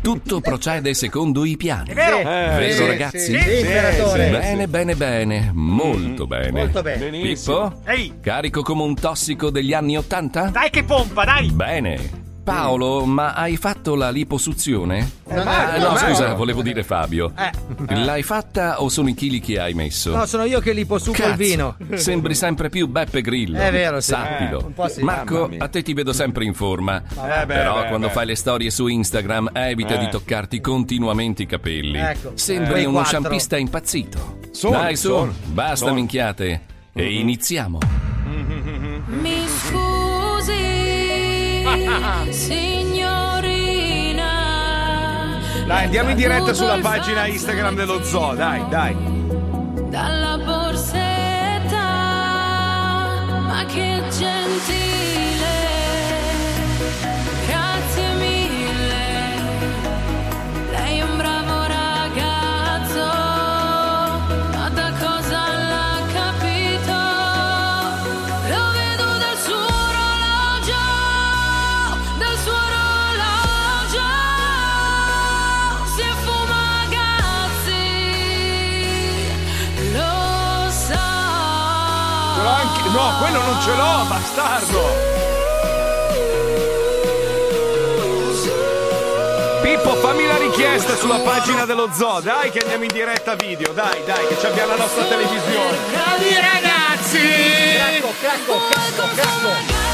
[0.00, 1.90] Tutto procede secondo i piani.
[1.90, 2.18] È vero?
[2.18, 3.18] Eh, Vero, sì, ragazzi?
[3.18, 3.62] sì, sì.
[3.62, 5.50] Bene, bene, bene.
[5.52, 6.50] Molto bene.
[6.50, 7.10] Molto bene.
[7.10, 7.80] Pippo?
[7.86, 8.14] Ehi.
[8.20, 10.48] Carico come un tossico degli anni Ottanta?
[10.48, 11.50] Dai che pompa, dai!
[11.50, 12.21] Bene.
[12.42, 15.10] Paolo, ma hai fatto la liposuzione?
[15.28, 17.32] Ah, no, scusa, volevo dire Fabio.
[17.38, 17.94] Eh.
[17.94, 20.14] L'hai fatta o sono i chili che hai messo?
[20.14, 21.76] No, sono io che li posuco il vino.
[21.94, 23.58] Sembri sempre più Beppe Grillo.
[23.58, 24.10] È vero, sì.
[24.10, 24.72] Sappilo.
[24.76, 25.02] Eh, sì.
[25.02, 27.00] Marco, a te ti vedo sempre in forma.
[27.00, 28.12] beh, Però beh, quando beh.
[28.12, 31.98] fai le storie su Instagram, evita di toccarti continuamente i capelli.
[31.98, 32.32] Ecco.
[32.34, 34.38] Sembri uno sciampista impazzito.
[34.68, 35.94] Dai, su, basta sono.
[35.94, 36.60] minchiate.
[36.92, 38.11] E iniziamo.
[42.30, 43.40] Signorina.
[45.66, 48.96] Dai, andiamo in diretta sulla pagina Instagram dello zoo, dai, dai.
[49.88, 51.78] Dalla borsetta,
[53.46, 55.31] ma che gentile.
[83.32, 85.10] Quello non ce l'ho, bastardo.
[89.62, 94.04] Pippo, fammi la richiesta sulla pagina dello zoo, dai che andiamo in diretta video, dai,
[94.04, 95.78] dai, che ci abbiamo la nostra televisione.
[95.90, 97.18] Bravi ragazzi!
[97.76, 99.91] Cracco, cracco, cracco, cracco.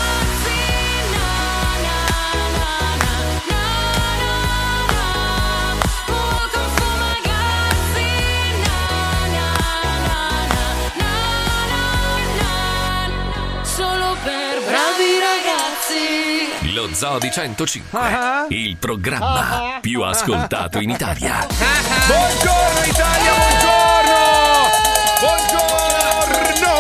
[16.78, 18.46] Lo Zoo di 105, Ah.
[18.50, 21.44] il programma più ascoltato in Italia.
[22.06, 24.70] Buongiorno Italia, buongiorno!
[25.18, 26.70] Buongiorno!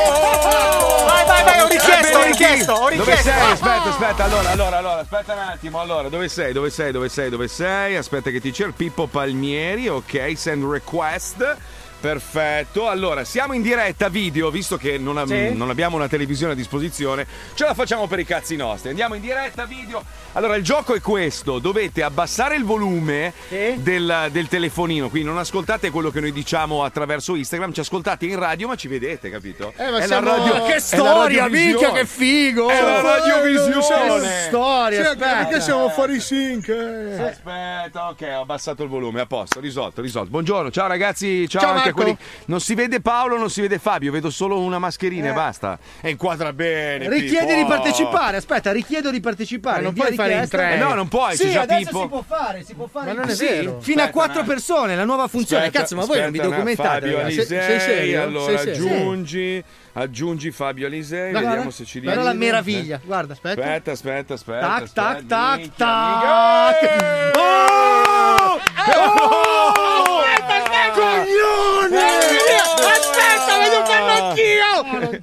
[1.04, 3.28] Vai, vai, vai, ho richiesto, ho richiesto, ho Dove richiesto.
[3.28, 3.50] sei?
[3.50, 6.52] Aspetta, aspetta, allora, allora, allora, aspetta un attimo, allora, dove sei?
[6.52, 6.92] Dove sei?
[6.92, 7.28] Dove sei?
[7.28, 7.96] Dove sei?
[7.96, 11.56] Aspetta che ti cerco, Pippo Palmieri, ok, send request.
[12.00, 15.52] Perfetto, allora siamo in diretta video, visto che non, am- Sì.
[15.54, 18.90] non abbiamo una televisione a disposizione, ce la facciamo per i cazzi nostri.
[18.90, 20.04] Andiamo in diretta video.
[20.32, 23.32] Allora, il gioco è questo: dovete abbassare il volume
[23.74, 28.38] del, del telefonino, quindi non ascoltate quello che noi diciamo attraverso Instagram, ci ascoltate in
[28.38, 29.72] radio, ma ci vedete, capito?
[29.76, 32.68] Eh, ma È siamo- la radio- Ma che storia, minchia, che figo!
[32.68, 34.20] È la radiovisione!
[34.20, 35.36] Che storia, Sì, aspetta.
[35.44, 36.68] perché siamo fuori sync?
[36.68, 37.22] eh?
[37.28, 40.30] Aspetta, ok, ho abbassato il volume, a posto, risolto, risolto.
[40.30, 42.02] Buongiorno, ciao ragazzi, ciao, Ciao, Marco.
[42.02, 42.16] quelli.
[42.46, 45.78] Non si vede Paolo, non si vede Fabio, vedo solo una mascherina e basta.
[46.00, 47.08] E inquadra bene.
[47.08, 47.60] Richiedi Pippo.
[47.60, 49.76] di partecipare, aspetta, richiedo di partecipare.
[49.78, 50.74] Ma non puoi fare in tre.
[50.74, 52.00] Eh no, non puoi, Sì, adesso Pippo.
[52.02, 53.12] si può fare, si può fare.
[53.12, 53.80] Ma non è Sì, vero.
[53.80, 55.64] Fino a Aspetta, quattro un persone, la nuova funzione.
[55.64, 57.00] Aspetta, Cazzo, ma voi non vi documentate?
[57.00, 57.18] Fabio?
[57.20, 58.22] Alisei, Sei serio?
[58.22, 58.86] allora Sei serio?
[58.94, 62.28] aggiungi, aggiungi Fabio Alisei, Guarda, vediamo se ci Però riesce.
[62.28, 63.60] la meraviglia, guarda, aspetta.
[63.60, 64.66] Aspetta, aspetta, aspetta.
[64.66, 66.80] Tac, tac, aspetta, tac, minchia, tac.
[66.82, 67.30] minchia.
[67.40, 68.60] Oh!
[68.90, 69.77] Oh!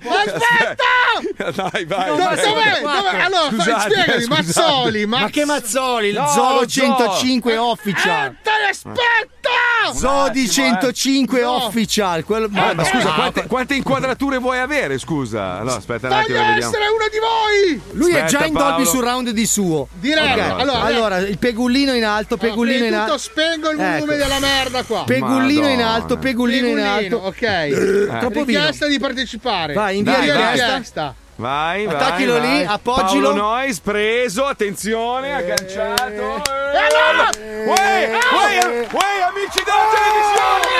[0.04, 1.52] Aspetta!
[1.72, 2.08] Dai, vai.
[2.10, 2.36] Dove, vai.
[2.36, 2.82] dov'è?
[2.82, 3.20] Dov'è?
[3.22, 4.44] Allora, fai- Scusate, spiegami, scusate.
[4.44, 6.08] Mazzoli, Ma che Mazzoli?
[6.10, 6.68] Il No, Zoo lo Zoo.
[6.68, 8.36] 105 Official.
[8.44, 9.50] Eh, aspetta!
[9.94, 10.70] Zoo di attimo, eh.
[10.72, 11.52] 105 No.
[11.66, 12.24] Official.
[12.24, 12.50] Quello...
[12.54, 14.98] Ah, ma scusa, quante, quante inquadrature vuoi avere?
[14.98, 15.62] Scusa.
[15.62, 17.82] No, aspetta un attimo, Voglio essere uno di voi!
[17.98, 18.70] Lui è Aspetta, già in Paolo.
[18.76, 19.88] Dolby Surround di suo.
[19.94, 20.32] Direi.
[20.32, 23.18] Ok, Allora, Allora, il pegullino in alto, pegullino in alto.
[23.18, 24.24] spengo il volume Ecco.
[24.24, 25.04] della merda qua.
[25.06, 25.90] Pegullino in Madonna.
[25.94, 27.28] alto, pegullino in Pegullino, alto.
[27.28, 28.18] ok.
[28.20, 28.60] Troppo vino.
[28.60, 29.74] Richiesta di partecipare.
[29.74, 31.16] Vai, invia richiesta.
[31.38, 31.96] Vai, vai.
[31.96, 32.60] Attacchilo vai.
[32.60, 33.30] lì, appoggiilo.
[33.30, 36.12] Paolo Nois, preso, attenzione, agganciato.
[36.12, 37.30] E allora?
[37.38, 40.76] Uè, uè, amici della televisione!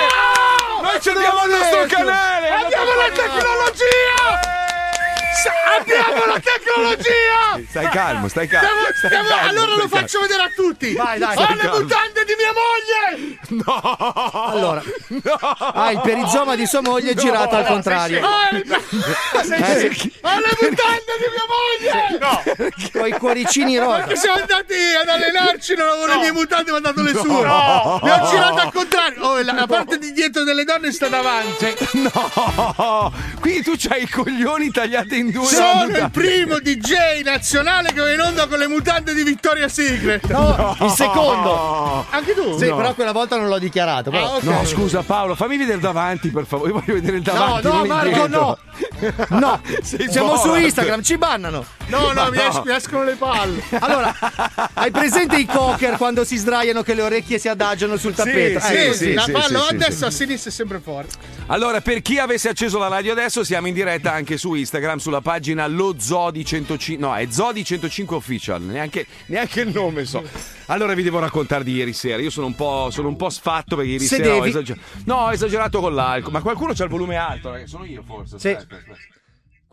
[0.82, 2.50] Noi ci abbiamo il nostro canale!
[2.50, 4.65] Abbiamo la tecnologia!
[5.80, 7.70] Abbiamo la tecnologia!
[7.70, 8.68] Stai calmo, stai calmo.
[8.68, 10.94] Stiamo- stai stiamo- calmo, allora lo faccio vedere a tutti!
[10.94, 11.36] Vai, dai.
[11.38, 11.80] Ho le calmo.
[11.80, 13.38] mutande di mia moglie!
[13.64, 14.46] calmo.
[14.46, 14.82] Allora,
[15.74, 18.26] ah, il perizoma di sua moglie è girato al contrario.
[18.26, 20.14] Ho, il- Eh, sì.
[20.22, 22.18] ho le mutande di mia moglie!
[22.20, 22.44] No!
[22.92, 23.98] Con i cuoricini rosa.
[23.98, 27.42] Perché siamo andati ad allenarci, non avevo le mie mutande, mi ha dato le sue!
[27.42, 29.24] Le ho girate al contrario!
[29.24, 31.74] Oh, la, la parte di dietro delle donne sta davanti!
[31.94, 33.12] No!
[33.40, 35.46] Quindi tu c'hai i coglioni tagliati in due.
[35.46, 40.26] Sono il primo DJ nazionale che va in onda con le mutande di Victoria's Secret!
[40.28, 41.44] No, il secondo.
[41.54, 42.06] No.
[42.10, 42.58] Anche tu?
[42.58, 44.10] Sì, però quella volta non l'ho dichiarato.
[44.10, 44.44] però- Ah, ok.
[44.44, 46.70] No, scusa Paolo, fammi vedere davanti per favore.
[46.72, 47.68] Io voglio vedere il No, davanti.
[47.68, 48.58] no, il Marco, no.
[49.40, 50.54] No, Sei siamo su.
[50.56, 51.66] Instagram, ci bannano.
[51.88, 53.62] No, no, mi, es- mi escono le palle.
[53.80, 54.16] Allora,
[54.74, 58.60] hai presente i cocker quando si sdraiano che le orecchie si adagiano sul tappeto?
[58.60, 60.04] sì, Eh, sì, la sì, palla sì, adesso sì.
[60.06, 61.16] a sinistra è sempre forte.
[61.48, 65.22] Allora, per chi avesse acceso la radio adesso, siamo in diretta anche su Instagram, sulla
[65.22, 67.06] pagina Lo Zodi 105.
[67.06, 70.24] No, è Zodi 105 Official, neanche, neanche il nome so.
[70.68, 72.22] Allora vi devo raccontare di ieri sera.
[72.22, 74.50] Io sono un po', sono un po sfatto perché ieri sera ho Sedevi?
[74.50, 74.86] esagerato.
[75.06, 76.32] No, ho esagerato con l'alcol.
[76.32, 77.70] Ma qualcuno c'ha il volume alto, ragazzi.
[77.70, 78.40] Sono io forse.
[78.40, 78.50] Sì.
[78.50, 79.14] Aspetta, aspetta.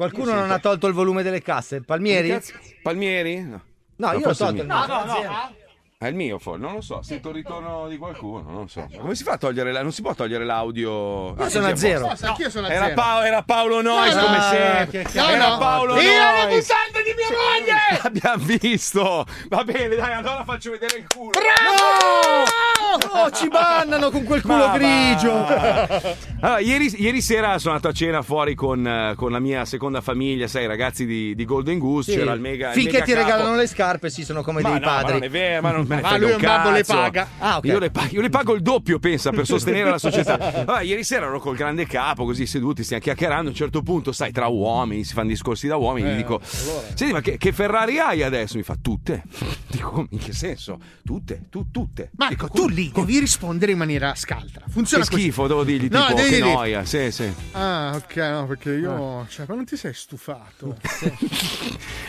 [0.02, 1.80] Qualcuno non ha tolto il volume delle casse?
[1.80, 2.40] Palmieri?
[2.82, 3.42] Palmieri?
[3.42, 3.62] No.
[3.96, 4.86] No, io ho tolto il il mio.
[4.86, 5.60] mio.
[6.02, 6.60] È il mio, forse.
[6.60, 7.00] Non lo so.
[7.02, 8.42] Sento il ritorno di qualcuno.
[8.50, 8.86] Non lo so.
[8.90, 9.82] Ma come si fa a togliere la...
[9.82, 11.28] Non si può togliere l'audio.
[11.28, 12.08] Io Ah, sono a zero.
[12.08, 12.94] No, sa che io sono a Era, zero.
[12.96, 15.06] Pao- era Paolo Nois No, no, come no, sempre.
[15.14, 15.58] No, era no.
[15.58, 16.68] Paolo Io la Nois.
[16.68, 18.00] mutande di mia moglie!
[18.02, 19.26] L'abbiamo visto.
[19.48, 21.30] Va bene, dai, allora faccio vedere il culo.
[21.38, 23.20] No!
[23.20, 26.20] Oh, ci bannano con quel culo Ma grigio.
[26.42, 30.00] Allora, ieri, ieri sera sono andato a cena fuori con, eh, con la mia seconda
[30.00, 32.10] famiglia, sai, i ragazzi di, di Golden Goose.
[32.10, 32.18] Sì.
[32.18, 32.68] C'era il mega.
[32.68, 33.24] il Finché mega ti capo.
[33.24, 35.12] regalano le scarpe, sì, sono come Ma dei no, ma padri.
[35.12, 36.92] non è vero, ma non me ne Ma frega lui un un babbo le cazzo.
[36.94, 37.28] paga.
[37.38, 37.64] Ah, ok.
[37.66, 40.36] Io, le pago, io le pago il doppio, pensa, per sostenere la società.
[40.64, 43.48] Vabbè, ieri sera ero col grande capo, così seduti, stiamo chiacchierando.
[43.48, 46.08] A un certo punto, sai, tra uomini, si fanno discorsi da uomini.
[46.10, 48.56] Eh, gli dico: Senti, ma che, che Ferrari hai adesso?
[48.56, 49.22] Mi fa tutte.
[49.72, 50.78] Dico, in che senso?
[51.04, 52.10] Tutte, tu, tutte.
[52.16, 54.64] Marco, tu lì devi rispondere in maniera scaltra.
[54.68, 55.22] Funziona Che così.
[55.22, 56.84] schifo, devo dirgli No, tipo, devi che dire- noia.
[56.84, 57.32] Sì, sì.
[57.52, 59.26] Ah, ok, no, perché io.
[59.28, 60.76] Cioè, ma non ti sei stufato?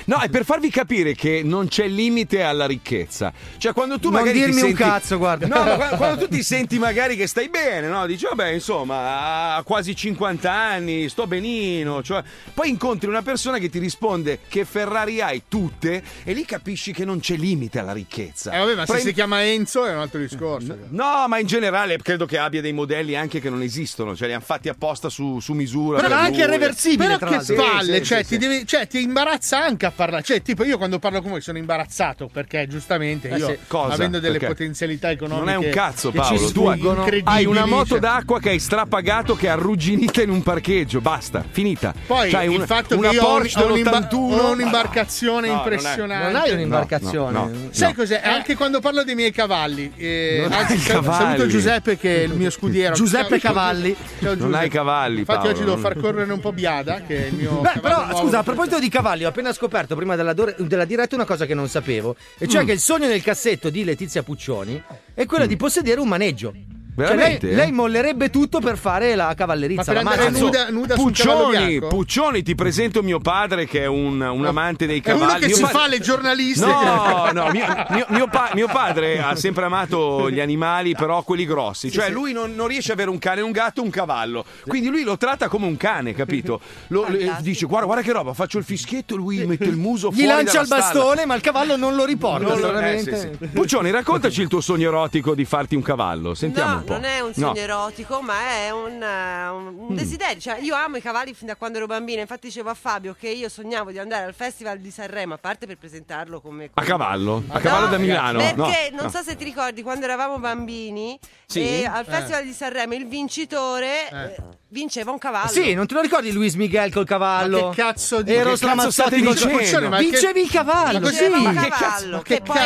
[0.05, 3.31] No, è per farvi capire che non c'è limite alla ricchezza.
[3.57, 4.39] Cioè, quando tu Non magari.
[4.39, 4.81] ti dirmi un senti...
[4.83, 5.47] cazzo, guarda.
[5.47, 8.05] No, ma quando, quando tu ti senti magari che stai bene, no?
[8.05, 12.01] Dici, vabbè, insomma, a quasi 50 anni, sto benino.
[12.03, 12.23] Cioè...
[12.53, 17.05] Poi incontri una persona che ti risponde che Ferrari hai tutte e lì capisci che
[17.05, 18.51] non c'è limite alla ricchezza.
[18.51, 20.77] Eh, vabbè, ma se Prendi- si chiama Enzo è un altro discorso.
[20.89, 24.33] No, ma in generale credo che abbia dei modelli anche che non esistono, cioè li
[24.33, 25.97] hanno fatti apposta su, su misura.
[25.97, 26.51] Però per anche lui.
[26.51, 27.55] reversibile, Però tra che l'altro.
[27.55, 28.47] palle, Sì, cioè, sì, ti sì.
[28.49, 30.23] devi- cioè, ti imbarazza anche a parlare.
[30.23, 33.57] Cioè, tipo, io quando parlo con voi sono imbarazzato perché giustamente io, sì.
[33.67, 33.93] Cosa?
[33.93, 34.47] avendo delle Perché?
[34.53, 36.37] potenzialità economiche, Non è un cazzo, che Paolo.
[36.47, 40.29] ci Tu hai, sfuggono, hai una moto d'acqua che hai strapagato, che è arrugginita in
[40.29, 41.01] un parcheggio.
[41.01, 41.93] Basta, finita.
[42.05, 44.39] Poi C'hai il un- fatto una che io ho, un- Porsche ho un'imba- dell'81.
[44.39, 46.31] ho un'imbarcazione No, non è- impressionante.
[46.31, 47.31] Non hai un'imbarcazione.
[47.31, 47.67] No, no, no.
[47.71, 48.21] Sai cos'è?
[48.23, 49.91] Anche quando parlo dei miei cavalli.
[49.97, 51.23] eh, anzi, cavalli.
[51.25, 52.93] Saluto Giuseppe che è il mio scudiero.
[52.95, 53.95] Giuseppe Cavalli.
[54.19, 54.57] ciao, Non Giuseppe.
[54.57, 57.59] hai cavalli, Infatti Paolo, oggi devo far correre un po' Biada, che è il mio
[57.61, 58.17] Beh, però nuovo.
[58.21, 61.53] scusa, a proposito di cavalli, ho appena scoperto prima della, della diretta una cosa che
[61.53, 62.49] non sapevo, e Mm.
[62.49, 64.81] cioè che il sogno nel cassetto di Letizia Puccioni
[65.13, 66.53] è quello di possedere un maneggio.
[66.95, 67.51] Cioè, lei, Veramente?
[67.55, 69.81] lei mollerebbe tutto per fare la cavallerizza.
[69.81, 70.45] Ma per la andare macchina.
[70.45, 71.79] nuda, nuda Puccioni?
[71.79, 75.23] Puccioni, ti presento mio padre che è un, un amante dei È cavalli.
[75.25, 76.65] uno che Mio si padre- fa le giornaliste.
[76.65, 81.45] No, no, mio, mio- mio pa- mio padre ha sempre amato gli animali, però quelli
[81.45, 81.89] grossi.
[81.91, 84.45] Cioè, lui non, non riesce ad avere un cane, un gatto, un cavallo.
[84.67, 86.59] Quindi lui lo tratta come un cane, capito?
[86.87, 90.21] Lo- lo- dice: guarda, guarda che roba, faccio il fischietto, lui mette il muso Gli
[90.21, 90.27] fuori.
[90.27, 90.83] lancia dalla il stalla.
[90.83, 92.47] bastone, ma il cavallo non lo riporta.
[92.47, 93.47] Non lo- eh, sì, sì.
[93.47, 96.33] Puccioni, raccontaci il tuo sogno erotico di farti un cavallo.
[96.35, 96.93] Sentiamo no, un po'.
[96.93, 97.47] non è un No.
[97.47, 100.39] sogno erotico, ma è un, eh, un- un desiderio.
[100.39, 102.21] Cioè, io amo i cavalli fin da quando ero bambina.
[102.21, 105.65] Infatti, dicevo a Fabio che io sognavo di andare al Festival di Sanremo, a parte
[105.65, 106.69] per presentarlo come.
[106.73, 108.39] A cavallo, a No, cavallo da Milano.
[108.39, 109.09] Perché No, non no.
[109.09, 111.59] so se ti ricordi quando eravamo bambini Sì?
[111.81, 114.35] e al Festival di Sanremo il vincitore eh,
[114.69, 115.49] vinceva un cavallo.
[115.49, 117.67] Sì, non te lo ricordi Luis Miguel col cavallo?
[117.67, 119.89] Ma che cazzo di- Ero state col dicendo?
[119.89, 122.57] Che- Vincevi il cavallo, così- Ma che cazzo- che poi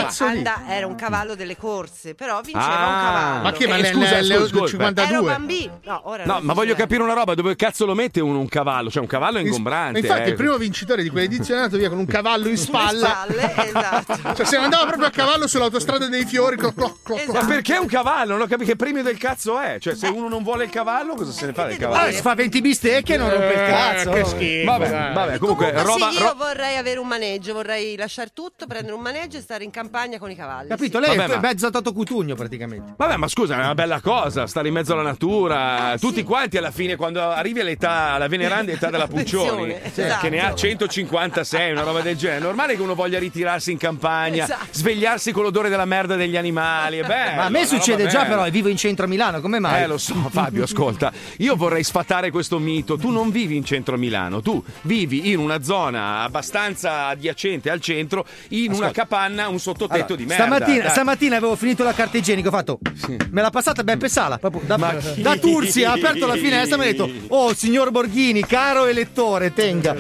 [0.70, 2.88] era un cavallo delle corse, però vinceva Ah.
[2.88, 3.44] un cavallo.
[3.44, 4.68] Ma che, ma Eh, scusa, nel- scusa, scusa.
[4.68, 5.14] 52?
[5.16, 5.80] Ero bambino.
[5.84, 8.90] No, ora No, ma voglio capire una roba, dove cazzo lo mette uno un cavallo?
[8.90, 10.00] Cioè un cavallo è ingombrante.
[10.00, 10.28] Infatti, eh.
[10.30, 13.08] il primo vincitore di quell'edizione è andato via con un cavallo in Sulle spalle.
[13.08, 14.36] spalle, esatto.
[14.36, 16.56] Cioè, se andava proprio a cavallo sull'autostrada dei fiori.
[16.58, 17.28] cloc, cloc, cloc, cloc.
[17.28, 17.46] Ma Esatto.
[17.54, 18.32] perché un cavallo?
[18.34, 19.78] Non ho capito che premio del cazzo è.
[19.80, 22.12] Cioè, se uno non vuole il cavallo, cosa se ne fa del Ah, cavallo?
[22.12, 24.12] si fa 20 bistecche e non rompe il Eh, cazzo.
[24.12, 24.66] che schifo.
[24.72, 26.10] Vabbè, vabbè, comunque, Comunque roba.
[26.12, 29.64] sì, io ro- vorrei avere un maneggio, vorrei lasciare tutto, prendere un maneggio e stare
[29.64, 30.68] in campagna con i cavalli.
[30.70, 31.00] Capito?
[31.02, 31.06] sì.
[31.08, 32.94] Lei Vabbè, è ma- mezzo Toto Cutugno praticamente.
[32.98, 35.92] Vabbè, ma scusa, è una bella cosa stare in mezzo alla natura.
[35.92, 36.24] Ah, Tutti sì.
[36.24, 40.22] quanti alla fine, quando arrivi all'età, alla veneranda età della Puccioni, esatto.
[40.22, 43.78] che ne ha 156, una roba del genere, è normale che uno voglia ritirarsi in
[43.78, 44.66] campagna, Esatto.
[44.72, 46.98] svegliarsi con l'odore della merda degli animali.
[47.00, 48.30] È bello, Ma a me succede già, bella.
[48.36, 49.84] però, e vivo in centro a Milano, come mai?
[49.84, 51.12] Eh, lo so, Fabio, ascolta.
[51.38, 52.98] Io vorrei sfatare questo mito.
[52.98, 57.82] Tu non vivi in centro a Milano, tu vivi in una zona abbastanza adiacente al
[57.82, 60.44] centro, in una capanna, un sottotetto Allora, di merda.
[60.44, 62.80] stamattina, stamattina avevo finito la carta igienica, ho fatto.
[63.32, 64.76] Me l'ha passata Beppe Sala, proprio da,
[65.16, 69.54] da Turzi ha aperto la finestra e mi ha detto "Oh, signor Borghini, caro elettore,
[69.54, 69.96] tenga".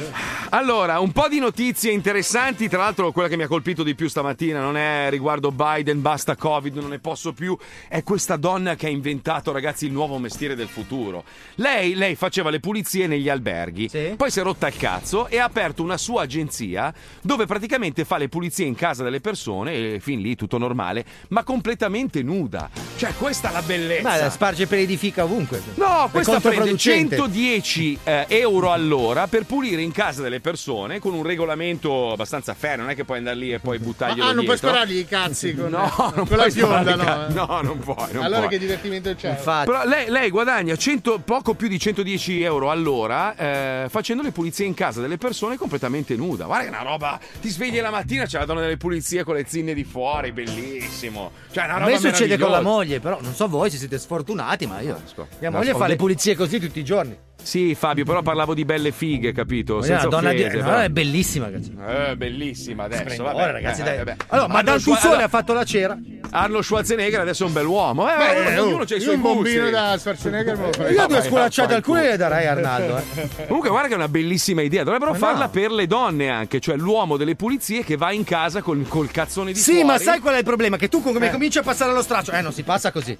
[0.50, 2.70] Allora, un po' di notizie interessanti.
[2.70, 6.36] Tra l'altro, quella che mi ha colpito di più stamattina non è riguardo Biden, basta
[6.36, 7.58] Covid, non ne posso più.
[7.88, 11.24] È questa donna che ha inventato, ragazzi, il nuovo mestiere del futuro.
[11.56, 15.46] Lei, lei faceva le pulizie negli alberghi, poi si è rotta il cazzo e ha
[15.46, 20.22] aperto una sua agenzia dove praticamente fa le pulizie in casa delle persone, e fin
[20.22, 22.70] lì tutto normale, ma completamente nuda.
[22.96, 24.24] Cioè, questa la bellezza.
[24.24, 25.62] Ma sparge peli di fica ovunque.
[25.76, 27.16] No, questa prende controproducente.
[27.16, 32.78] 110 eh, euro all'ora per pulire in casa delle persone con un regolamento abbastanza fair,
[32.80, 34.70] non è che puoi andare lì e poi buttarglielo Ah, non puoi dietro.
[34.70, 37.46] sparargli i cazzi con, No, non con puoi la i no.
[37.46, 38.50] no, non puoi, non allora puoi.
[38.50, 39.36] che divertimento c'è?
[39.36, 44.66] Però lei, lei guadagna 100 poco più di 110 euro all'ora eh, facendo le pulizie
[44.66, 46.46] in casa delle persone completamente nuda.
[46.46, 47.20] Guarda che è una roba.
[47.40, 51.32] Ti svegli la mattina, c'è la donna delle pulizie con le zinne di fuori, bellissimo.
[51.52, 53.98] Cioè, una A roba me succede con la moglie, però non so voi se siete
[53.98, 55.00] sfortunati, ma io.
[55.40, 57.18] Mia moglie fa le pulizie così tutti i giorni.
[57.42, 59.78] Sì, Fabio, però parlavo di belle fighe, capito?
[59.78, 60.78] Ma Senza una donna di- offese, no, però.
[60.80, 61.74] è bellissima, ragazzi.
[61.88, 63.24] Eh, bellissima adesso.
[63.24, 63.98] Vabbè, ragazzi, eh, dai.
[63.98, 64.16] vabbè.
[64.28, 65.98] Allora, Madame Arnold Schwa- Tussauds allora, ha fatto la cera.
[66.30, 68.10] Arnold Schwarzenegger adesso è un bell'uomo.
[68.12, 70.94] Eh, Beh, oh, ognuno c'ha i suoi un bombino da Schwarzenegger farei.
[70.94, 72.98] Io due Vabbè, sculacciate al culo le darei a Arnaldo.
[72.98, 73.30] eh.
[73.46, 74.84] Comunque, guarda che è una bellissima idea.
[74.84, 75.50] Dovrebbero Ma farla no.
[75.50, 79.54] per le donne anche, cioè l'uomo delle pulizie che va in casa col, col cazzone
[79.54, 79.88] di Sì, fuori.
[79.88, 80.76] ma sai qual è il problema?
[80.76, 81.32] Che tu come Eh.
[81.32, 82.32] cominci a passare allo straccio?
[82.32, 83.18] Eh, non si passa così.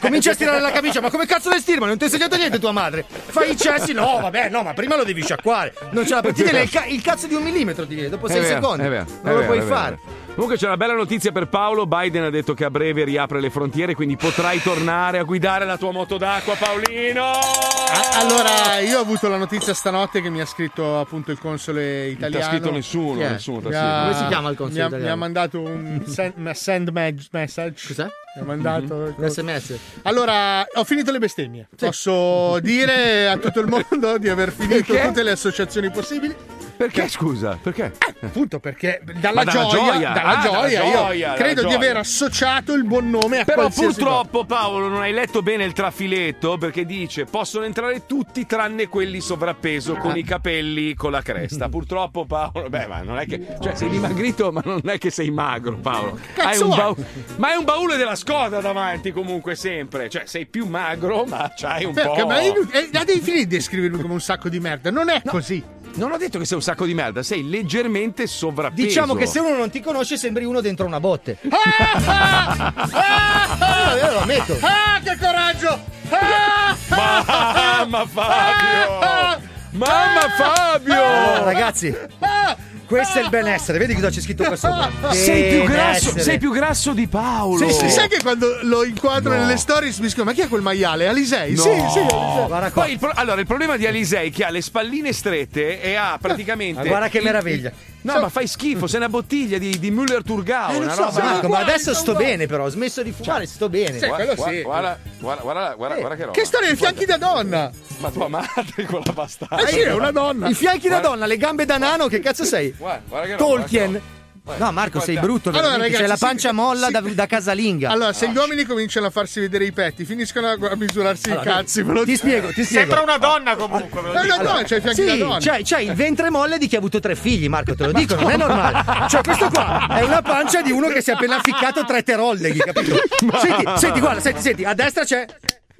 [0.00, 1.80] Cominci a stirare la camicia, ma come cazzo le stiri?
[1.80, 3.04] Ma non ti ha insegnato niente tua madre?
[3.26, 3.92] Fai i cessi?
[3.92, 5.72] No, vabbè, no, ma prima lo devi sciacquare.
[5.90, 6.32] Non ce la puoi.
[6.32, 8.54] Ti viene il, ca- il cazzo di un millimetro, ti viene dopo È sei vero,
[8.54, 8.84] secondi.
[8.84, 9.98] è vero, non è lo vero, puoi fare.
[10.34, 11.86] Comunque c'è una bella notizia per Paolo.
[11.86, 15.76] Biden ha detto che a breve riapre le frontiere, quindi potrai tornare a guidare la
[15.76, 17.22] tua moto d'acqua, Paolino.
[17.24, 22.06] Ah, Allora, io ho avuto la notizia stanotte che mi ha scritto appunto il console
[22.08, 22.44] italiano.
[22.46, 23.28] scritto nessuno, Chi è?
[23.30, 23.78] nessuno, Mi sì.
[23.78, 25.04] ha- Come si chiama il console mi ha, italiano?
[25.06, 26.88] Mi ha mandato un send, send
[27.30, 27.86] message.
[27.88, 28.04] Cos'è?
[28.36, 28.94] Mi ha mandato.
[28.94, 29.14] Mhm.
[29.18, 29.78] Un sms.
[30.02, 31.68] Allora, ho finito le bestemmie.
[31.76, 35.06] Posso dire a tutto il mondo di aver finito Perché?
[35.08, 36.34] tutte le associazioni possibili?
[36.76, 37.58] Perché scusa?
[37.62, 37.92] Perché?
[38.22, 40.08] Appunto perché dalla Ma dalla gioia, gioia.
[40.12, 41.76] dalla Ah, dalla gioia, gioia, io credo di gioia.
[41.76, 46.58] aver associato il buon nome a Però purtroppo Paolo non hai letto bene il trafiletto
[46.58, 51.68] perché dice possono entrare tutti tranne quelli sovrappeso con i capelli con la cresta.
[51.72, 55.30] Purtroppo Paolo, beh ma non è che cioè sei dimagrito ma non è che sei
[55.30, 56.18] magro Paolo.
[56.36, 60.66] Hai un baule, ma hai un baule della scoda davanti comunque sempre, cioè sei più
[60.66, 62.26] magro ma c'hai un Perché, po'.
[62.26, 64.90] ma io- eh, la devi finire di descrivermi come un sacco di merda.
[64.90, 65.62] Non è così.
[65.94, 68.86] Non ho detto che sei un sacco di merda, sei leggermente sovrappeso.
[68.86, 71.38] Diciamo che se uno non ti conosce sembri uno dentro una botte.
[71.48, 74.56] Ah, ah, ah, Io lo ammetto.
[74.60, 75.80] ah, che coraggio!
[76.08, 79.48] Ah, ah, Mamma Fabio!
[79.72, 80.92] Mamma Fabio!
[80.94, 82.56] Allora, ragazzi, ah,
[82.92, 83.78] questo è il benessere.
[83.78, 84.90] Vedi cosa c'è scritto qua sopra?
[85.12, 87.66] Sei più, grasso, sei più grasso di Paolo.
[87.68, 89.40] Sì, sì, sai che quando lo inquadro No.
[89.40, 91.06] nelle stories mi scrivo, ma chi è quel maiale?
[91.08, 91.56] Alisei?
[91.56, 92.06] Sì, sì, Alisei.
[92.46, 92.82] Guarda qua.
[92.82, 95.94] Poi il, pro- allora, il problema di Alisei è che ha le spalline strette e
[95.94, 96.82] ha praticamente.
[96.82, 97.72] Ma guarda che il- meraviglia.
[98.04, 100.72] No, ma fai schifo, sei una bottiglia di, di Müller Turgau.
[100.72, 101.12] Eh, una so, roba.
[101.18, 102.28] ma- Marco, ma guarda, adesso sto guarda.
[102.30, 102.64] bene, però.
[102.64, 103.98] Ho smesso di fumare, sto bene.
[103.98, 104.62] Sì, Guarda, quello sì.
[104.62, 106.38] guarda, guarda, guarda, guarda, guarda che roba.
[106.38, 107.70] Che storia, i fianchi da donna?
[107.98, 109.64] Ma tua madre con la bastarda.
[109.64, 110.48] Eh sì, è una donna.
[110.48, 112.74] I fianchi da donna, le gambe da nano, che cazzo sei?
[112.76, 114.00] Guarda, guarda che roba, Tolkien.
[114.44, 115.50] No, Marco, sei brutto.
[115.50, 115.92] Allora, veramente.
[115.98, 116.92] C'hai la ragazzi, pancia sì, molla sì.
[116.92, 117.90] da, da casalinga.
[117.90, 121.38] Allora, se gli uomini cominciano a farsi vedere i petti, finiscono a a misurarsi i
[121.40, 121.84] cazzi.
[121.84, 122.16] ti dico.
[122.16, 122.92] spiego, ti spiego.
[122.92, 124.00] Sembra una donna comunque.
[124.02, 124.36] lo Eh, dico.
[124.42, 125.38] no, no, c'è da Sì, donna.
[125.38, 128.16] c'hai, c'hai il ventre molle di chi ha avuto tre figli, Marco, te lo dico,
[128.16, 129.08] non è normale.
[129.08, 132.58] Cioè, questo qua è una pancia di uno che si è appena ficcato tre terolleghi,
[132.58, 132.96] capito?
[133.40, 135.24] Senti, senti, guarda, senti, senti, a destra c'è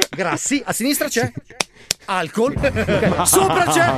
[0.09, 1.31] Grassi, a sinistra c'è
[2.07, 3.92] alcol, ok, sopra c'è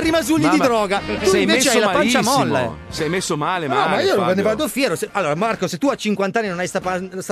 [0.00, 1.00] rimasugli di Mamma, droga.
[1.20, 2.70] Tu sei invece hai la pancia molle.
[2.88, 3.90] Sei messo male, No, male.
[3.90, 4.42] ma io ne Fabio.
[4.42, 4.96] vado fiero.
[5.12, 6.80] Allora, Marco, se tu a 50 anni non hai sta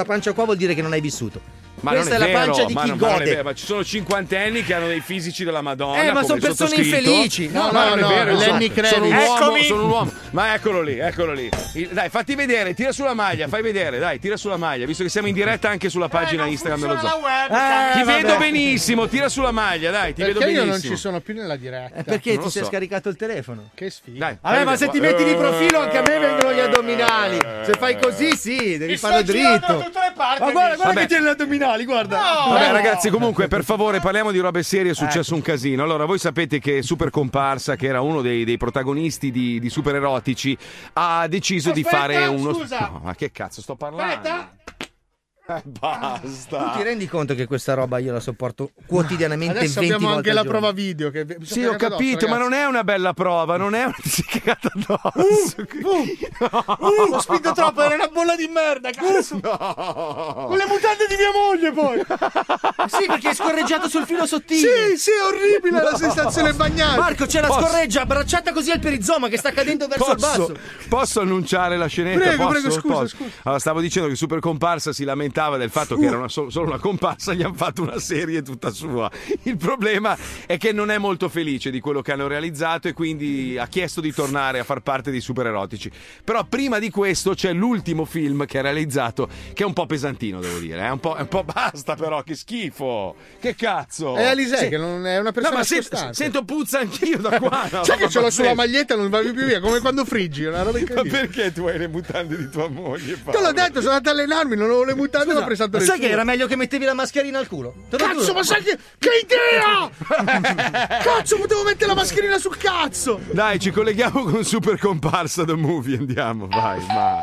[0.04, 1.40] pancia qua, vuol dire che non hai vissuto.
[1.80, 3.24] Ma Questa è, non è, la vero, pancia di ma chi non- ma è gode.
[3.24, 6.02] vero, ma ci sono cinquantenni che hanno dei fisici della Madonna.
[6.02, 7.48] Eh, ma sono persone infelici.
[7.48, 10.12] No, Ma no, non è no, vero, Lenny sono, sono un uomo, sono un uomo.
[10.30, 11.48] Ma eccolo lì, eccolo lì.
[11.74, 15.08] Il- dai, fatti vedere, tira sulla maglia, fai vedere, dai, tira sulla maglia, visto che
[15.08, 17.18] siamo in diretta anche sulla pagina Eh, non Instagram dello zoo.
[17.18, 18.04] Eh, Ti vabbè.
[18.22, 20.88] vedo benissimo, tira sulla maglia, dai, ti vedo Perché io benissimo.
[20.88, 21.96] non ci sono più nella diretta?
[21.98, 22.68] Eh, Perché Non ti sei so.
[22.68, 23.70] scaricato il telefono?
[23.74, 24.18] Che sfiga.
[24.18, 27.38] Dai, Vabbè, ma se ti metti di profilo anche a me vengono gli addominali.
[27.64, 29.72] Se fai così, sì, devi farlo girando dritto.
[29.78, 31.28] da tutte le parti, Ma guarda, guarda che tiene gli
[31.68, 32.18] addominali, guarda.
[32.48, 34.92] Vabbè, ragazzi, comunque, per favore, parliamo di robe serie.
[34.92, 35.34] È successo Ecco.
[35.34, 35.82] un casino.
[35.82, 39.96] Allora, voi sapete che Super Comparsa, che era uno dei, dei protagonisti di, di Super
[39.96, 40.56] Erotici,
[40.94, 42.54] ha deciso di Aspetta, fare uno.
[42.54, 42.78] scusa.
[42.92, 44.12] No, ma che cazzo sto parlando?
[44.12, 44.50] Aspetta.
[45.64, 46.58] Basta.
[46.72, 50.28] Tu ti rendi conto che questa roba io la sopporto quotidianamente Adesso 20 abbiamo volte
[50.28, 50.58] anche la giorno.
[50.58, 51.10] prova video.
[51.10, 54.22] Che Sì, ho capito, addosso, ma non è una bella prova, non è una si
[54.28, 55.66] è cagata addosso.
[55.88, 59.40] Uh, ho spinto troppo, era una bolla di merda, cazzo.
[59.40, 61.98] Con le mutande di mia moglie, poi.
[62.88, 64.90] Sì, perché è scorreggiato sul filo sottile.
[64.90, 67.00] Sì, sì, è orribile la sensazione bagnata.
[67.00, 70.56] Marco, c'è la scorreggia abbracciata così al perizoma che sta cadendo verso il Posso, basso.
[70.90, 72.18] posso annunciare la scenetta?
[72.20, 72.50] Prego, Posso?
[72.60, 73.16] prego, scusa, Posso?
[73.16, 73.30] scusa.
[73.44, 75.04] Allora, stavo dicendo che Super Comparsa si
[75.38, 78.42] lamentava del fatto che era una so- solo una comparsa, gli hanno fatto una serie
[78.42, 79.10] tutta sua.
[79.44, 80.16] Il problema
[80.46, 84.00] è che non è molto felice di quello che hanno realizzato e quindi ha chiesto
[84.00, 85.90] di tornare a far parte dei super erotici.
[86.24, 90.40] Però prima di questo c'è l'ultimo film che ha realizzato, che è un po' pesantino,
[90.40, 90.80] devo dire.
[90.80, 93.14] È un po', è un po' basta, però, che schifo!
[93.40, 94.16] Che cazzo!
[94.16, 94.68] È Alisei, Sì.
[94.68, 96.14] che non è una No, persona ma se- scostante.
[96.14, 97.68] sento puzza anch'io da qua.
[97.70, 97.84] no?
[97.84, 100.78] Sai che ce l'ho sulla maglietta non va più via, come quando friggi, una roba
[100.94, 103.14] Ma perché tu hai le mutande di tua moglie?
[103.14, 103.52] Te l'ho Paolo?
[103.52, 106.46] detto, sono andato a allenarmi, non avevo le mutande, preso Ma sai che era meglio
[106.46, 107.74] che mettevi la mascherina al culo?
[107.90, 108.32] Cazzo, giuro.
[108.34, 109.90] ma sai che, che idea!
[111.02, 113.20] cazzo, potevo mettere la mascherina sul cazzo!
[113.30, 115.98] Dai, ci colleghiamo con Super Comparsa The Movie.
[115.98, 117.18] Andiamo, vai, ma.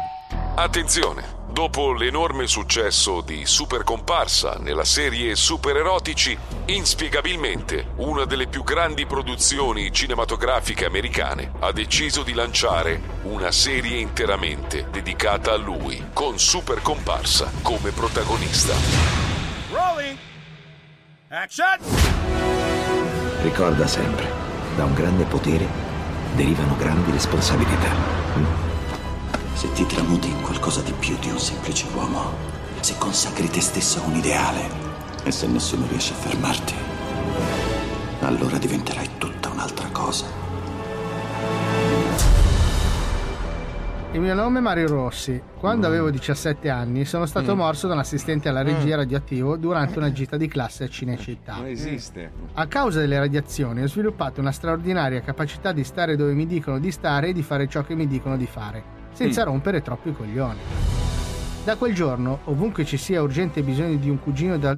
[0.56, 1.45] Attenzione!
[1.56, 9.06] Dopo l'enorme successo di Super Comparsa nella serie Super Erotici, inspiegabilmente una delle più grandi
[9.06, 16.82] produzioni cinematografiche americane ha deciso di lanciare una serie interamente dedicata a lui, con Super
[16.82, 18.76] Comparsa come protagonista.
[19.72, 20.18] Rolling.
[21.30, 21.80] Action.
[23.44, 24.30] Ricorda sempre,
[24.76, 25.66] da un grande potere
[26.36, 28.65] derivano grandi responsabilità.
[29.66, 32.22] Se ti tramuti in qualcosa di più di un semplice uomo,
[32.82, 34.62] se consacri te stesso a un ideale
[35.24, 36.74] e se nessuno riesce a fermarti,
[38.20, 40.28] allora diventerai tutta un'altra cosa.
[44.12, 45.42] Il mio nome è Mario Rossi.
[45.58, 47.58] Quando avevo 17 anni sono stato Mm.
[47.58, 51.56] morso da un assistente alla regia radioattivo durante una gita di classe a Cinecittà.
[51.56, 52.32] Non esiste.
[52.54, 56.92] A causa delle radiazioni ho sviluppato una straordinaria capacità di stare dove mi dicono di
[56.92, 58.84] stare e di fare ciò che mi dicono di fare,
[59.16, 59.46] senza Mm.
[59.46, 60.60] rompere troppo i coglioni.
[61.64, 64.78] Da quel giorno, ovunque ci sia urgente bisogno di un cugino da-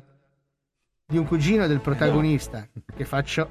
[1.10, 2.65] di un cugino del protagonista
[2.96, 3.50] che faccio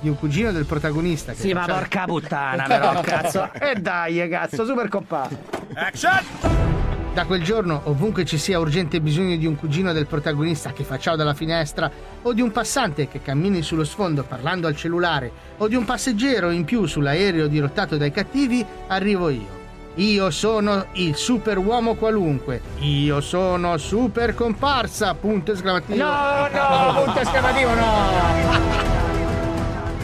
[0.00, 3.52] di un cugino del protagonista che Sì, ma porca puttana, però, cazzo.
[3.52, 5.28] E dai, cazzo, super compa.
[5.74, 6.79] Action.
[7.12, 10.96] Da quel giorno, ovunque ci sia urgente bisogno di un cugino del protagonista che fa
[10.96, 11.90] ciao dalla finestra,
[12.22, 16.50] o di un passante che cammini sullo sfondo parlando al cellulare, o di un passeggero
[16.50, 19.58] in più sull'aereo dirottato dai cattivi, arrivo io.
[19.96, 22.60] Io sono il super uomo qualunque.
[22.78, 25.14] Io sono super comparsa.
[25.14, 26.04] Punto esclamativo.
[26.04, 28.08] No, no, punto esclamativo, no.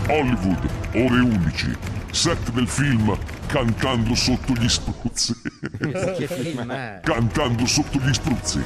[0.08, 1.76] Hollywood, ore 11.
[2.10, 5.34] Set del film Cantando sotto gli spruzzi.
[6.16, 7.00] Che film è?
[7.02, 8.60] Cantando sotto gli spruzzi.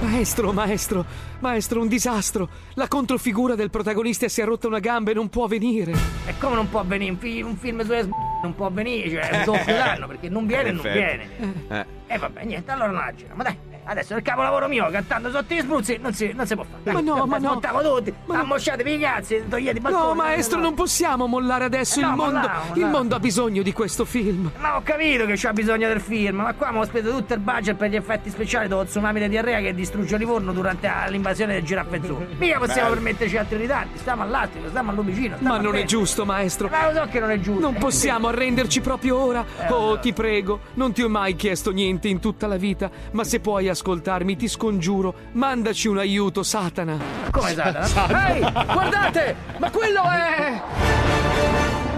[0.00, 1.04] Maestro, maestro,
[1.40, 2.48] maestro, un disastro.
[2.74, 5.92] La controfigura del protagonista si è rotta una gamba e non può venire.
[6.26, 8.08] E come non può venire un, fi- un film sulle s***?
[8.42, 11.28] Non può venire, cioè è un doppio danno perché non viene e non viene.
[11.68, 11.86] Eh.
[12.06, 13.56] E vabbè, niente, allora non la giriamo, dai.
[13.90, 16.92] Adesso il capolavoro mio cantando sotto gli spruzzi non si, non si può fare.
[16.92, 17.48] Ma no, ma no.
[17.48, 20.04] Smontiamo tutti, ammosciatevi i cazzi, togliete i balconi.
[20.08, 22.32] No, maestro, non possiamo mollare adesso Eh no, il mondo.
[22.38, 24.50] molliamo, Il mondo ha bisogno di questo film.
[24.58, 27.76] Ma ho capito che c'ha bisogno del film, ma qua abbiamo speso tutto il budget
[27.76, 31.96] per gli effetti speciali dello tsunami di diarrea che distrugge Livorno durante l'invasione del giraffe
[31.96, 32.26] azzurro.
[32.38, 32.94] Mica possiamo Bello.
[32.94, 35.36] permetterci altri ritardi, stiamo all'attico, stiamo all'omicino.
[35.40, 36.68] Ma non è giusto, maestro.
[36.68, 37.60] Ma lo so che non è giusto.
[37.60, 39.44] Non possiamo arrenderci proprio ora.
[39.60, 43.22] Eh, Oh, ti prego, non ti ho mai chiesto niente in tutta la vita, ma
[43.24, 46.98] se puoi ascoltarmi, ti scongiuro, mandaci un aiuto, Satana.
[47.30, 48.28] Come Satana?
[48.28, 48.40] Ehi,
[48.72, 49.36] guardate!
[49.58, 50.60] Ma quello è.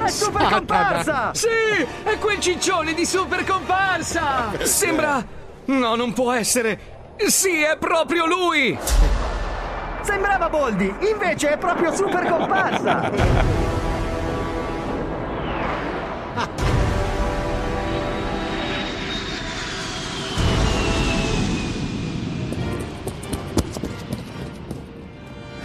[0.05, 1.31] È super comparsa!
[1.33, 1.49] Sì,
[2.03, 4.53] è quel ciccione di super comparsa!
[4.63, 5.25] Sembra.
[5.67, 7.15] No, non può essere.
[7.17, 8.79] Sì, è proprio lui!
[10.03, 13.69] Sembrava Boldi, invece è proprio super comparsa!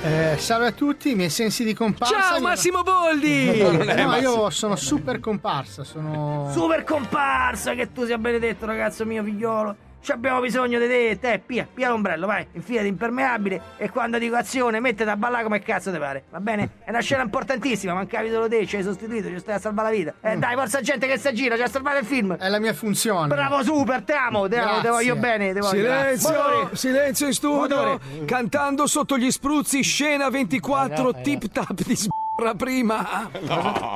[0.05, 2.13] Eh, salve a tutti, i miei sensi di comparsa.
[2.13, 3.53] Ciao, Massimo Boldi!
[4.05, 6.47] No, io sono super comparsa, sono.
[6.51, 9.75] Super comparsa, che tu sia benedetto, ragazzo mio figliolo.
[10.05, 14.35] Ci abbiamo bisogno di te, te, pia, pia l'ombrello, vai, infilati impermeabile e quando dico
[14.35, 16.69] azione mettete a ballare come cazzo te pare, va bene?
[16.85, 19.95] È una scena importantissima, mancavi solo te, ci hai sostituito, ci stai a salvare la
[19.95, 20.13] vita.
[20.21, 22.35] Eh dai, forza gente che si aggira, ci ha salvato il film.
[22.37, 23.29] È la mia funzione.
[23.29, 26.75] Bravo super, te amo, te, amo, te voglio bene, te voglio Silenzio, Motore.
[26.75, 27.75] silenzio in studio.
[27.75, 27.99] Motore.
[28.25, 33.27] Cantando sotto gli spruzzi, scena 24, tip tap di sbarra prima.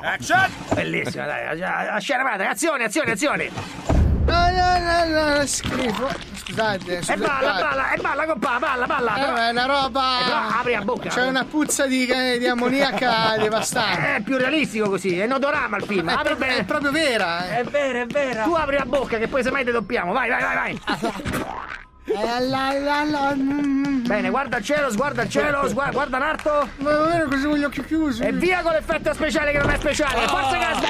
[0.01, 0.49] Action.
[0.73, 3.88] Bellissima, dai, la, la scena vada, azione, azione, azione.
[4.29, 6.07] No, no, no, no, schifo.
[6.45, 7.19] Scusate, E scusate.
[7.19, 9.15] balla, balla, e balla, compa, balla, balla.
[9.15, 10.19] Eh, è una roba.
[10.19, 11.09] Eh, però apri la bocca.
[11.09, 12.05] C'è una puzza di,
[12.37, 14.15] di ammoniaca devastante.
[14.17, 16.09] È più realistico così, è un odorama il film.
[16.09, 16.57] È, Apri pro- bene.
[16.57, 17.47] è proprio vera.
[17.47, 17.57] eh.
[17.59, 18.43] È vera, è vera.
[18.43, 20.11] Tu apri la bocca che poi semmai ti doppiamo.
[20.13, 20.81] Vai, vai, vai, vai.
[22.11, 23.98] Eh, la, mm.
[24.09, 26.67] Bene, guarda il cielo, guarda il cielo, sgua- guarda Narto.
[26.77, 28.23] Ma va bene così con gli occhi chiusi.
[28.23, 30.27] E via con l'effetto speciale che non è speciale.
[30.27, 30.83] Forza gas.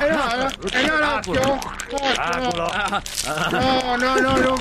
[0.00, 1.58] Eh no, no, eh no, no, occhio.
[2.16, 2.68] Aculo.
[3.52, 4.56] No, no, no, no,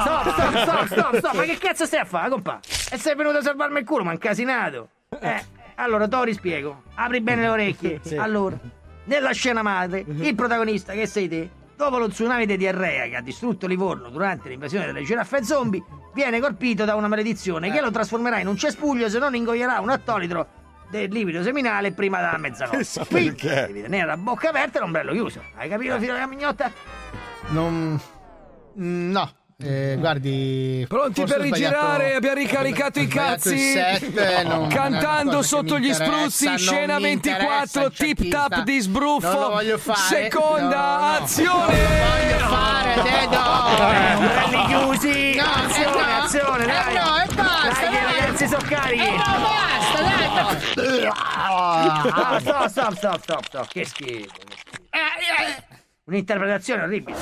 [0.00, 1.34] Stop, stop, stop, stop, stop.
[1.34, 2.58] Ma che cazzo stai a fare, compa?
[2.90, 4.88] E sei venuto a salvarmi il culo, ma incasinato.
[5.20, 5.44] Eh,
[5.74, 6.84] allora, Tori spiego.
[6.94, 8.00] Apri bene le orecchie.
[8.16, 8.56] Allora,
[9.04, 13.22] nella scena madre, il protagonista, che sei te, dopo lo tsunami di diarrea che ha
[13.22, 18.38] distrutto Livorno durante l'invasione delle giraffe zombie, viene colpito da una maledizione che lo trasformerà
[18.38, 20.46] in un cespuglio se non ingoierà un attolitro
[20.90, 22.84] del liquido seminale prima della mezzanotte.
[23.08, 23.66] Quindi Perché?
[23.68, 25.42] devi tenere la bocca aperta e l'ombrello chiuso.
[25.56, 26.70] Hai capito, figlio della mignotta?
[27.48, 27.98] Non.
[28.78, 29.30] mm, No.
[29.62, 30.86] Eh, guardi.
[30.88, 32.14] Pronti per rigirare?
[32.14, 33.58] Abbiamo ricaricato i cazzi.
[33.72, 38.28] set, eh, non- non Cantando sotto gli spruzzi, non scena mi 24, interessa il tip
[38.30, 39.30] tap di sbruffo.
[39.30, 39.98] Non lo voglio fare.
[39.98, 41.14] Seconda No, no.
[41.24, 41.76] azione.
[41.76, 43.38] voglio fare, Dedo.
[44.16, 45.34] Ombrelli chiusi.
[45.36, 46.22] No, azione, eh, no.
[46.24, 46.94] azione, Eh, dai.
[46.94, 48.20] no, e basta, Dai, dai.
[48.20, 49.02] ragazzi sono carichi.
[49.02, 50.02] Eh, no, basta,
[50.74, 51.08] dai.
[51.12, 53.68] Ah, stop, stop, stop, stop, stop.
[53.68, 54.26] Che schifo.
[56.10, 57.16] Un'interpretazione orribile.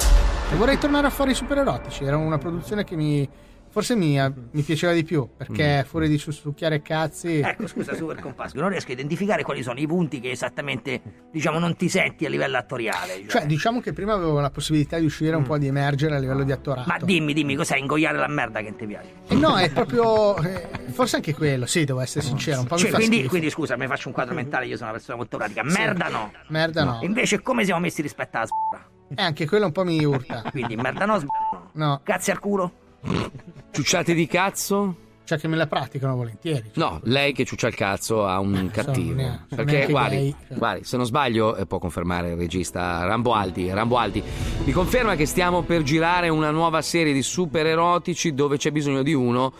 [0.51, 2.05] E Vorrei tornare a fare i super erotici.
[2.05, 3.29] Era una produzione che mi.
[3.71, 4.19] Forse mi,
[4.51, 5.29] mi piaceva di più.
[5.37, 7.41] Perché fuori di succhiare cazzi.
[7.41, 11.01] Ecco, scusa, Super Compasso, non riesco a identificare quali sono i punti che esattamente,
[11.31, 13.27] diciamo, non ti senti a livello attoriale.
[13.27, 16.45] Cioè, diciamo che prima avevo la possibilità di uscire un po' di emergere a livello
[16.45, 16.89] di attorato.
[16.89, 19.09] Ma dimmi, dimmi, cos'è ingoiare la merda che ti piace?
[19.29, 20.37] E no, è proprio.
[20.39, 22.61] eh, forse anche quello, sì, devo essere sincero.
[22.61, 24.97] Un po' Cioè, mi quindi, quindi, scusa, mi faccio un quadro mentale, io sono una
[24.99, 25.63] persona molto pratica.
[25.63, 26.33] Merda no.
[26.49, 26.99] Merda no.
[27.03, 28.87] Invece, come siamo messi rispetto alla s***a?
[29.15, 30.43] E anche quello un po' mi urta.
[30.51, 31.71] Quindi, merda no, s***a no.
[31.73, 32.01] No.
[32.03, 32.73] Cazzi al culo?
[33.79, 34.97] Ciucciate di cazzo?
[35.23, 36.73] Cioè, che me la praticano volentieri.
[36.75, 39.14] No, lei che ciuccia il cazzo ha un cattivo.
[39.14, 40.59] neanche- sono Perché neanche guardi, gay, cioè.
[40.59, 43.71] guardi, se non sbaglio, eh, può confermare il regista Rambo Aldi.
[43.71, 44.21] Rambo Aldi
[44.64, 49.05] mi conferma che stiamo per girare una nuova serie di super erotici dove c'è bisogno
[49.05, 49.53] di uno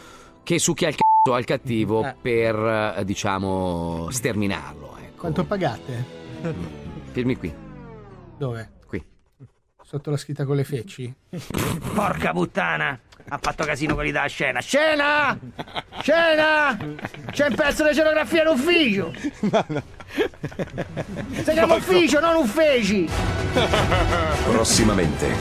[0.43, 2.17] che succhia il cazzo al cattivo Eh.
[2.21, 4.97] per, eh, diciamo, sterminarlo.
[5.01, 5.21] Ecco.
[5.21, 6.05] Quanto pagate?
[7.13, 7.55] Firmi qui.
[8.37, 8.71] Dove?
[8.85, 9.01] Qui.
[9.81, 11.15] Sotto la scritta con le feci?
[11.95, 12.99] Porca puttana!
[13.31, 14.61] Ha fatto casino quelli della scena.
[14.61, 15.39] Scena!
[16.01, 16.77] Scena!
[17.31, 19.13] C'è un pezzo di scenografia in ufficio!
[21.43, 23.09] Si chiama ufficio, non uffici!
[24.45, 25.35] Prossimamente,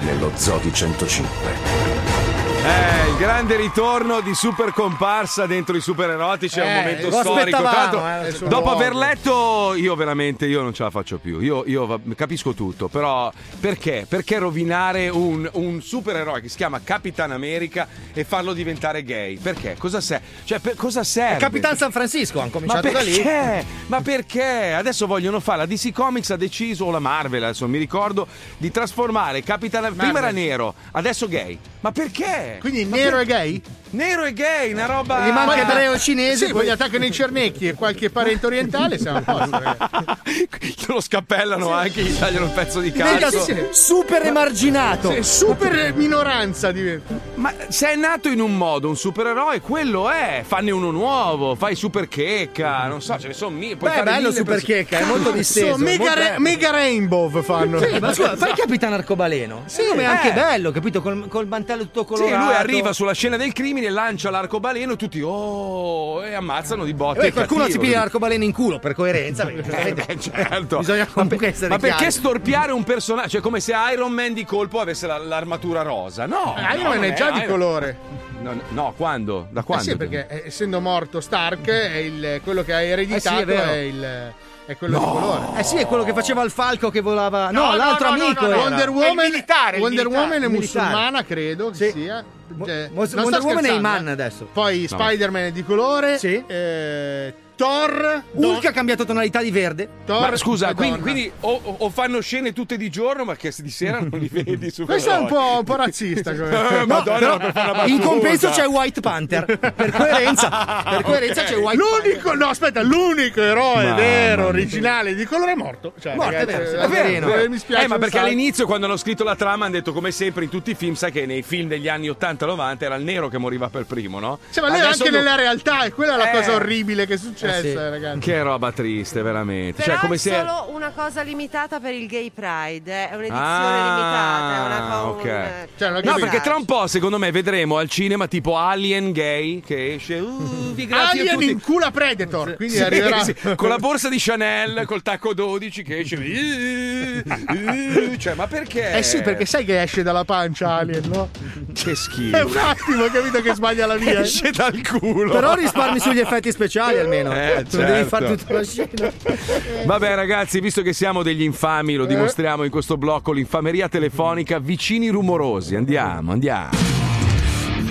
[0.00, 2.23] nello Zodi 105.
[2.66, 7.08] Eh, il grande ritorno di super comparsa dentro i super erotici è un Eh, momento
[7.10, 7.56] lo storico.
[7.58, 11.40] Aspettavamo, eh, dopo aver letto, io veramente io non ce la faccio più.
[11.40, 14.06] Io, io va- capisco tutto, però perché?
[14.08, 19.36] Perché rovinare un, un supereroe che si chiama Capitan America e farlo diventare gay?
[19.36, 19.76] Perché?
[19.78, 21.36] Cosa, se- cioè, per- cosa serve?
[21.40, 23.12] Capitan San Francisco, hanno Ma cominciato da lì.
[23.20, 23.64] perché?
[23.88, 24.72] Ma perché?
[24.72, 28.26] Adesso vogliono fare la DC Comics ha deciso o la Marvel, adesso non mi ricordo,
[28.56, 31.58] di trasformare Capitan prima era nero, adesso gay.
[31.84, 32.56] Ma perché?
[32.60, 33.62] Quindi Ma nero per- e gay?
[33.94, 37.12] Nero e gay, una roba Gli manca Ma- ebreo cinese, Sì, poi gli attaccano i
[37.12, 39.58] cernecchi e qualche parente orientale, siamo a posto.
[39.58, 40.82] ragazzi.
[40.88, 43.40] lo scappellano anche, gli tagliano un pezzo di cazzo.
[43.42, 45.12] sì, super emarginato.
[45.12, 47.14] Sì, super minoranza diventa.
[47.36, 50.42] Ma se è nato in un modo un supereroe, quello è.
[50.44, 53.76] Fanne uno nuovo, fai super checca, non so, ce ne sono mille.
[53.76, 55.72] puoi Beh, fare bello super checca, è molto disteso.
[55.72, 57.78] So, mega, re- mega rainbow fanno.
[57.78, 59.62] Sì, ma scusa, fai il capitano arcobaleno.
[59.66, 60.32] Sì, come è anche eh.
[60.32, 61.00] bello, capito?
[61.00, 62.44] Col, col mantello tutto Sì, colorato.
[62.44, 66.94] lui arriva sulla scena del crimine, lancia l'arcobaleno e tutti oh e ammazzano di E
[66.94, 67.18] botte.
[67.18, 67.82] poi il qualcuno si cattivo.
[67.84, 69.44] piglia l'arcobaleno in culo per coerenza.
[69.46, 70.78] perché Eh, beh, certo.
[70.78, 72.12] Bisogna comunque essere Ma perché chiari.
[72.12, 73.28] storpiare un personaggio?
[73.28, 76.26] Cioè, come se Iron Man di colpo avesse la- l'armatura rosa.
[76.26, 77.98] No, Eh, Iron no, Man non è già di Iron- colore.
[78.40, 79.46] No, no, quando?
[79.50, 79.84] Da Eh quando?
[79.84, 83.62] sì, perché eh, essendo morto Stark, è il- quello che ha ereditato Eh sì, è
[83.62, 84.32] è, il,
[84.66, 85.58] è quello di colore.
[85.58, 87.50] Eh sì, è quello che faceva il falco che volava.
[87.50, 88.46] No, No, l'altro no, no, amico.
[88.46, 88.56] no, no.
[88.62, 90.84] Wonder Woman, militare, il Wonder militare, Woman è militare.
[90.86, 91.90] musulmana, credo che Sì.
[91.90, 92.24] sia.
[92.48, 94.10] Mo- Cioè, Mo- non sto Wonder Woman è Iman eh.
[94.12, 94.48] adesso.
[94.52, 94.96] Poi No.
[94.98, 96.18] Spider-Man è di colore.
[96.18, 96.42] Sì.
[96.46, 98.22] eh, Thor.
[98.32, 99.88] Hulk ha cambiato tonalità di verde.
[100.04, 103.52] Thor Ma scusa, è quindi, quindi o, o- fanno scene tutte di giorno, ma che
[103.56, 106.34] di sera non li vedi su Questo è un po', un po' razzista.
[106.34, 106.52] come-
[106.84, 109.44] Eh, Madonna, però in compenso c'è White Panther.
[109.74, 115.24] Per coerenza, per coerenza c'è White L'unico, no, aspetta, l'unico eroe Mamma vero, originale di
[115.24, 115.92] colore è morto.
[116.00, 116.88] Cioè, Morto, è ragazzi, vero, sì, eh, è
[117.20, 117.34] vero.
[117.34, 117.84] eh, Mi spiace.
[117.84, 118.26] Eh, ma perché sacco.
[118.26, 121.12] all'inizio, quando hanno scritto la trama, hanno detto come sempre in tutti i film, sai
[121.12, 124.38] che nei film degli anni 80-90 era il nero che moriva per primo, no?
[124.50, 126.32] Cioè, ma lei anche do- nella realtà, e quella è la Eh.
[126.32, 127.43] cosa orribile che succede.
[127.52, 128.18] Successo, eh, ragazzi.
[128.20, 129.82] Che roba triste, veramente.
[129.82, 130.30] Però cioè, come è se.
[130.30, 134.80] solo una cosa limitata per il Gay Pride, eh, è un'edizione Ah, limitata, è una
[134.80, 135.68] cosa ok.
[135.76, 139.94] Cioè, No, perché tra un po', secondo me, vedremo al cinema tipo Alien gay che
[139.94, 140.18] esce.
[140.18, 145.02] Uh, Alien in culo Predator, quindi Sì, arriverà sì, con la borsa di Chanel, col
[145.02, 146.16] tacco 12 che esce.
[146.16, 148.92] Uh, uh, cioè, ma perché?
[148.92, 151.30] Eh sì, perché sai che esce dalla pancia Alien, no?
[151.72, 152.36] Che schifo.
[152.36, 154.20] È un attimo, capito che sbaglia la via.
[154.20, 155.32] Esce dal culo.
[155.32, 157.32] Però risparmi sugli effetti speciali almeno.
[157.34, 158.08] Eh, Non devi certo.
[158.08, 159.12] fare tutta la scena.
[159.86, 165.08] Vabbè ragazzi, visto che siamo degli infami, lo dimostriamo in questo blocco, l'infameria telefonica, vicini
[165.08, 165.74] rumorosi.
[165.74, 166.70] Andiamo, andiamo.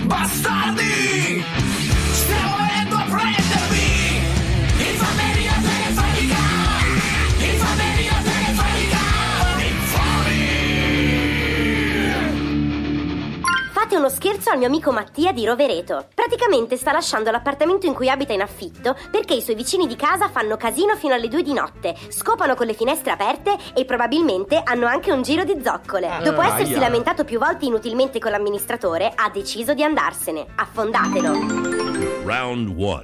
[0.04, 1.73] Bastardi!
[13.94, 16.08] Fate uno scherzo al mio amico Mattia di Rovereto.
[16.16, 20.30] Praticamente sta lasciando l'appartamento in cui abita in affitto perché i suoi vicini di casa
[20.30, 24.88] fanno casino fino alle 2 di notte, scopano con le finestre aperte e probabilmente hanno
[24.88, 26.10] anche un giro di zoccole.
[26.24, 26.80] Dopo Ah, essersi aia.
[26.82, 30.44] lamentato più volte inutilmente con l'amministratore, ha deciso di andarsene.
[30.56, 31.32] Affondatelo.
[32.26, 33.02] Round 1.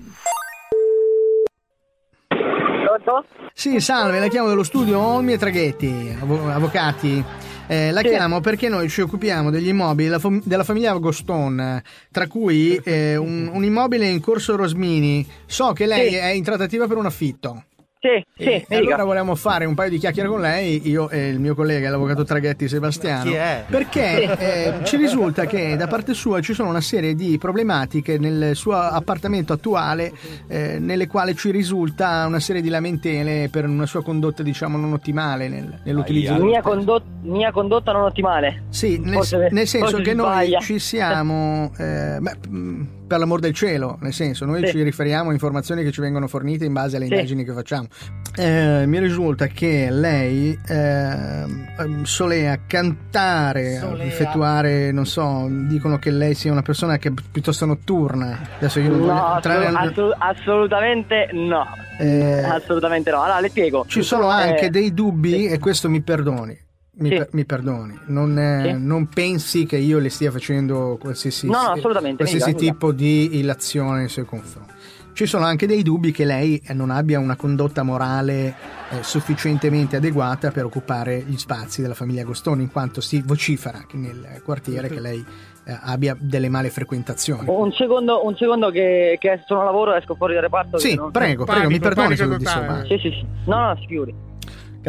[3.53, 7.23] Sì, salve, la chiamo dallo studio Olmi e Traghetti, avvocati.
[7.71, 11.79] Eh, la chiamo perché noi ci occupiamo degli immobili della, fam- della famiglia Agoston,
[12.11, 15.23] tra cui eh, un, un immobile in corso Rosmini.
[15.45, 16.15] So che lei Sì.
[16.15, 17.65] è in trattativa per un affitto.
[18.01, 21.37] Sì, sì, E allora volevamo fare un paio di chiacchiere con lei, io e il
[21.41, 23.23] mio collega, l'avvocato Traghetti Sebastiano.
[23.29, 23.65] Chi è?
[23.67, 24.43] Perché Sì.
[24.45, 28.75] eh, ci risulta che da parte sua ci sono una serie di problematiche nel suo
[28.75, 30.13] appartamento attuale,
[30.47, 34.93] eh, nelle quali ci risulta una serie di lamentele per una sua condotta, diciamo, non
[34.93, 38.63] ottimale nel- nell'utilizzo dello Mia, condot- mia condotta non ottimale.
[38.69, 40.59] Sì, nel, Forse- nel senso che si noi sbaglia.
[40.59, 44.71] ci siamo, eh, beh, mh, per l'amor del cielo, nel senso, noi Sì.
[44.71, 47.13] ci riferiamo a informazioni che ci vengono fornite in base alle Sì.
[47.13, 47.87] indagini che facciamo.
[48.37, 54.05] Eh, mi risulta che lei ehm, solea cantare, Solea.
[54.05, 58.39] effettuare, non so, dicono che lei sia una persona che è piuttosto notturna.
[58.57, 61.65] Adesso io non No, entrare assolut- assolutamente no.
[61.97, 63.23] Eh, Assolutamente no.
[63.23, 63.83] Allora, le spiego.
[63.87, 66.57] Ci sono anche Eh, dei dubbi e questo mi perdoni.
[67.01, 67.15] Mi, Sì.
[67.15, 68.85] per- mi perdoni, non, eh, Sì.
[68.85, 72.57] non pensi che io le stia facendo qualsiasi, No, qualsiasi mica, mica.
[72.57, 74.73] tipo di illazione nei suoi confronti.
[75.13, 78.55] Ci sono anche dei dubbi che lei eh, non abbia una condotta morale
[78.89, 83.97] eh, sufficientemente adeguata per occupare gli spazi della famiglia Agostoni, in quanto si vocifera che
[83.97, 85.23] nel quartiere che lei
[85.65, 87.43] eh, abbia delle male frequentazioni.
[87.47, 90.77] Un secondo, un secondo che, che sono a lavoro esco fuori dal reparto.
[90.77, 92.85] Sì, non- prego, prego, mi perdoni se lo disturbo.
[92.85, 93.25] Sì, sì, sì.
[93.45, 94.15] No, no, si figuri.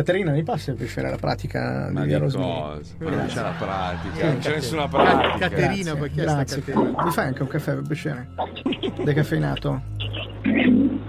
[0.02, 2.38] Caterina, mi passi per fare la pratica Ma di cosa?
[2.38, 5.48] Ma non c'è la pratica, Sì, non c'è nessuna pratica.
[5.48, 5.94] Caterina, Grazie.
[5.96, 6.62] poi chi è Grazie.
[6.62, 7.02] Caterina?
[7.04, 8.28] Mi fai anche un caffè per piacere?
[9.04, 9.82] Decaffeinato?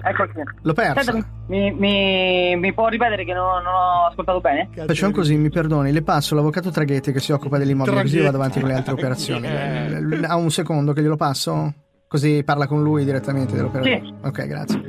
[0.03, 0.33] Eccoci.
[0.61, 1.11] L'ho persa.
[1.11, 4.67] Senta, mi, mi, mi può ripetere che non, non ho ascoltato bene?
[4.85, 8.35] Facciamo così, mi perdoni, le passo l'avvocato Traghetti che si occupa dell'immobile, così io vado
[8.37, 9.31] avanti con le altre Traghetti.
[9.31, 10.25] operazioni.
[10.25, 11.73] Ha un secondo che glielo passo?
[12.07, 14.01] Così parla con lui direttamente dell'operatore.
[14.03, 14.13] Sì.
[14.21, 14.81] Ok, grazie.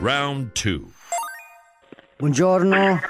[0.00, 0.80] Round 2.
[2.20, 3.00] Buongiorno.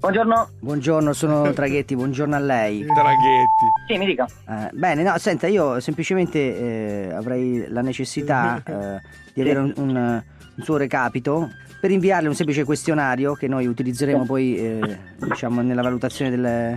[0.00, 0.48] Buongiorno.
[0.58, 2.84] Buongiorno, sono Traghetti, buongiorno a lei.
[2.84, 3.66] Traghetti.
[3.86, 4.26] Sì, mi dica.
[4.48, 9.00] Eh, bene, no, senta, io semplicemente eh, avrei la necessità eh,
[9.32, 11.48] di avere un, un, un suo recapito
[11.80, 16.76] per inviarle un semplice questionario che noi utilizzeremo poi eh, diciamo nella valutazione del,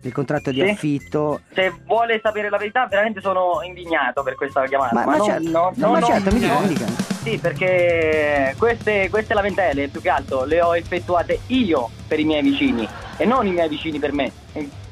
[0.00, 0.68] del contratto di Sì.
[0.70, 1.40] affitto.
[1.52, 4.94] Se vuole sapere la verità, veramente sono indignato per questa chiamata.
[4.94, 6.86] Ma- ma non- certo, no, no, ma no, certo, mi dica, mi dica.
[7.22, 12.42] Sì, perché queste, queste lamentele, più che altro, le ho effettuate io per i miei
[12.42, 14.32] vicini e non i miei vicini per me.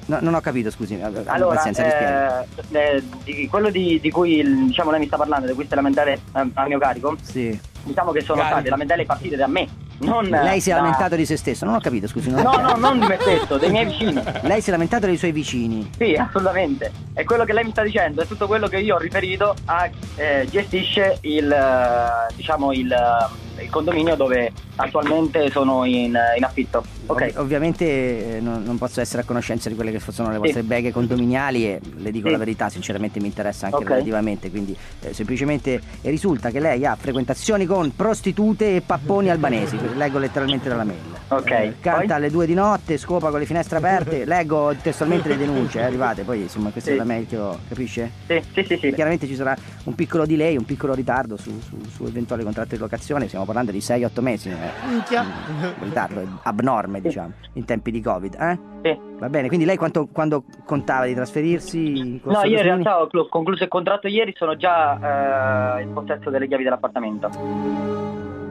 [0.08, 0.94] No, non ho capito, scusi.
[1.00, 5.18] abbi Allora, pazienza, eh, eh, di- quello di, di cui il- diciamo, lei mi sta
[5.18, 7.58] parlando, di queste lamentele eh, a mio carico, Sì.
[7.82, 8.54] diciamo che sono Carico.
[8.56, 9.68] state lamentele partite da me.
[10.00, 12.30] Non, Lei si è da- lamentato di se stesso, non ho capito, scusi.
[12.30, 14.22] No, no, non di me stesso, dei miei vicini.
[14.42, 15.90] Lei si è lamentato dei suoi vicini.
[15.98, 16.90] Sì, assolutamente.
[17.14, 19.90] E quello che lei mi sta dicendo è tutto quello che io ho riferito a
[20.14, 26.84] eh, gestisce il eh, diciamo il, eh, il condominio dove attualmente sono in, in affitto.
[27.06, 27.20] Ok.
[27.34, 30.40] Ov- ovviamente eh, non, non posso essere a conoscenza di quelle che sono le Sì.
[30.40, 32.32] vostre beghe condominiali e le dico Sì.
[32.32, 33.88] la verità, sinceramente mi interessa anche Ok.
[33.88, 40.18] relativamente, quindi eh, semplicemente risulta che lei ha frequentazioni con prostitute e papponi albanesi, leggo
[40.18, 40.98] letteralmente dalla mail.
[41.28, 41.50] Ok.
[41.50, 45.80] Eh, canta alle due di notte, scopa con le finestre aperte, leggo testualmente le denunce,
[45.80, 46.96] eh, arrivate, poi insomma questa Sì.
[46.96, 48.10] è la mail che ho, capisce?
[48.26, 48.92] Sì, sì, sì, sì.
[48.92, 52.80] Chiaramente ci sarà un piccolo delay, un piccolo ritardo su, su, su eventuali contratti di
[52.80, 54.86] locazione, stiamo parlando di 6-8 mesi, eh.
[54.88, 55.22] Minchia.
[55.22, 58.98] un ritardo abnorme diciamo, in tempi di Covid, eh?
[59.18, 62.20] Va bene, quindi lei quanto, quando contava di trasferirsi?
[62.22, 66.30] No, io in realtà ho cl- concluso il contratto ieri, sono già eh, in possesso
[66.30, 67.30] delle chiavi dell'appartamento.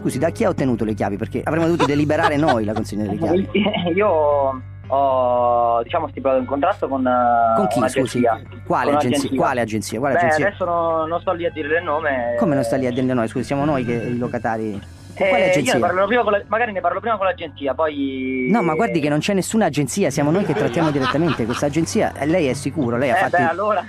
[0.01, 1.17] Scusi, da chi ha ottenuto le chiavi?
[1.17, 3.49] Perché avremmo dovuto deliberare noi la consegna delle chiavi.
[3.95, 8.21] Io ho diciamo stipulato un contratto con, eh, Con chi, scusi?
[8.65, 9.29] Quale Con agenzia?
[9.35, 9.99] Quale agenzia?
[9.99, 10.47] Quale Beh, agenzia?
[10.47, 12.35] adesso no- non sto lì a dire il nome.
[12.39, 13.27] Come non sta lì a dire noi?
[13.27, 14.95] Scusi, siamo noi che i locatari.
[15.19, 15.79] Eh, ne agenzia?
[15.79, 18.47] parlo prima con la- magari ne parlo prima con l'agenzia, poi.
[18.51, 22.13] No, ma guardi che non c'è nessuna agenzia, siamo noi che trattiamo direttamente questa agenzia.
[22.15, 22.97] eh, Lei è sicuro?
[22.97, 23.37] Lei ha Eh, fatto.
[23.37, 23.85] beh, allora.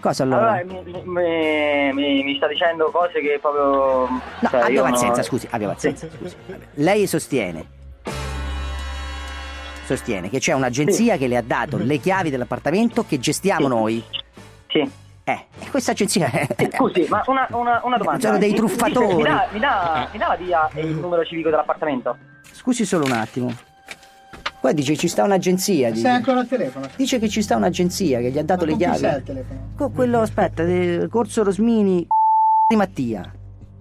[0.00, 0.60] Cosa allora?
[0.66, 4.06] mi, mi- mi- mi sta dicendo cose che proprio.
[4.06, 4.20] No,
[4.50, 6.06] cioè, abbia io non- pazienza, scusi, abbia pazienza.
[6.14, 6.36] scusi.
[6.74, 7.64] Lei sostiene.
[9.88, 14.04] Sostiene che c'è un'agenzia che le ha dato le chiavi dell'appartamento che gestiamo noi.
[14.66, 14.80] Sì.
[15.24, 16.46] Eh, e questa agenzia è.
[16.76, 18.26] Scusi, ma una, una, una domanda.
[18.26, 19.14] Sono dei Mi- truffatori.
[19.16, 22.18] Mi dà, mi dà, mi dà via il numero civico dell'appartamento?
[22.52, 23.50] Scusi solo un attimo.
[24.60, 25.88] Qua dice che ci sta un'agenzia.
[25.88, 26.86] Dice, Sei ancora al telefono?
[26.94, 28.98] dice che ci sta un'agenzia che gli ha dato le Con chi chiavi.
[28.98, 29.60] sei al telefono?
[29.74, 32.06] Con quello, aspetta, del Corso Rosmini
[32.68, 33.32] di Mattia.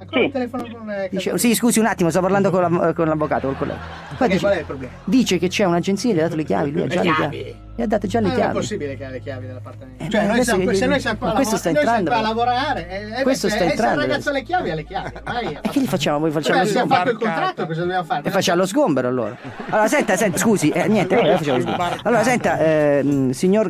[0.10, 3.08] Ancora al telefono con eh, Dice- sì, scusi un attimo, sto parlando con, la- con
[3.08, 3.80] l'avvocato, col collega.
[4.26, 4.94] Dice, qual è il problema?
[5.04, 7.38] dice che c'è un'agenzia le ha dato le chiavi, lui ha già le chiavi?
[7.38, 7.56] chiavi.
[7.76, 8.58] Le ha date già le Ma non è chiavi.
[8.58, 10.04] possibile che ha le chiavi dell'appartamento.
[10.04, 11.82] Eh, cioè, noi siamo, che- se noi siamo qua, a ma questo lavora- sta noi
[11.84, 14.44] siamo entrando, a lavorare, eh, eh, Questo beh, sta entrando, Se il ragazzo ha le
[14.44, 15.12] chiavi, ha le chiavi.
[15.24, 15.60] Vai.
[15.62, 16.20] E che li facciamo?
[16.20, 18.22] Voi facciamo Beh, lo abbiamo fatto il contratto, cosa dobbiamo fare?
[18.24, 19.38] E facciamo lo sgombero allora.
[19.70, 21.96] Allora, senta, senta, scusi, eh, niente, eh, facciamo lo sgombero.
[22.04, 23.70] Allora, senta, ehm, signor.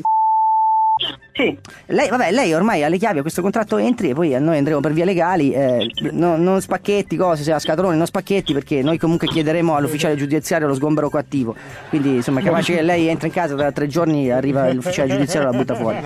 [1.38, 1.56] Sì.
[1.88, 4.80] Lei, vabbè, lei ormai ha le chiavi a questo contratto, entri e poi noi andremo
[4.80, 5.52] per via legali.
[5.54, 10.16] eh, no- non spacchetti, cose, se a scatolone, non spacchetti, perché noi comunque chiederemo all'ufficiale
[10.16, 11.56] giudiziario lo sgombero coattivo.
[11.90, 15.48] Quindi, insomma, è capace che lei entra in casa tra tre giorni arriva l'ufficiale giudiziario
[15.50, 15.98] e la butta fuori.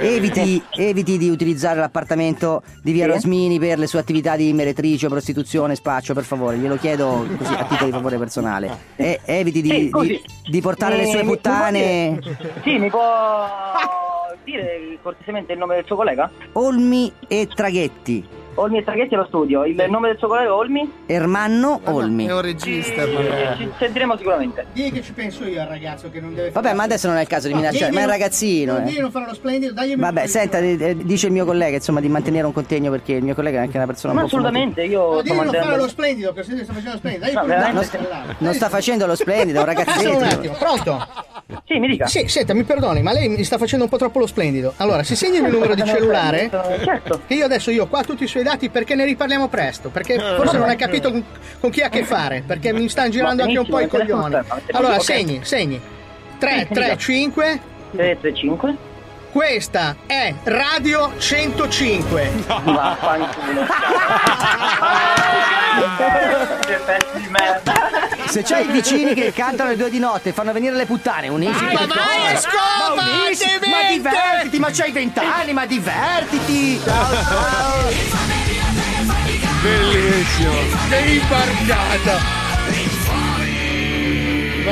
[0.00, 3.10] Eviti, eviti di utilizzare l'appartamento di via Sì.
[3.10, 7.64] Rosmini per le sue attività di meretrice, prostituzione, spaccio, per favore, glielo chiedo così a
[7.64, 8.70] titolo di favore personale.
[8.96, 12.18] E eviti di, Sì, di- di portare le Mi- sue mi può puttane.
[12.62, 13.00] Sì, mi può
[14.44, 16.30] dire cortesemente il nome del suo collega?
[16.52, 18.39] Olmi e Traghetti.
[18.56, 19.64] Olmi e Traghetti allo studio.
[19.64, 20.90] Il nome del suo collega Olmi?
[21.06, 22.26] Ermanno Olmi.
[22.26, 23.02] È un regista.
[23.04, 24.66] Eh, Ci sentiremo sicuramente.
[24.72, 26.62] Dì che ci penso io al ragazzo che non deve fare.
[26.62, 28.72] Vabbè, ma adesso non è il caso di No, minacciare, ma è un non- ragazzino.
[28.78, 29.00] non eh.
[29.00, 32.52] Non fare lo splendido, dagli Vabbè, senta, dice il mio collega insomma di mantenere un
[32.52, 35.20] contegno perché il mio collega è anche una persona Ma un po' assolutamente, io No,
[35.24, 37.24] sto non fare lo splendido, che sta facendo lo splendido.
[37.24, 37.88] Dagli No, veramente?
[37.88, 38.34] cellulare.
[38.38, 40.34] Non sta facendo lo splendido, è un Solo un ragazzetto.
[40.34, 41.06] attimo, pronto?
[41.66, 42.06] Sì, mi dica.
[42.06, 44.74] Sì, senta, mi perdoni, ma lei mi sta facendo un po' troppo lo splendido.
[44.76, 46.48] Allora, si segni il mio numero di cellulare?
[46.84, 47.22] Certo.
[47.26, 49.88] Che io adesso io ho qua tutti i suoi dati perché ne riparliamo presto.
[49.88, 51.24] Perché forse non hai capito con,
[51.60, 52.42] con chi ha a che fare.
[52.46, 54.36] Perché mi stanno girando anche un po' i coglioni.
[54.72, 55.80] Allora, segni, segni.
[56.38, 57.60] 3, 3, 5.
[57.92, 58.76] 3, 3, 5.
[59.30, 62.30] Questa è Radio 105.
[62.64, 63.66] Vaffanculo.
[66.66, 67.99] Che pezzi di merda.
[68.30, 71.26] Se c'hai i vicini che cantano alle due di notte e fanno venire le puttane,
[71.26, 72.48] unisci per vai, cosa?
[72.48, 73.44] scopa, Ma unisci-!
[73.68, 76.80] Ma divertiti, ma c'hai vent'anni, ma divertiti!
[79.62, 80.52] Bellissimo.
[80.88, 82.39] Sei imbarcata.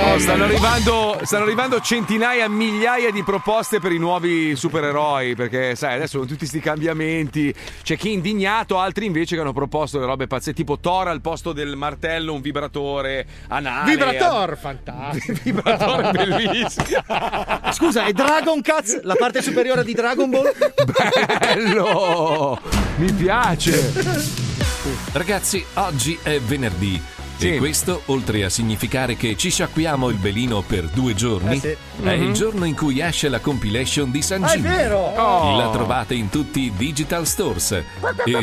[0.01, 5.35] Oh, stanno, arrivando, stanno arrivando centinaia, migliaia di proposte per i nuovi supereroi.
[5.35, 9.53] Perché, sai, adesso con tutti questi cambiamenti c'è chi è indignato, altri invece che hanno
[9.53, 13.91] proposto le robe pazze, tipo Thor al posto del martello, un vibratore anale.
[13.91, 15.33] Vibrator, fantastico.
[15.43, 16.87] Vibratore bellissimo.
[17.73, 20.53] Scusa, è Dragon Cats, la parte superiore di Dragon Ball?
[21.37, 22.61] Bello!
[22.97, 23.93] Mi piace!
[25.13, 27.18] Ragazzi, oggi è venerdì.
[27.39, 27.55] Sì.
[27.55, 31.69] E questo, oltre a significare che ci sciacquiamo il belino per due giorni, Eh sì.
[32.03, 32.23] è Mhm.
[32.25, 34.99] il giorno in cui esce la compilation di San Ah, è vero!
[34.99, 35.57] Oh.
[35.57, 37.85] La trovate in tutti i digital stores e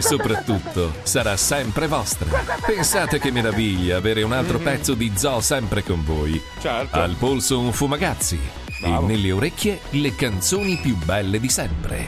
[0.01, 2.27] soprattutto sarà sempre vostra.
[2.65, 6.41] Pensate che meraviglia avere un altro pezzo di zoo sempre con voi.
[6.61, 6.97] Certo.
[6.97, 8.39] Al polso un fumagazzi
[8.79, 9.03] Bravo.
[9.03, 12.07] e nelle orecchie le canzoni più belle di sempre.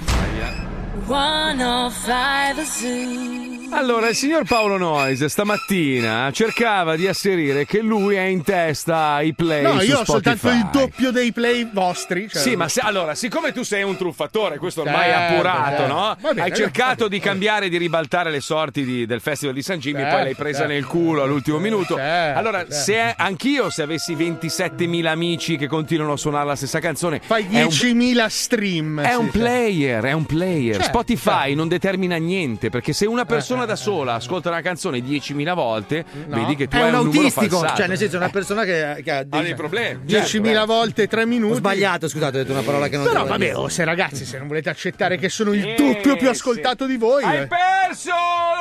[1.06, 3.57] 105 Zoo.
[3.70, 9.34] Allora, il signor Paolo Noyes stamattina cercava di asserire che lui è in testa ai
[9.34, 12.28] play No, io ho soltanto il doppio dei play vostri.
[12.30, 15.78] cioè- Sì, ma se- allora, siccome tu sei un truffatore, questo ormai è Certo, appurato,
[15.78, 15.94] certo.
[15.94, 16.18] no?
[16.22, 20.00] Bene, Hai cercato di cambiare, di ribaltare le sorti di- del Festival di San Gimmi,
[20.00, 20.74] Certo, poi l'hai presa certo.
[20.74, 21.96] nel culo all'ultimo minuto.
[21.96, 22.74] Certo, allora, certo.
[22.74, 27.62] se anch'io, se avessi 27.000 amici che continuano a suonare la stessa canzone, Fai è
[27.64, 29.02] un- 10.000 stream.
[29.02, 30.82] È sì, un player, è un player.
[30.84, 36.06] Spotify non determina niente perché se una persona da sola ascolta una canzone 10.000 volte,
[36.28, 36.36] No.
[36.36, 39.18] vedi che tu È hai un autistico, cioè nel senso una persona che, che ha
[39.20, 40.02] ha dei problemi.
[40.06, 41.54] 10.000 certo, volte 3 minuti.
[41.54, 44.38] Ho sbagliato, scusate, ho detto una parola che non Però vabbè, oh, se ragazzi, se
[44.38, 46.28] non volete accettare che sono il Sì, doppio più sì.
[46.28, 47.24] ascoltato di voi.
[47.24, 47.48] Hai eh.
[47.48, 48.12] perso!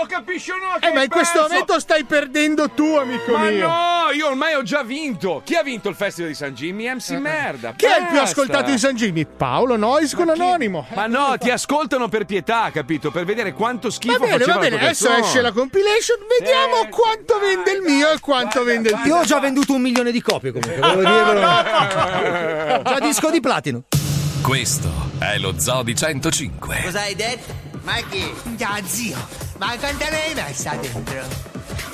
[0.00, 0.76] Lo capisci o no?
[0.87, 1.48] Eh, ma in questo perso?
[1.52, 3.66] momento stai perdendo tu, amico Ma mio.
[3.66, 5.42] no, io ormai ho già vinto.
[5.44, 6.88] Chi ha vinto il Festival di San Jimmy?
[6.92, 7.72] MC Merda.
[7.76, 8.22] Chi è il più basta.
[8.40, 9.26] ascoltato di San Jimmy?
[9.26, 10.87] Paolo Nois con Anonimo.
[10.94, 13.11] Ma no, ti ascoltano per pietà, capito?
[13.11, 15.27] Per vedere quanto schifo Va bene, faceva va bene, adesso canzone.
[15.27, 19.07] esce la compilation, vediamo quanto vende il mio e quanto vende il tuo.
[19.07, 22.82] Io ho già venduto un milione di copie comunque, volevo dirvelo.
[22.82, 23.82] Già disco di platino.
[24.43, 26.80] Questo è lo Zoo di 105.
[26.84, 27.53] Cosa hai detto?
[27.82, 28.32] Ma che?
[28.57, 29.16] Ya zio,
[29.59, 31.22] ma quanta l'hai messa dentro?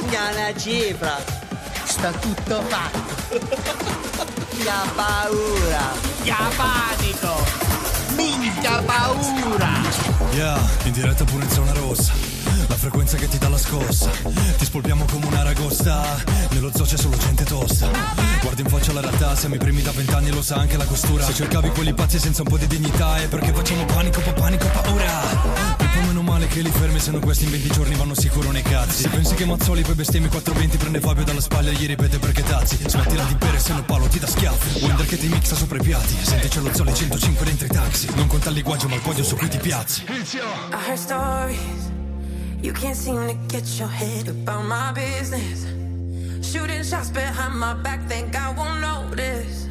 [0.01, 1.17] Una cifra.
[1.85, 3.37] Sta tutto fatto.
[4.65, 5.93] Ya paura.
[6.25, 7.45] Ya panico.
[8.17, 9.81] Minchia paura.
[10.33, 12.42] Yeah, in diretta pure in zona rossa.
[12.73, 14.09] La frequenza che ti dà la scossa.
[14.57, 16.25] Ti spolpiamo come un'aragosta.
[16.53, 17.87] Nello zoo c'è solo gente tosta.
[18.41, 20.87] Guardi in faccia la realtà, siamo i primi da vent'anni e lo sa anche la
[20.87, 21.23] costura.
[21.23, 24.67] Se cercavi quelli pazzi senza un po' di dignità è perché facciamo panico, pa' panico,
[24.69, 25.21] paura.
[26.07, 29.03] Meno male che li fermi, se no questi in 20 giorni vanno sicuro nei cazzi.
[29.03, 32.43] Se pensi che Mazzoli poi bestemmi 420, prende Fabio dalla spalla e gli ripete perché
[32.43, 32.79] tazzi.
[32.87, 34.83] Smettila di bere, se no Paolo ti dà schiaffi.
[34.83, 36.17] Wender che ti mixa sopra i piatti.
[36.23, 38.09] Senti c'è lo Zoli 105 dentro i taxi.
[38.15, 40.05] Non conta il linguaggio ma il podio su cui ti piazzi.
[40.09, 41.92] I heard stories.
[42.63, 45.67] You can't seem to get your head about my business.
[46.47, 49.67] Shooting shots behind my back, think I won't notice.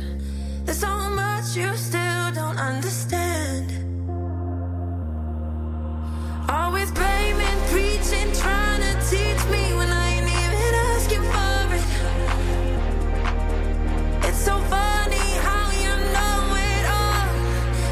[0.66, 3.72] There's so much you still don't understand.
[6.50, 11.86] Always blaming, preaching, trying to teach me when I ain't even asking for it.
[14.28, 17.26] It's so funny how you know it all,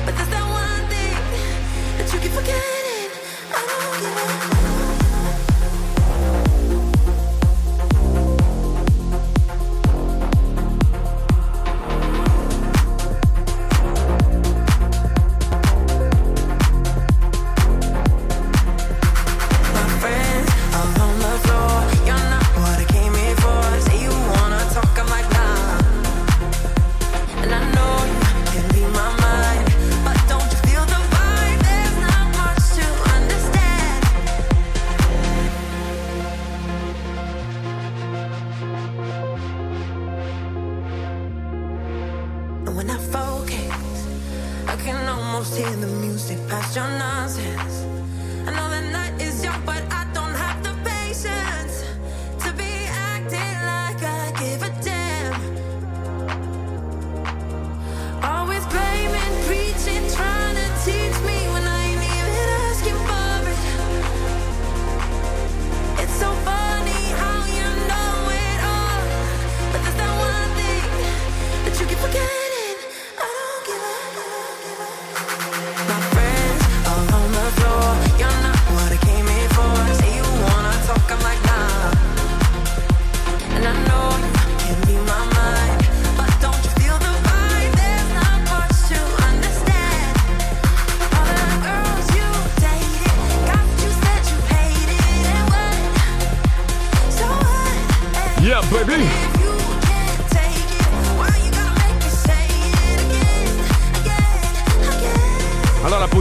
[0.05, 1.15] but there's that one thing
[1.97, 3.11] that you keep forgetting.
[3.55, 4.58] I don't give a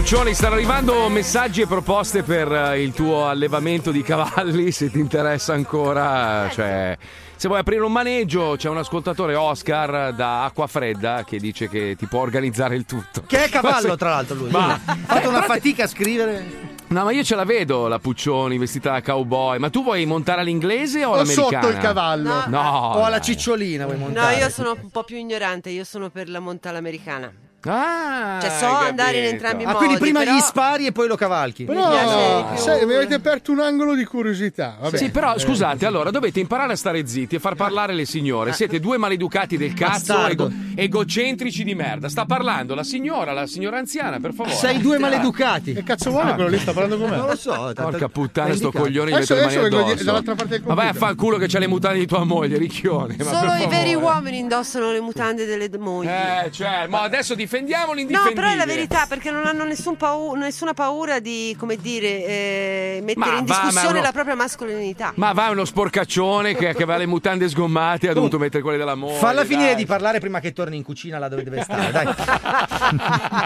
[0.08, 4.98] Puccioni, stanno arrivando messaggi e proposte per eh, il tuo allevamento di cavalli, se ti
[4.98, 6.48] interessa ancora.
[6.50, 6.96] Cioè,
[7.36, 11.94] se vuoi aprire un maneggio, c'è un ascoltatore Oscar da Acqua Fredda che dice che
[11.94, 13.24] ti può organizzare il tutto.
[13.26, 14.50] Che è cavallo, se- tra l'altro, lui.
[14.50, 16.76] Ma- Ha fatto una fatica a scrivere.
[16.86, 19.58] No, ma io ce la vedo la Puccioni vestita da cowboy.
[19.58, 21.60] Ma tu vuoi montare all'inglese o O all'americana?
[21.60, 22.44] sotto il cavallo.
[22.46, 22.60] No.
[22.94, 23.24] o alla dai.
[23.26, 24.36] cicciolina vuoi No, montare?
[24.36, 27.30] io sono un po' più ignorante, io sono per la montata americana.
[27.62, 29.78] Ah, cioè so andare in entrambi i Ah, modi.
[29.84, 30.36] quindi prima però...
[30.36, 31.64] gli spari e poi lo cavalchi.
[31.64, 34.76] Però, più- sai, mi avete aperto un angolo di curiosità.
[34.80, 34.96] Vabbè.
[34.96, 38.52] Sì, però Eh, scusate, allora dovete imparare a stare zitti e far parlare le signore.
[38.52, 42.08] Siete due maleducati del cazzo, ego- egocentrici di merda.
[42.08, 44.54] Sta parlando la signora, la signora anziana, per favore.
[44.54, 45.72] Sei due maleducati.
[45.74, 46.58] Che cazzo vuole quello lì?
[46.58, 47.16] Sta parlando con me?
[47.16, 47.72] Non lo so.
[47.74, 50.04] Porca puttana, sto coglione gli Adesso- metto le mani di- addosso.
[50.04, 51.08] dall'altra parte del Ma vai a computer.
[51.08, 53.16] fanculo che c'ha le mutande di tua moglie, ricchione.
[53.20, 56.06] Solo i veri uomini indossano le mutande delle mogli.
[56.08, 58.40] Eh, cioè, ma adesso difendiamo No, l'indifendibile.
[58.40, 63.00] però è la verità perché non hanno nessun pau- nessuna paura di, come dire, eh,
[63.02, 64.04] mettere Ma in va, discussione no.
[64.04, 65.12] la propria mascolinità.
[65.16, 68.76] Ma va uno sporcaccione che, che aveva le mutande sgommate e ha dovuto mettere quelle
[68.76, 69.16] della moglie.
[69.18, 69.46] Falla dai.
[69.46, 72.06] finire di parlare prima che torni in cucina là dove deve stare, dai.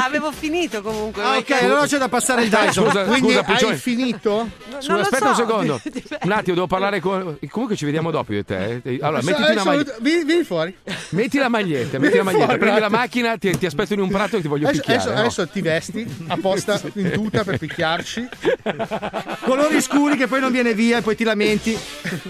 [0.00, 1.22] Avevo finito comunque.
[1.22, 2.86] Ah, ok, allora c'è da passare il Dyson.
[2.86, 4.48] scusa, Quindi scusa, hai finito?
[4.78, 5.80] Scusa, lo aspetta un so, secondo.
[5.82, 6.18] dipende.
[6.24, 7.38] Un attimo, devo parlare con.
[7.50, 8.80] Comunque ci vediamo dopo io e te.
[8.84, 8.98] eh.
[9.00, 9.96] Allora, mettiti una adesso- maglietta.
[10.00, 10.76] Vieni, fuori.
[11.10, 12.97] Metti la maglietta, metti la maglietta, prendi la guarda.
[12.98, 15.00] Macchina, ti, ti aspetto in un prato e ti voglio Adesso, picchiare.
[15.00, 15.20] adesso- no?
[15.20, 18.28] adesso ti vesti apposta in tuta per picchiarci.
[19.44, 21.76] Colori scuri che poi non viene via e poi ti lamenti.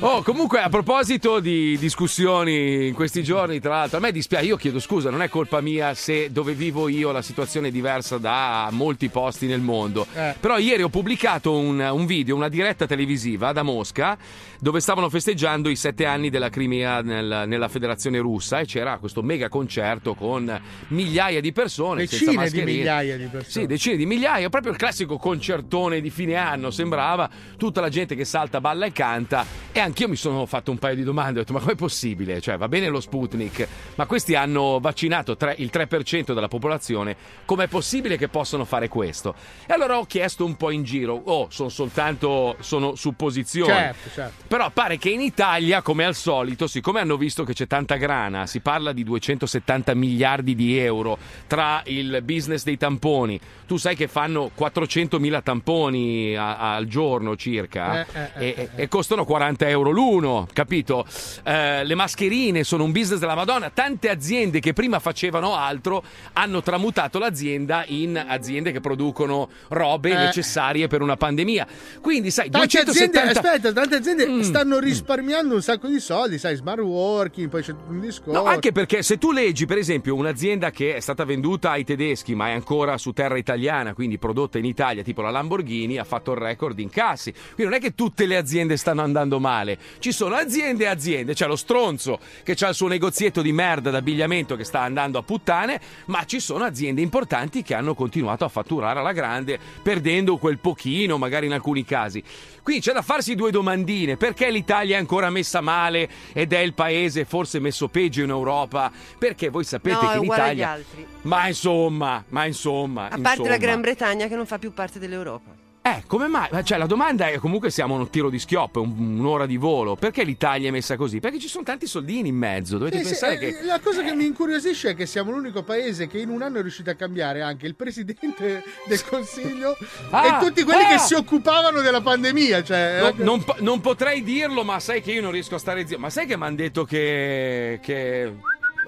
[0.00, 4.56] Oh, comunque, a proposito di discussioni in questi giorni, tra l'altro, a me dispiace, io
[4.56, 8.68] chiedo scusa, non è colpa mia se dove vivo io la situazione è diversa da
[8.70, 10.06] molti posti nel mondo.
[10.14, 10.34] Eh.
[10.38, 14.16] Però ieri ho pubblicato un, un video, una diretta televisiva da Mosca,
[14.60, 19.22] dove stavano festeggiando i sette anni della Crimea nel- nella federazione russa e c'era questo
[19.22, 20.57] mega concerto con
[20.88, 22.06] migliaia di persone.
[22.06, 23.50] Decine di migliaia di persone.
[23.50, 28.14] Sì, decine di migliaia, proprio il classico concertone di fine anno, sembrava tutta la gente
[28.14, 31.42] che salta, balla e canta e anch'io mi sono fatto un paio di domande, ho
[31.42, 32.40] detto ma com'è possibile?
[32.40, 37.68] Cioè va bene lo Sputnik, ma questi hanno vaccinato tre- il 3% della popolazione, com'è
[37.68, 39.34] possibile che possano fare questo?
[39.66, 43.72] E allora ho chiesto un po' in giro, oh, sono soltanto, sono supposizioni.
[43.72, 44.44] Certo, certo.
[44.48, 48.46] Però pare che in Italia, come al solito, siccome hanno visto che c'è tanta grana,
[48.46, 53.38] si parla di 270 miliardi di euro tra il business dei tamponi.
[53.66, 58.82] Tu sai che fanno 400 mila tamponi a- al giorno circa Eh, eh, e, eh,
[58.82, 61.04] e costano 40 euro l'uno, capito?
[61.44, 63.70] Eh, le mascherine sono un business della Madonna.
[63.70, 66.02] Tante aziende che prima facevano altro
[66.34, 70.14] hanno tramutato l'azienda in aziende che producono robe Eh.
[70.16, 71.66] necessarie per una pandemia.
[72.00, 74.40] Quindi, sai, Tante aziende, 270 aspetta, tante aziende Mm.
[74.40, 78.40] stanno risparmiando un sacco di soldi, sai, smart working, poi c'è un discorso.
[78.40, 82.36] No, anche perché se tu leggi, per esempio, un'azienda che è stata venduta ai tedeschi,
[82.36, 86.30] ma è ancora su terra italiana, quindi prodotta in Italia, tipo la Lamborghini, ha fatto
[86.30, 87.32] il record di incassi.
[87.32, 89.76] Quindi non è che tutte le aziende stanno andando male.
[89.98, 91.34] Ci sono aziende e aziende.
[91.34, 95.22] C'è lo stronzo che ha il suo negozietto di merda d'abbigliamento che sta andando a
[95.22, 100.58] puttane, ma ci sono aziende importanti che hanno continuato a fatturare alla grande, perdendo quel
[100.60, 102.22] pochino, magari in alcuni casi.
[102.68, 106.74] Qui c'è da farsi due domandine: perché l'Italia è ancora messa male ed è il
[106.74, 108.92] paese forse messo peggio in Europa?
[109.18, 110.70] Perché voi sapete No, che l'Italia.
[110.72, 111.06] altri.
[111.22, 113.04] Ma insomma, ma insomma.
[113.04, 113.48] A parte insomma.
[113.48, 115.67] la Gran Bretagna che non fa più parte dell'Europa.
[115.96, 116.48] Eh, come mai?
[116.64, 119.96] Cioè, la domanda è: comunque siamo a un tiro di schioppo, un- un'ora di volo.
[119.96, 121.20] Perché l'Italia è messa così?
[121.20, 122.78] Perché ci sono tanti soldini in mezzo.
[122.78, 123.64] Dovete Sì, sì, pensare eh, che.
[123.64, 126.62] La cosa che mi incuriosisce è che siamo l'unico paese che in un anno è
[126.62, 129.76] riuscito a cambiare anche il presidente del consiglio
[130.10, 130.88] Ah, e tutti quelli ah!
[130.88, 132.62] che si occupavano della pandemia.
[132.62, 135.86] Cioè, No, non, po- non potrei dirlo, ma sai che io non riesco a stare
[135.86, 135.98] zitto.
[136.00, 137.78] Ma sai che mi hanno detto che.
[137.82, 138.32] che...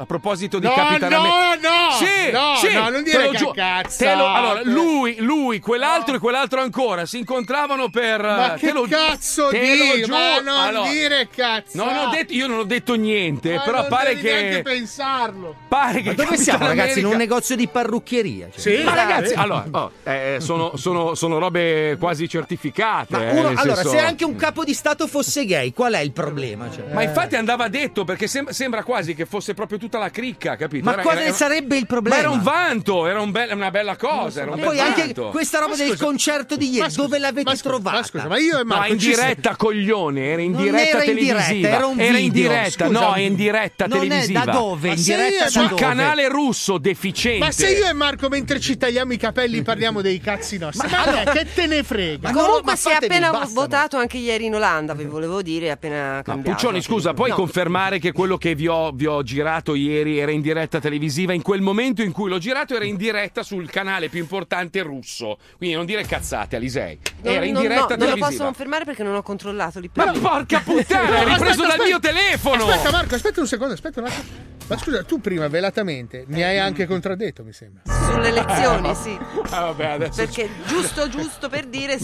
[0.01, 1.91] A proposito di No, Capitan no, America- no!
[1.93, 3.97] Sì, No, sì, no, non dire che cazzate.
[3.99, 8.23] Te lo- allora, lui, lui, quell'altro e quell'altro ancora si incontravano per.
[8.23, 10.01] Ma te che lo- cazzo te di?
[10.01, 11.77] lo Ma non Allora, dire cazzo!
[11.85, 14.63] non ho detto, io non ho detto niente, Ma però non pare devi neanche che.
[14.63, 15.55] pensarlo.
[15.69, 16.99] Pare che Ma dove Capitan siamo, ragazzi?
[17.01, 18.49] In un America- negozio di parrucchieria.
[18.59, 18.83] cioè.
[18.83, 23.17] Ma ragazzi, allora, oh, eh, sono, sono- sono robe quasi certificate.
[23.19, 26.01] Ma eh, uno- allora, senso- se anche un capo di Stato fosse gay, qual è
[26.01, 26.71] il problema?
[26.71, 26.85] Cioè?
[26.91, 30.85] Ma infatti andava detto perché sem- sembra quasi che fosse proprio tutta la cricca, capito?
[30.85, 32.15] Ma Era- quale era- sarebbe il problema?
[32.15, 34.43] Ma era un vanto, era un bel- una bella cosa.
[34.43, 35.29] Era un Ma bel poi anche vanto.
[35.31, 37.97] questa roba Ma del scusa, concerto di ieri, dove l'avete trovata?
[37.97, 40.63] Ma scusa, ma io e No, Marco in ci siamo- diretta, coglione, era in Non
[40.63, 41.69] diretta era in diretta, televisiva.
[41.69, 43.01] era un in video, diretta, scusa.
[43.01, 44.45] no, è in diretta Non è televisiva.
[44.45, 44.89] da dove?
[44.89, 45.81] Ma In diretta Sul dove?
[45.81, 47.45] canale russo deficiente.
[47.45, 51.03] Ma se io e Marco mentre ci tagliamo i capelli parliamo dei cazzi nostri, ma,
[51.03, 52.31] allora, che te ne frega?
[52.31, 56.21] Ma comunque ma si è appena votato anche ieri in Olanda, vi volevo dire, appena
[56.25, 56.57] cambiato.
[56.57, 60.41] Puccioni, scusa, puoi confermare che quello che vi ho, vi ho girato ieri era in
[60.41, 61.33] diretta televisiva?
[61.33, 65.39] In quel momento in cui l'ho girato era in diretta sul canale più importante russo.
[65.57, 66.99] Quindi non dire cazzate, Alisei.
[67.23, 68.27] Non- Era in non- diretta no, non lo televisiva.
[68.29, 71.67] posso confermare perché non ho controllato lì Ma porca puttana, hai No, ripreso aspetta, dal
[71.67, 71.85] aspetta.
[71.85, 72.65] mio telefono!
[72.67, 74.29] Aspetta Marco, aspetta un secondo, aspetta un attimo.
[74.69, 77.83] Ma scusa, tu prima velatamente mi hai anche contraddetto, mi sembra.
[77.87, 79.19] Sulle elezioni, sì.
[79.51, 81.99] Ah, vabbè, adesso Perché giusto, giusto per dire,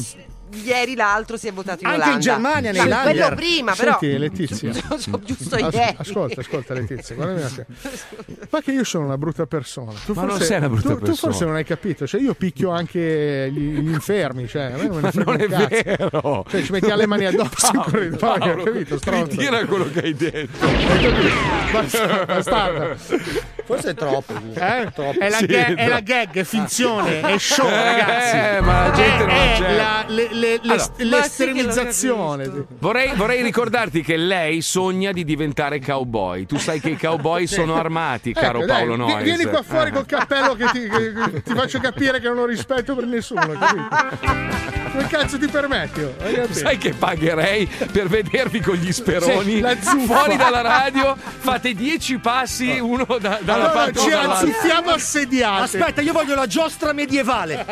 [0.65, 2.15] ieri l'altro si è votato in Anche Olanda.
[2.15, 3.13] in Germania, nei Ma Lander.
[3.17, 3.99] quello prima, però.
[4.01, 4.71] Senti Letizia.
[5.25, 5.95] giusto As- ieri.
[5.99, 7.67] ascolta, ascolta Letizia, guardami un attimo.
[8.51, 9.93] Ma che io sono una brutta persona.
[10.05, 11.33] Tu Ma forse, non sei una brutta tu, tu persona.
[11.33, 14.97] forse non hai capito, cioè io picchio anche gli, gli infermi, cioè a me non
[14.97, 16.09] me ne Ma frega non un è cazzo.
[16.11, 16.45] vero.
[16.49, 18.99] Cioè ci mettiamo le mani addosso in corridoio, Paolo, capito?
[18.99, 19.31] Stronzo.
[19.31, 20.67] ritira quello che hai detto.
[21.73, 22.97] Bastardo, bastardo.
[23.65, 24.33] Forse è troppo.
[24.55, 24.93] Eh?
[25.19, 25.89] È, la Sì, ga- è no.
[25.89, 28.65] la gag, è finzione, è show, Eh, ragazzi.
[28.65, 29.77] ma la gente è, non è c'è.
[29.77, 32.45] la- le- le- le- Allora, l'estremizzazione.
[32.45, 32.65] sì.
[32.79, 36.47] Vorrei, vorrei ricordarti che lei sogna di diventare cowboy.
[36.47, 39.23] Tu sai che i cowboy sono armati, caro Ecco, dai, Paolo vi- Noyes.
[39.25, 39.93] Vieni qua fuori Eh.
[39.93, 43.89] col cappello che ti, che- ti faccio capire che non ho rispetto per nessuno, capito?
[44.93, 46.01] Come cazzo ti permetti?
[46.01, 46.15] oh?
[46.51, 51.15] Sai che pagherei per vedervi con gli speroni Sì, fuori dalla radio?
[51.17, 55.63] Fate dieci passi, uno da- dalla Allora parte ci azzuffiamo assediati.
[55.77, 57.65] Aspetta, io voglio la giostra medievale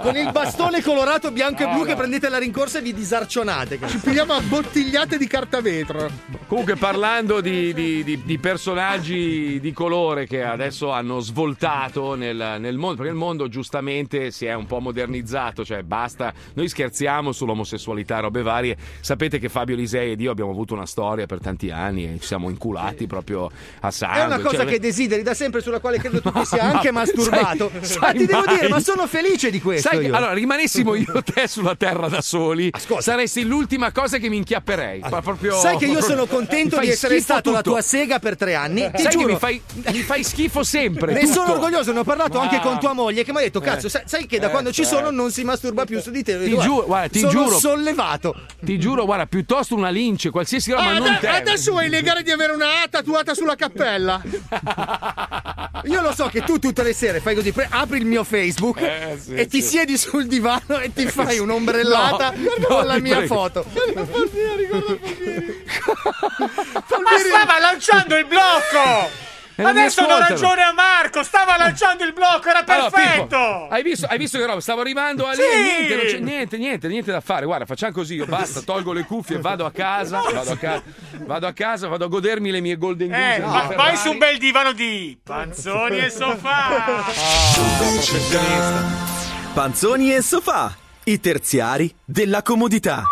[0.00, 3.78] con il bastone colorato bianco e blu che prendete la rincorsa e vi disarcionate.
[3.86, 6.08] Ci pigliamo a bottigliate di carta vetro.
[6.46, 12.78] Comunque, parlando di, di- di- di personaggi di colore che adesso hanno svoltato nel, nel
[12.78, 16.32] mondo, perché il mondo giustamente si è un po' modernizzato, cioè basta.
[16.54, 18.76] Noi scherziamo sull'omosessualità e robe varie.
[19.00, 22.26] Sapete che Fabio Lisei ed io abbiamo avuto una storia per tanti anni e ci
[22.26, 24.20] siamo inculati proprio a sangue.
[24.22, 26.90] È una cosa Cioè, che desideri da sempre, sulla quale credo tu ti sia anche
[26.90, 27.70] ma- masturbato.
[27.82, 28.54] sai- ma sai ti devo mai?
[28.56, 29.88] dire, ma sono felice di questo.
[29.90, 34.36] Sai allora, rimanessimo io e te sulla terra da soli, saresti l'ultima cosa che mi
[34.38, 35.00] inchiapperei.
[35.10, 37.70] Ma proprio- Sai che io sono contento di essere stato la tutto.
[37.70, 38.90] tua sega per tre anni.
[38.90, 39.32] Ti Sai che giuro.
[39.32, 39.60] mi fai,
[39.92, 41.12] mi fai schifo sempre.
[41.12, 41.32] Ne tutto.
[41.32, 43.86] sono orgoglioso, ne ho parlato Ma- anche con tua moglie che mi ha detto: Cazzo,
[43.86, 43.90] Eh.
[43.90, 44.98] sai, sai che da Eh, quando ci certo.
[44.98, 46.38] sono non si masturba più su di te.
[46.42, 47.58] Ti giuro, guarda, ti sono giuro.
[47.58, 48.34] sollevato.
[48.60, 51.28] Ti giuro, guarda, piuttosto una lince, qualsiasi roba, Ah, ma non te.
[51.28, 54.20] adesso vuoi negare di avere una A tatuata sulla cappella?
[55.84, 58.80] Io lo so che tu tutte le sere fai così: pre- apri il mio Facebook
[58.80, 59.68] Eh, sì, e ti sì.
[59.68, 63.34] siedi sul divano e ti fai un'ombrellata No, con no, la mia prego.
[63.34, 63.64] foto.
[65.90, 69.28] Ma stava lanciando il blocco!
[69.64, 73.22] Adesso do ragione a Marco, stava lanciando il blocco, era Allora, perfetto!
[73.24, 74.60] Pippo, hai, visto, hai visto che roba?
[74.60, 75.62] Stavo arrivando a lì Sì!
[75.62, 77.44] niente, non c'è niente, niente, niente da fare.
[77.46, 80.82] Guarda, facciamo così, io basta, tolgo le cuffie, vado a casa, vado a, ca-
[81.24, 83.34] vado a casa, vado a godermi le mie golden goose.
[83.36, 87.04] Eh, va- vai su un bel divano di panzoni e sofà!
[87.54, 88.84] Professionista.
[89.52, 93.02] Panzoni e sofà, i terziari della comodità.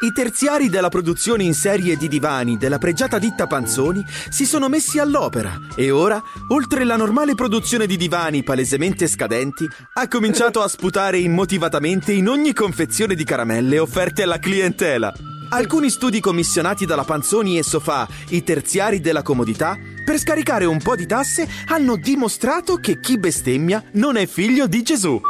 [0.00, 4.98] I terziari della produzione in serie di divani della pregiata ditta Panzoni si sono messi
[4.98, 11.18] all'opera e ora, oltre la normale produzione di divani palesemente scadenti, ha cominciato a sputare
[11.18, 15.12] immotivatamente in ogni confezione di caramelle offerte alla clientela.
[15.50, 20.96] Alcuni studi commissionati dalla Panzoni e Sofà, i terziari della comodità, per scaricare un po'
[20.96, 25.20] di tasse hanno dimostrato che chi bestemmia non è figlio di Gesù.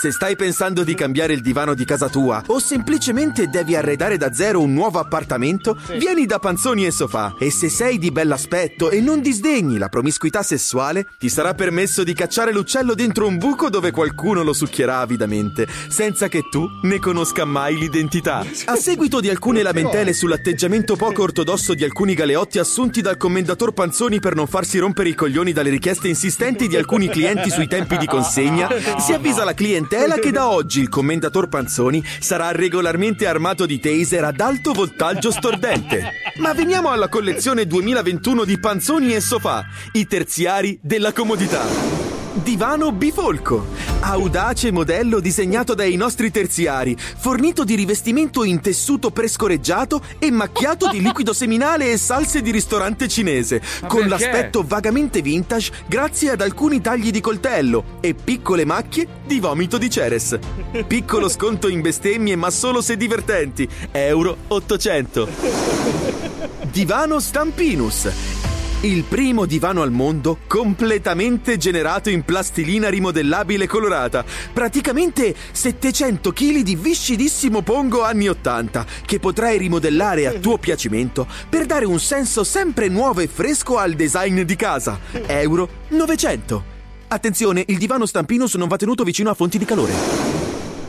[0.00, 4.32] Se stai pensando di cambiare il divano di casa tua o semplicemente devi arredare da
[4.32, 9.00] zero un nuovo appartamento, vieni da Panzoni e Sofà e se sei di bell'aspetto e
[9.00, 13.90] non disdegni la promiscuità sessuale, ti sarà permesso di cacciare l'uccello dentro un buco dove
[13.90, 18.46] qualcuno lo succhierà avidamente, senza che tu ne conosca mai l'identità.
[18.66, 24.20] A seguito di alcune lamentele sull'atteggiamento poco ortodosso di alcuni galeotti assunti dal commendator Panzoni
[24.20, 28.06] per non farsi rompere i coglioni dalle richieste insistenti di alcuni clienti sui tempi di
[28.06, 28.68] consegna,
[29.00, 29.86] si avvisa la clientela
[30.18, 36.12] che da oggi il commendator Panzoni sarà regolarmente armato di taser ad alto voltaggio stordente.
[36.40, 42.07] Ma veniamo alla collezione 2021 di Panzoni e Sofà, i terziari della comodità.
[42.42, 43.66] Divano bifolco,
[44.00, 51.00] audace modello disegnato dai nostri terziari, fornito di rivestimento in tessuto prescoreggiato e macchiato di
[51.02, 54.08] liquido seminale e salse di ristorante cinese, Ma con perché?
[54.08, 59.90] l'aspetto vagamente vintage grazie ad alcuni tagli di coltello e piccole macchie di vomito di
[59.90, 60.38] Ceres.
[60.86, 63.68] Piccolo sconto in bestemmie, ma solo se divertenti.
[63.90, 65.28] Euro 800.
[66.70, 68.08] Divano Stampinus.
[68.82, 74.24] Il primo divano al mondo completamente generato in plastilina rimodellabile colorata.
[74.52, 81.66] Praticamente 700 kg di viscidissimo pongo anni 80 che potrai rimodellare a tuo piacimento per
[81.66, 85.00] dare un senso sempre nuovo e fresco al design di casa.
[85.26, 86.76] Euro 900.
[87.08, 89.92] Attenzione, il divano Stampinus non va tenuto vicino a fonti di calore.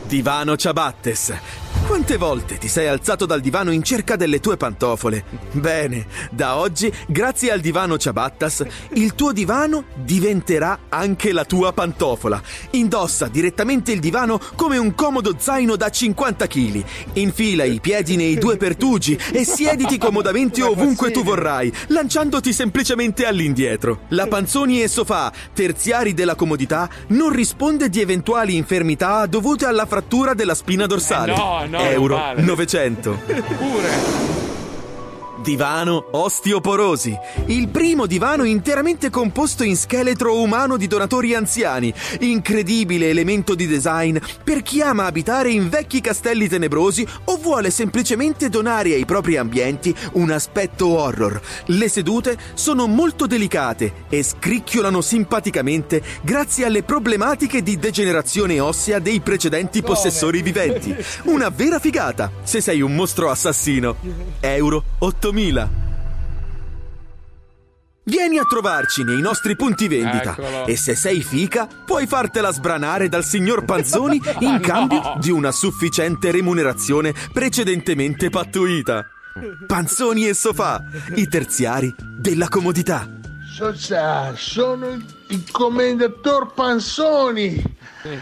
[0.06, 1.69] Divano Ciabattes.
[1.90, 5.24] Quante volte ti sei alzato dal divano in cerca delle tue pantofole?
[5.50, 12.40] Bene, da oggi, grazie al divano Ciabattas, il tuo divano diventerà anche la tua pantofola.
[12.70, 16.84] Indossa direttamente il divano come un comodo zaino da 50 kg.
[17.14, 24.02] Infila i piedi nei due pertugi e siediti comodamente ovunque tu vorrai, lanciandoti semplicemente all'indietro.
[24.10, 30.34] La Panzoni e Sofà, terziari della comodità, non risponde di eventuali infermità dovute alla frattura
[30.34, 31.32] della spina dorsale.
[31.32, 34.39] Eh no, no, Euro non vale.
[35.40, 35.42] 900.
[35.42, 37.16] Divano osteoporosi,
[37.46, 44.16] il primo divano interamente composto in scheletro umano di donatori anziani, incredibile elemento di design
[44.44, 49.94] per chi ama abitare in vecchi castelli tenebrosi o vuole semplicemente donare ai propri ambienti
[50.12, 51.40] un aspetto horror.
[51.66, 59.20] Le sedute sono molto delicate e scricchiolano simpaticamente grazie alle problematiche di degenerazione ossea dei
[59.20, 60.94] precedenti possessori viventi.
[61.24, 63.96] Una vera figata se sei un mostro assassino.
[64.40, 64.84] Euro
[65.30, 65.88] 8000.
[68.02, 70.66] Vieni a trovarci nei nostri punti vendita Eccolo.
[70.66, 76.30] e se sei fica puoi fartela sbranare dal signor Panzoni in cambio di una sufficiente
[76.32, 79.06] remunerazione precedentemente pattuita.
[79.66, 80.82] Panzoni e sofà,
[81.14, 83.06] i terziari della comodità.
[83.54, 84.88] Socia, sono
[85.28, 87.62] il, commendator Panzoni.
[88.02, 88.18] Eh,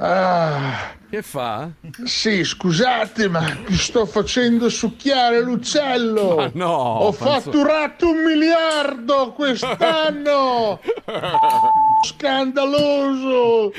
[0.00, 1.70] Ah, Che fa?
[2.04, 6.36] sì, scusate, ma mi sto facendo succhiare l'uccello.
[6.36, 10.80] Ma no, Ho Panzo- fatturato un miliardo quest'anno.
[12.04, 13.72] Scandaloso.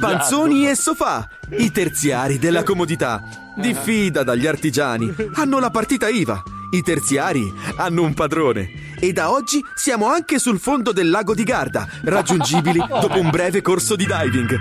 [0.00, 1.28] Panzoni e sofà,
[1.58, 3.20] i terziari della comodità.
[3.54, 5.14] Diffida dagli artigiani.
[5.34, 6.42] Hanno la partita IVA.
[6.74, 8.94] I terziari hanno un padrone.
[8.98, 13.60] E da oggi siamo anche sul fondo del lago di Garda, raggiungibili dopo un breve
[13.60, 14.56] corso di diving.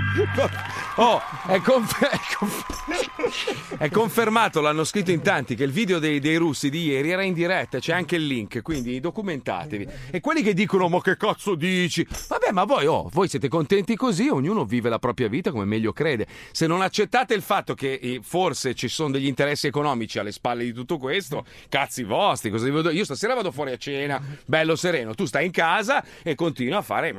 [0.95, 6.19] Oh, è, conf- è conf- è confermato, l'hanno scritto in tanti, che il video dei,
[6.19, 9.87] dei russi di ieri era in diretta, c'è anche il link, quindi documentatevi.
[10.11, 12.05] E quelli che dicono, ma che cazzo dici?
[12.27, 15.93] Vabbè, ma voi, oh, voi siete contenti così, ognuno vive la propria vita come meglio
[15.93, 16.27] crede.
[16.51, 20.63] Se non accettate il fatto che eh, forse ci sono degli interessi economici alle spalle
[20.63, 22.93] di tutto questo, cazzi vostri, cosa devo dire?
[22.93, 26.81] Io stasera vado fuori a cena, bello sereno, tu stai in casa e continui a
[26.81, 27.13] fare...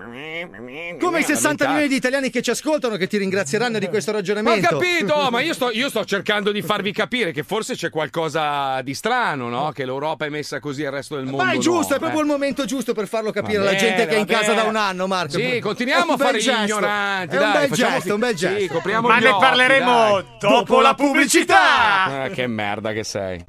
[1.01, 4.23] Come i 60 milioni di italiani che ci ascoltano che ti ringrazieranno di questo Ho
[4.35, 4.79] ragionamento.
[4.79, 8.95] capito, ma io sto, io sto cercando di farvi capire che forse c'è qualcosa di
[8.95, 9.71] strano, no?
[9.73, 11.45] Che l'Europa è messa così e il resto del mondo.
[11.45, 12.23] Ma è giusto, no, è proprio eh.
[12.25, 14.53] il momento giusto per farlo capire Va alla bene, gente che è in va casa
[14.53, 14.69] da bene.
[14.69, 15.39] un anno, Marco.
[15.39, 16.63] Sì, continuiamo a fare bel gli gesto.
[16.63, 17.37] ignoranti.
[17.37, 18.81] È un dai, bel facciamo gesto, un bel gesto.
[18.83, 20.25] Sì, Ma ne occhi, parleremo dai.
[20.39, 22.25] dopo la pubblicità.
[22.25, 23.45] Eh, che merda che sei.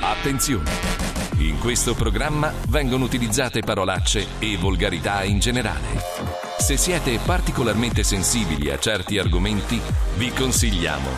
[0.00, 0.70] Attenzione!
[1.38, 6.29] In questo programma vengono utilizzate parolacce e volgarità in generale.
[6.60, 9.80] Se siete particolarmente sensibili a certi argomenti,
[10.16, 11.08] vi consigliamo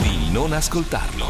[0.00, 1.26] di non ascoltarlo.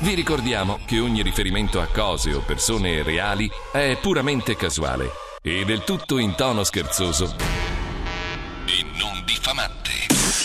[0.00, 5.10] Vi ricordiamo che ogni riferimento a cose o persone reali è puramente casuale
[5.42, 7.52] e del tutto in tono scherzoso
[9.02, 9.90] non diffamante.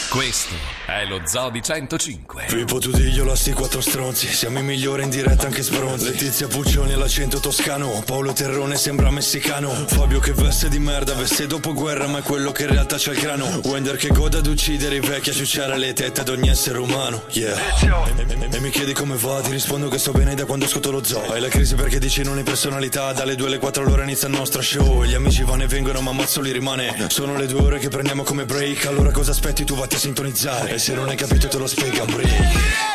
[0.10, 0.56] Questo
[0.88, 2.46] è lo Zoo di 105.
[2.48, 4.26] Pippo Tudiglio, sti quattro stronzi.
[4.28, 6.06] Siamo i migliori in diretta anche sbronzi.
[6.06, 8.02] Letizia Puccioni all'accento toscano.
[8.06, 9.70] Paolo Terrone sembra messicano.
[9.70, 13.12] Fabio che veste di merda Veste dopo guerra ma è quello che in realtà c'ha
[13.12, 16.50] il crano Wender che goda ad uccidere i vecchi A ciucciare le tette ad ogni
[16.50, 17.24] essere umano.
[17.32, 17.58] Yeah.
[17.58, 20.90] E, e- e mi chiedi come va Ti rispondo che sto bene da quando ascolto
[20.90, 21.32] lo zoo.
[21.32, 23.12] Hai la crisi perché dici non hai personalità.
[23.14, 25.04] Dalle 2 alle 4 allora inizia il nostro show.
[25.04, 27.08] Gli amici vanno e vengono ma ammazzo li rimane.
[27.10, 29.76] Sono le due ore che prendiamo come break Allora cosa aspetti tu?
[29.76, 30.74] Vatti a sintonizzare.
[30.74, 32.87] E se non hai capito te lo spiega break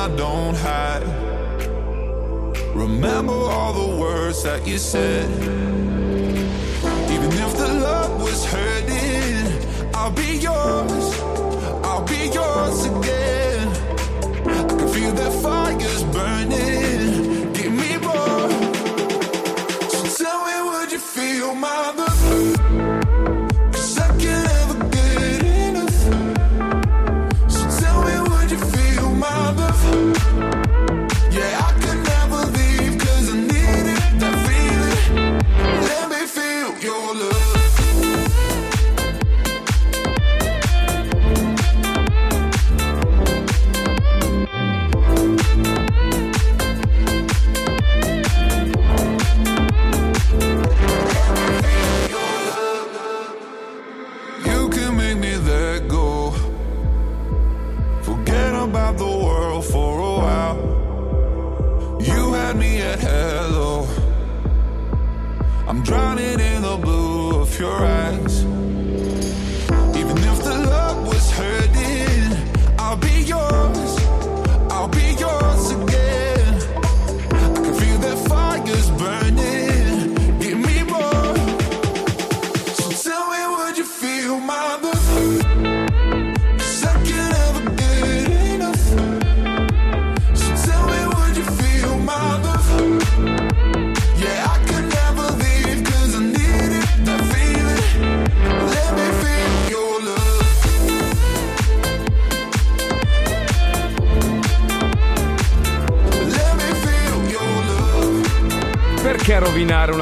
[0.00, 1.04] I don't hide.
[2.74, 5.28] Remember all the words that you said.
[7.14, 10.99] Even if the love was hurting, I'll be yours.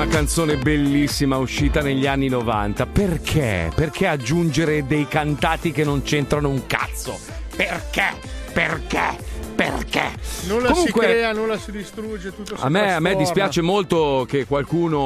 [0.09, 2.87] Canzone bellissima uscita negli anni 90?
[2.87, 3.71] Perché?
[3.75, 7.19] Perché aggiungere dei cantati che non c'entrano un cazzo?
[7.55, 8.15] Perché?
[8.53, 9.28] Perché?
[9.99, 10.47] Perché?
[10.47, 14.25] Nulla Comunque- si crea, nulla si distrugge, tutto si A me, a me dispiace molto
[14.29, 14.99] che qualcuno,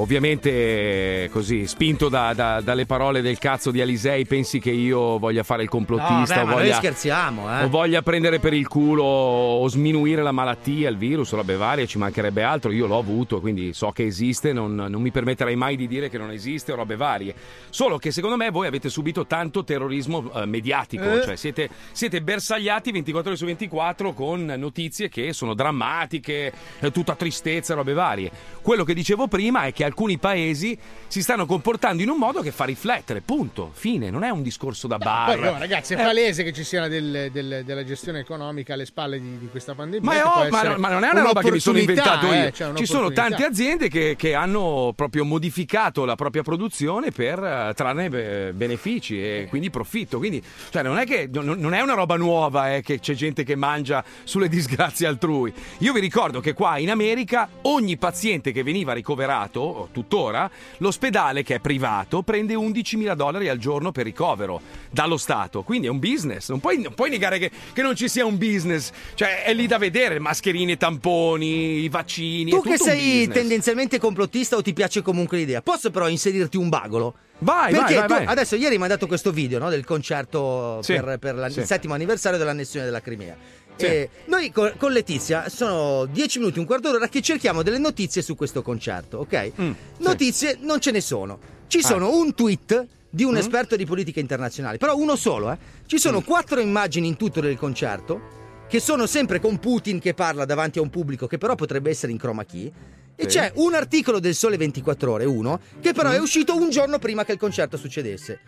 [0.00, 5.42] ovviamente così, spinto da- da- dalle parole del cazzo di Alisei, pensi che io voglia
[5.42, 7.64] fare il No, complottista beh, o voglia, scherziamo, eh.
[7.64, 11.98] o voglia prendere per il culo o sminuire la malattia, il virus, robe varie, ci
[11.98, 12.70] mancherebbe altro.
[12.72, 16.18] Io l'ho avuto, quindi so che esiste, non, non mi permetterei mai di dire che
[16.18, 17.34] non esiste o robe varie.
[17.70, 21.22] Solo che secondo me voi avete subito tanto terrorismo eh, mediatico, Eh.
[21.24, 27.14] cioè siete, siete bersagliati 24 ore su 24 con notizie che sono drammatiche, eh, tutta
[27.14, 28.30] tristezza, robe varie.
[28.62, 30.76] Quello che dicevo prima è che alcuni paesi
[31.06, 34.86] si stanno comportando in un modo che fa riflettere, punto, fine, non è un discorso
[34.86, 35.38] da bar.
[35.38, 38.86] Poi, oh, ragazzi, è Eh, palese che ci sia del- del- della gestione economica alle
[38.86, 40.10] spalle di, di questa pandemia.
[40.10, 42.46] Ma, ov- ma- ma non è una roba che mi sono inventato io.
[42.46, 47.38] eh, cioè Ci sono tante aziende che, che hanno proprio modificato la propria produzione per
[47.42, 50.18] eh, trarne eh, benefici e quindi profitto.
[50.18, 53.42] Quindi, cioè, non è che non, non è una roba nuova eh, che c'è gente
[53.44, 53.89] che mangia
[54.24, 55.52] sulle disgrazie altrui.
[55.78, 61.56] Io vi ricordo che qua in America ogni paziente che veniva ricoverato, tuttora, l'ospedale che
[61.56, 64.60] è privato prende 11.000 dollari al giorno per ricovero
[64.90, 65.62] dallo Stato.
[65.62, 66.48] Quindi è un business.
[66.50, 68.90] Non puoi, non puoi negare che, che non ci sia un business.
[69.14, 72.50] Cioè, è lì da vedere: mascherine, tamponi, i vaccini.
[72.50, 75.62] Tu che sei tendenzialmente complottista o ti piace comunque l'idea?
[75.62, 77.14] Posso però inserirti un bagolo?
[77.42, 78.26] Vai, Perché vai, vai, vai.
[78.26, 81.60] adesso ieri mi hai dato questo video no, del concerto Sì, per, per la- sì.
[81.60, 83.34] il settimo anniversario dell'annessione della Crimea.
[83.80, 83.86] Sì.
[83.86, 88.22] E noi co- con Letizia sono dieci minuti, un quarto d'ora che cerchiamo delle notizie
[88.22, 89.52] su questo concerto, ok?
[89.60, 91.38] Mm, notizie non ce ne sono.
[91.66, 91.82] Ci Ah.
[91.86, 93.28] sono un tweet di Mm.
[93.28, 95.58] un esperto di politica internazionale, però uno solo, eh.
[95.86, 100.44] Ci sono quattro immagini in tutto del concerto che sono sempre con Putin che parla
[100.44, 102.70] davanti a un pubblico che però potrebbe essere in chroma key.
[103.16, 103.36] E Sì.
[103.36, 107.24] c'è un articolo del Sole 24 Ore, uno, che però è uscito un giorno prima
[107.24, 108.38] che il concerto succedesse.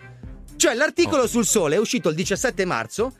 [0.56, 3.12] Cioè l'articolo sul Sole è uscito il 17 marzo,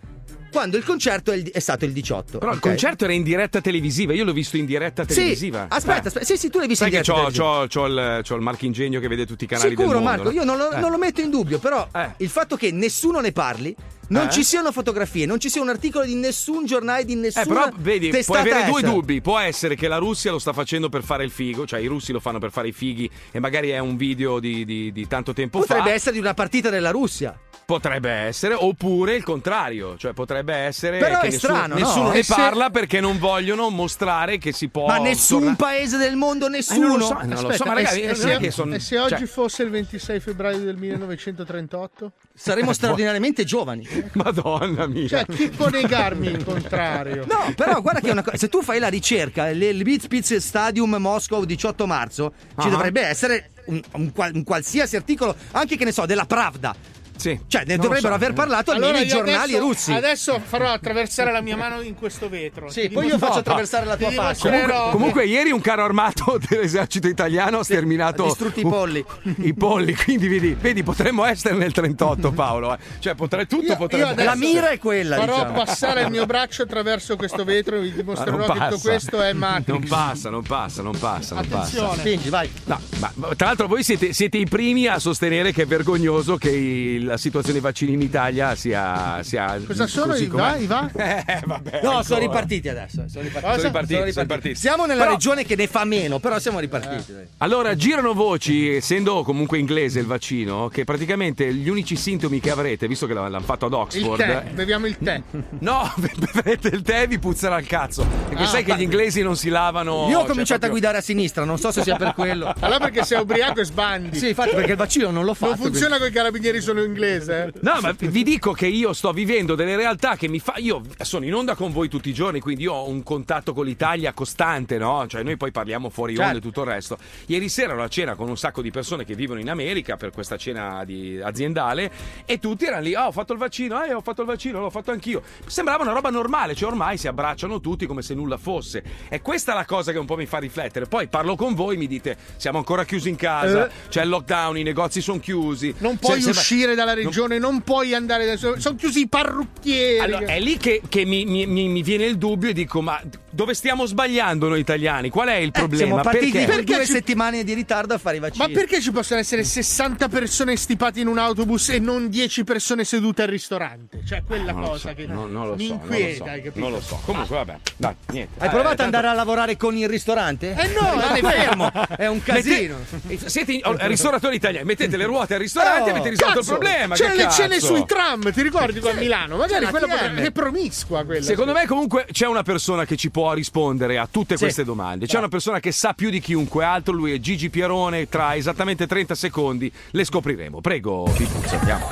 [0.53, 2.38] quando il concerto è, il- è stato il 18.
[2.38, 2.62] Però il ok?
[2.62, 5.66] concerto era in diretta televisiva, io l'ho visto in diretta Sì, televisiva.
[5.68, 6.07] aspetta, Eh.
[6.09, 7.44] aspetta, sì, sì, tu l'hai visto Sai in diretta c'ho, televisiva.
[7.44, 10.11] c'ho- c'ho il, c'ho il marchingegno che vede tutti i canali Sicuro, del mondo.
[10.11, 10.30] Marco, no?
[10.30, 10.78] io non lo, Eh.
[10.80, 11.88] non lo metto in dubbio, però
[12.18, 13.74] il fatto che nessuno ne parli,
[14.12, 14.30] non Eh?
[14.30, 17.68] ci siano fotografie, non ci sia un articolo di nessun giornale, di Eh, nessuna però
[17.76, 19.20] vedi, puoi avere due dubbi.
[19.20, 22.12] Può essere che la Russia lo sta facendo per fare il figo, cioè i russi
[22.12, 25.32] lo fanno per fare i fighi e magari è un video di, di- di tanto
[25.32, 25.94] tempo Potrebbe fa.
[25.94, 27.36] essere di una partita della Russia.
[27.64, 31.80] Potrebbe essere, oppure il contrario, cioè potrebbe essere Però che è nessuno, strano, no?
[31.80, 34.86] nessuno E ne se- parla perché non vogliono mostrare che si può.
[34.88, 36.88] Ma nessun tornare- paese del mondo, Eh, nessuno.
[36.88, 39.26] non lo so, non lo so, ma ragazzi, e, se, son- e se oggi cioè-
[39.26, 42.12] fosse il 26 febbraio del 1938?
[42.34, 43.86] Saremmo straordinariamente giovani.
[44.14, 45.09] Madonna mia.
[45.09, 47.24] Cioè, chi può negarmi il contrario?
[47.28, 48.36] No, però guarda che è una cosa.
[48.36, 52.70] Se tu fai la ricerca, il Lvivspitz Stadium Moscow 18 marzo, ci Ah.
[52.70, 56.74] dovrebbe essere un, un qual- un qualsiasi articolo, anche che ne so, della Pravda.
[57.22, 57.38] Sì.
[57.46, 58.14] Cioè, ne dovrebbero so.
[58.14, 59.92] aver parlato almeno Allora i io giornali adesso, russi.
[59.92, 62.68] Adesso farò attraversare la mia mano in questo vetro.
[62.68, 64.48] Sì, poi io faccio attraversare la tua faccia.
[64.50, 69.04] Comunque, comunque ieri un carro armato dell'esercito italiano ha sterminato ha distrutto i polli.
[69.42, 72.78] I polli, quindi vedi, vedi, potremmo essere nel 38 Paolo, eh.
[72.98, 75.52] cioè potrei, tutto Io- potrebbe io La mira è quella, Farò diciamo.
[75.52, 78.88] passare il mio braccio attraverso questo vetro e vi dimostrerò non che tutto passa.
[78.88, 79.68] questo è Matrix.
[79.68, 81.60] Non passa, non passa, non passa, non passa.
[81.60, 81.98] Attenzione.
[81.98, 82.50] Spingi, vai.
[82.64, 86.36] No, ma, ma tra l'altro voi siete, siete i primi a sostenere che è vergognoso
[86.36, 89.22] che il- la situazione dei vaccini in Italia sia...
[89.22, 90.56] sia Cosa sono i va?
[90.56, 90.90] I va?
[90.94, 92.02] Eh, vabbè, No, ancora.
[92.02, 93.04] sono ripartiti adesso.
[93.08, 93.40] Sono ripartiti.
[93.42, 93.54] Cosa?
[93.56, 94.54] Sono ripartiti, sono ripartiti.
[94.54, 97.12] Siamo nella Però- regione che ne fa meno, però siamo ripartiti.
[97.12, 97.26] dai.
[97.38, 102.88] Allora, girano voci, essendo comunque inglese il vaccino, che praticamente gli unici sintomi che avrete,
[102.88, 104.16] visto che l'hanno fatto ad Il Oxford...
[104.18, 105.22] tè, beviamo il tè.
[105.60, 105.92] No,
[106.32, 108.04] bevete il tè e vi puzzerà il cazzo.
[108.28, 110.06] Perché Ah, sai che gli inglesi non si lavano...
[110.08, 112.52] Io ho cioè, cominciato a proprio- guidare a sinistra, non so se sia per quello.
[112.60, 114.18] Allora perché sei ubriaco e sbandi.
[114.18, 115.50] Sì, infatti, perché il vaccino non l'ho fatto.
[115.56, 117.53] Non funziona con i carabinieri solo inglese.
[117.61, 120.55] No, ma vi dico che io sto vivendo delle realtà che mi fa.
[120.59, 123.64] Io sono in onda con voi tutti i giorni, quindi io ho un contatto con
[123.66, 125.07] l'Italia costante, no?
[125.09, 126.38] Cioè, noi poi parliamo fuori onda Certo.
[126.38, 126.98] e tutto il resto.
[127.26, 130.11] Ieri sera ero a cena con un sacco di persone che vivono in America per
[130.11, 131.90] questa cena di- aziendale
[132.24, 132.94] e tutti erano lì.
[132.94, 135.22] Ah, ho fatto il vaccino, eh, ho fatto il vaccino, l'ho fatto anch'io.
[135.46, 138.82] Sembrava una roba normale, cioè ormai si abbracciano tutti come se nulla fosse.
[139.09, 140.86] E questa è la cosa che un po' mi fa riflettere.
[140.86, 143.70] Poi parlo con voi, mi dite: siamo ancora chiusi in casa, Eh.
[143.88, 145.74] c'è il lockdown, i negozi sono chiusi.
[145.78, 149.98] Non puoi Se- se- uscire dalla regione, non puoi andare da sono chiusi i parrucchieri.
[149.98, 153.00] Allora, è lì che, che mi- mi- mi viene il dubbio e dico: ma
[153.32, 155.08] dove stiamo sbagliando noi italiani?
[155.10, 156.00] Qual è il Eh, Siamo problema?
[156.02, 156.46] partiti Perché?
[156.52, 158.46] per due ci- settimane di ritardo a fare i vaccini.
[158.46, 162.84] Ma perché ci possono essere 60 persone stipate in un autobus e non 10 persone
[162.84, 164.02] sedute al ristorante?
[164.06, 166.40] Cioè, quella Non lo cosa so, che non, non lo mi so, inquieta, non lo
[166.40, 166.58] so, capito?
[166.60, 167.00] non lo so.
[167.04, 168.38] Comunque, vabbè, dai, niente.
[168.38, 170.54] Hai Eh, provato ad tanto- andare a lavorare con il ristorante?
[170.56, 171.72] Eh no, rimane no, fermo.
[171.96, 172.76] È un casino.
[173.02, 176.52] Mette- Siete oh, ristoratori italiani, mettete le ruote al ristorante e Oh, avete risolto cazzo,
[176.52, 176.94] il problema.
[176.94, 179.36] C'erano che le cene sui tram, ti ricordi qua a Milano?
[179.36, 181.24] Magari C'è la quella potrebbe- è promiscua quella.
[181.24, 184.42] Secondo me comunque c'è una persona che ci può rispondere a tutte Sì.
[184.42, 185.06] queste domande.
[185.06, 188.88] C'è una persona che sa più di chiunque altro, lui è Gigi Pierone, tra esattamente
[188.88, 190.60] 30 secondi le scopriremo.
[190.60, 191.86] Prego, Pipuzzo, andiamo.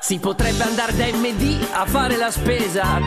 [0.00, 3.00] Si potrebbe andare da MD a fare la spesa.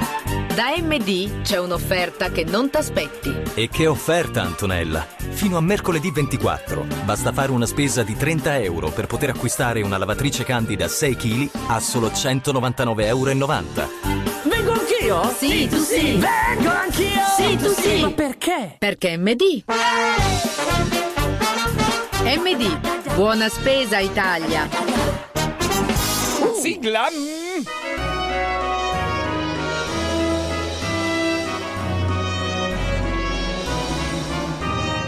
[0.56, 3.32] Da MD c'è un'offerta che non t'aspetti.
[3.54, 5.06] E che offerta, Antonella!
[5.30, 10.00] Fino a mercoledì 24 basta fare una spesa di 30 euro per poter acquistare una
[10.00, 13.30] lavatrice candida 6 kg a solo 199,90 euro.
[14.50, 15.34] Vengo anch'io?
[15.38, 16.18] Sì, tu sì.
[16.18, 17.22] Vengo anch'io?
[17.36, 18.02] Sì, tu sì.
[18.02, 18.76] Ma perché?
[18.80, 19.64] Perché MD.
[22.24, 23.14] MD.
[23.16, 24.68] Buona spesa Italia.
[26.62, 27.10] Sigla.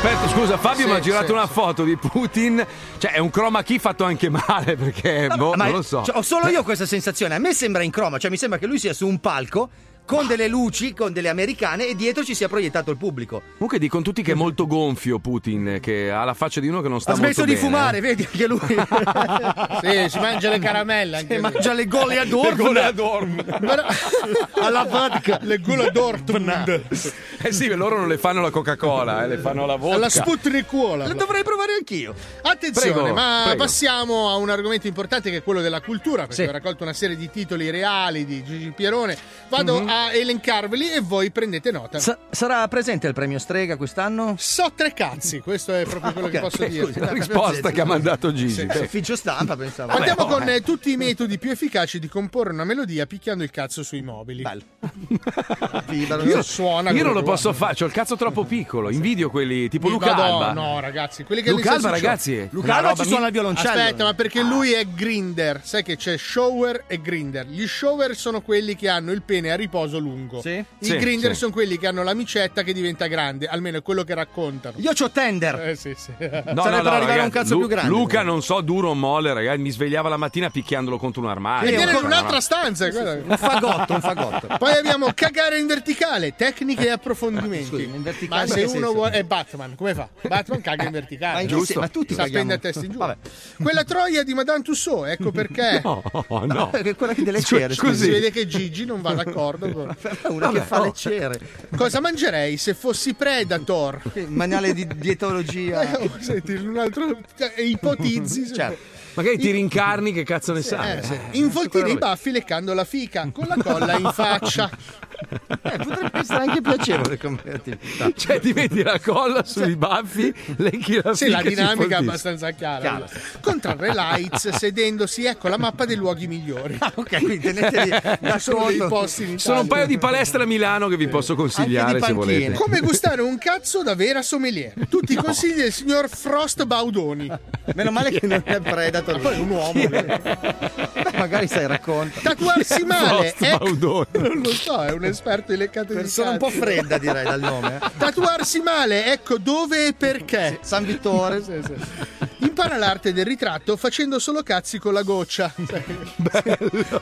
[0.00, 2.64] Aspetta, scusa, Fabio Sì, mi ha girato sì, una foto di Putin.
[2.98, 6.04] Cioè, è un chroma key fatto anche male perché boh, Ma non lo so.
[6.04, 7.34] cioè, ho solo io questa sensazione.
[7.34, 9.68] A me sembra in croma, cioè mi sembra che lui sia su un palco
[10.08, 13.42] con delle luci, con delle americane e dietro ci sia proiettato il pubblico.
[13.52, 16.88] Comunque dicono tutti che è molto gonfio Putin, che ha la faccia di uno che
[16.88, 17.66] non sta Ha smesso molto di bene.
[17.76, 18.58] fumare, vedi anche lui.
[19.82, 21.50] Sì, si mangia le caramelle anche Si lui.
[21.52, 23.44] mangia le gole ad Le gole ad orm.
[24.60, 26.82] alla vodka, le gole Dortmund.
[27.40, 29.94] Eh sì, loro non le fanno la Coca-Cola, eh, le fanno la vodka.
[29.94, 31.06] Alla Sputnikuola.
[31.06, 32.12] Lo dovrei provare anch'io.
[32.42, 33.62] Attenzione, Prego, ma prego.
[33.62, 36.48] passiamo a un argomento importante che è quello della cultura, perché Sì.
[36.48, 39.16] ho raccolto una serie di titoli reali di Gigi Pierone.
[39.50, 39.88] Vado Mhm.
[39.88, 41.98] a elencarveli e voi prendete nota.
[41.98, 44.34] Sa- sarà presente il premio Strega quest'anno?
[44.38, 46.84] So tre cazzi, questo è proprio quello che ok, posso dire.
[46.86, 48.64] scusi, La risposta che ha mandato Gigi.
[48.64, 48.78] Beh.
[48.80, 49.92] Ufficio stampa, pensavo.
[49.92, 53.50] Andiamo Vabbè, con eh, tutti i metodi più efficaci di comporre una melodia picchiando il
[53.50, 54.42] cazzo sui mobili.
[54.42, 54.62] Bello.
[56.24, 58.90] Io suona Io non lo che posso fare, ho il cazzo troppo piccolo.
[58.90, 60.52] Invidio quelli tipo Mi Luca vado- Alba.
[60.52, 62.48] No, ragazzi, quelli che Luca Alba, ragazzi.
[62.50, 63.68] Luca Alba ci suona mi- il violoncello.
[63.80, 65.60] Aspetta, ma perché lui è grinder?
[65.64, 67.46] Sai che c'è shower e grinder.
[67.46, 70.42] Gli shower sono quelli che hanno il pene a riposo lungo.
[70.42, 70.50] Sì?
[70.50, 71.38] I Sì, grinder sì.
[71.38, 74.76] sono quelli che hanno l'amicetta che diventa grande, almeno è quello che raccontano.
[74.78, 75.68] Io c'ho Tender.
[75.70, 76.12] Eh sì, sì.
[76.18, 77.88] No, Sarebbe no, per no, arrivare a un ragazzi, cazzo Lu- più grande.
[77.90, 81.68] Luca non so duro o molle, ragazzi, mi svegliava la mattina picchiandolo contro un armadio.
[81.70, 82.40] E viene in No, un'altra no.
[82.40, 82.84] stanza.
[82.86, 84.46] Un fagotto, un fagotto.
[84.58, 87.66] Poi abbiamo cagare in verticale, tecniche e approfondimenti.
[87.66, 89.12] Scusi, in verticale ma se uno vuole.
[89.12, 90.08] È Batman, come fa?
[90.22, 91.42] Batman caga in Ma, verticale.
[91.42, 91.80] in che Giusto.
[91.80, 92.52] ma tutti Sa caghiamo.
[92.52, 92.98] a testa in giù.
[92.98, 93.16] Vabbè.
[93.62, 95.80] Quella troia di Madame Tussauds, ecco perché.
[95.88, 96.02] No,
[96.46, 96.70] no.
[96.70, 97.74] È quella che delle cere.
[97.74, 98.04] scusi.
[98.04, 99.66] Si vede che Gigi non va d'accordo.
[99.82, 100.84] Una che Vabbè, fa oh.
[100.84, 101.40] le cere.
[101.76, 104.00] Cosa mangerei se fossi Predator?
[104.12, 105.82] Che Manuale di dietologia.
[105.82, 107.18] Eh, oh, senti, un altro.
[107.36, 108.52] cioè, ipotizzi.
[108.52, 108.96] Certo.
[109.14, 110.98] Magari ti rincarni, che cazzo ne sai?
[110.98, 111.18] Eh, sì.
[111.32, 114.70] Involtire i baffi leccando la fica con la colla in faccia.
[115.20, 118.10] Eh, potrebbe essere anche piacevole come attività.
[118.14, 122.80] Cioè, ti metti la colla sui baffi, lecchi la Sì, la dinamica è abbastanza chiara.
[122.80, 123.06] Chiaro.
[123.40, 126.76] Contrarre lights sedendosi, ecco la mappa dei luoghi migliori.
[126.78, 127.90] Ah, ok, quindi teneteli
[128.20, 128.88] da Sono dei sotto.
[128.88, 129.44] posti in Italia.
[129.44, 132.52] Sono un paio di palestre a Milano che vi posso consigliare se volete.
[132.52, 134.72] Come gustare un cazzo da vera sommelier.
[134.88, 137.28] Tutti i consigli del signor Frost Baudoni.
[137.74, 139.20] Meno male che non è Predator.
[139.20, 139.86] Poi è un uomo.
[139.88, 142.20] Beh, magari sai racconta.
[142.22, 143.30] Tatuarsi male.
[143.30, 144.06] Frost ecco- Baudoni.
[144.12, 146.50] Non lo so, è un esperto di leccate di Persona un cazzo.
[146.52, 147.76] po' fredda direi dal nome.
[147.82, 147.90] eh.
[147.98, 150.58] Tatuarsi male, ecco dove e perché.
[150.62, 151.42] San Vittore.
[151.42, 152.26] Sì, sì.
[152.46, 155.52] Impara l'arte del ritratto facendo solo cazzi con la goccia.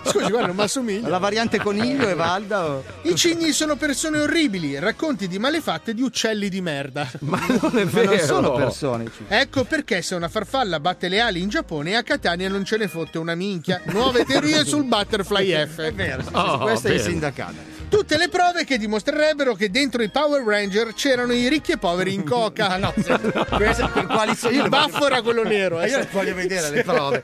[0.04, 1.08] Scusi, guarda, non mi assomiglia.
[1.08, 2.64] La variante coniglio e Valda.
[2.70, 7.08] o- I cigni sono persone orribili, racconti di malefatte di uccelli di merda.
[7.20, 8.10] Ma non è Ma vero.
[8.14, 9.04] non sono persone.
[9.28, 12.88] Ecco perché se una farfalla batte le ali in Giappone a Catania non ce ne
[12.88, 13.80] fotte una minchia.
[13.86, 15.80] Nuove teorie sul butterfly F.
[15.80, 17.74] È vero, Oh, questa è bene.
[17.88, 22.12] Tutte le prove che dimostrerebbero che dentro i Power Ranger c'erano i ricchi e poveri
[22.14, 22.64] in coca.
[22.76, 23.18] Ah, no, queste-
[23.88, 25.80] per quali so- io Il baffo voglio- era quello nero.
[25.80, 25.88] eh.
[25.88, 27.22] Io le voglio vedere le prove.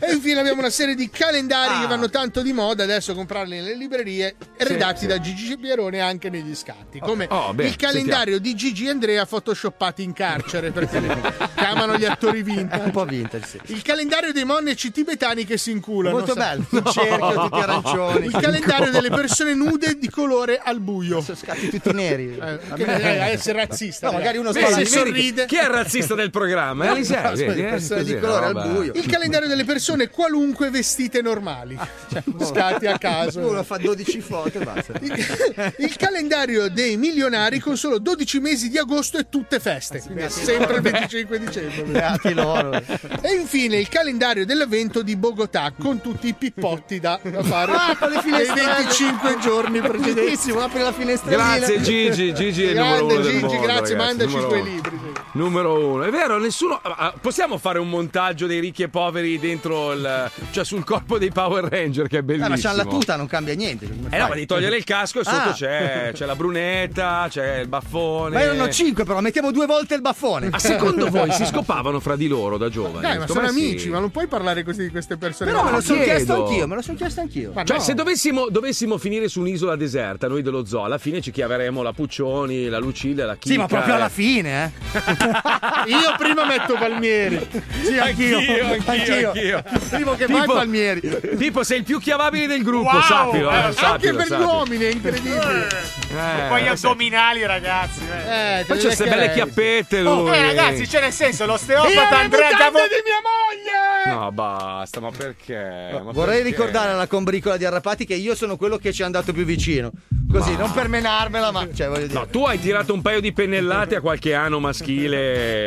[0.00, 1.80] E infine abbiamo una serie di calendari Ah.
[1.80, 5.06] che vanno tanto di moda adesso comprarli nelle librerie Sì, redatti sì.
[5.06, 7.00] da Gigi Pierone anche negli scatti.
[7.00, 11.00] Come Oh, beh, il calendario di Gigi Andrea photoshoppati in carcere perché
[11.56, 12.84] chiamano gli attori vintage.
[12.84, 13.72] Un po' vintage, sì.
[13.72, 16.16] Il calendario dei monaci tibetani che si inculano.
[16.16, 16.64] Molto bello.
[16.70, 18.26] Un cerchio, tutti arancioni.
[18.26, 21.20] Il calendario delle persone nude di colore al buio.
[21.20, 22.38] Sono scatti tutti neri.
[22.40, 24.06] Eh, che eh, essere razzista.
[24.06, 25.46] No, magari uno Vedi, sorride.
[25.46, 26.96] Chi è il razzista del programma?
[26.96, 27.12] Eh, Sì,
[27.44, 28.92] vedi, eh, di colore al buio.
[28.94, 31.78] Il calendario delle persone qualunque vestite normali.
[32.10, 33.40] Cioè, scatti a caso.
[33.40, 34.92] Uno fa 12 foto e basta.
[35.78, 40.00] Il calendario dei milionari con solo 12 mesi di agosto e tutte feste.
[40.00, 41.82] Quindi è sempre il 25 dicembre.
[41.84, 42.72] Beati loro.
[42.72, 48.20] E infine il calendario dell'avvento di Bogotà con tutti i pippotti da, fare Ah, nei
[48.20, 48.74] finestrelle.
[48.76, 50.12] 25 giorni precedenti.
[50.20, 51.56] Bellissimo, apri la finestrellina.
[51.58, 54.40] Grazie Gigi, Gigi è il numero Grande uno del Gigi, mondo, grazie, ragazzi, mandaci i
[54.40, 55.01] tuoi libri.
[55.34, 56.78] Numero uno, è vero, nessuno.
[56.82, 60.30] ah, Possiamo fare un montaggio dei ricchi e poveri dentro il.
[60.50, 62.54] cioè sul corpo dei Power Ranger, che è Eh, bellissimo.
[62.54, 63.88] ma c'hanno la tuta, non cambia niente.
[63.88, 65.52] Come Eh no, ma di togliere il casco e sotto Ah.
[65.52, 68.34] c'è, c'è la brunetta, c'è il baffone.
[68.34, 70.50] Ma erano 5, però mettiamo due volte il baffone.
[70.50, 73.00] Ma secondo voi si scopavano fra di loro da giovani?
[73.00, 73.64] Dai, ma Secondo sono sì.
[73.68, 75.50] amici, ma non puoi parlare così di queste persone.
[75.50, 77.52] Però me lo No, sono chiesto anch'io, me lo sono chiesto anch'io.
[77.54, 77.82] Ma Cioè, no.
[77.82, 81.92] se dovessimo, dovessimo finire su un'isola deserta, noi dello zoo, alla fine ci chiameremo la
[81.94, 83.54] Puccioni, la Lucilla, la Chicca.
[83.54, 83.96] Sì, ma proprio eh.
[83.96, 85.20] alla fine, eh.
[85.86, 87.48] Io prima metto Palmieri.
[87.82, 88.38] Sì, anch'io.
[88.38, 89.62] Anch'io, anch'io.
[89.90, 91.00] Primo che Tipo- Palmieri.
[91.38, 93.50] Tipo, sei il più chiamabile del gruppo, Wow, sappilo.
[93.50, 95.66] eh, eh, Anche sappilo, per gli uomini è incredibile.
[96.12, 96.74] Eh, Poi gli sai.
[96.90, 98.00] addominali, ragazzi.
[98.28, 98.60] eh.
[98.60, 100.12] Eh, Poi c'è queste belle chiappette lui.
[100.30, 102.78] Oh, eh, ragazzi, cioè nel senso, l'osteopata Andrea Gavo...
[102.78, 104.14] di mia moglie!
[104.14, 105.90] No, basta, ma perché?
[105.92, 106.48] Ma Vorrei perché?
[106.56, 109.90] ricordare alla combricola di Arrapati che io sono quello che ci è andato più vicino.
[110.30, 111.66] Così, Ma- non per menarmela, ma.
[111.72, 112.18] Cioè, voglio dire.
[112.18, 115.11] No, tu hai tirato un paio di pennellate a qualche anno maschile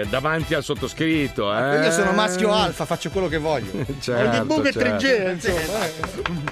[0.10, 1.84] davanti al sottoscritto, eh?
[1.86, 3.72] Io sono maschio alfa, faccio quello che voglio.
[4.00, 5.06] Certo, Ho il bug certo.
[5.06, 5.86] 3G, insomma.
[5.86, 5.92] eh.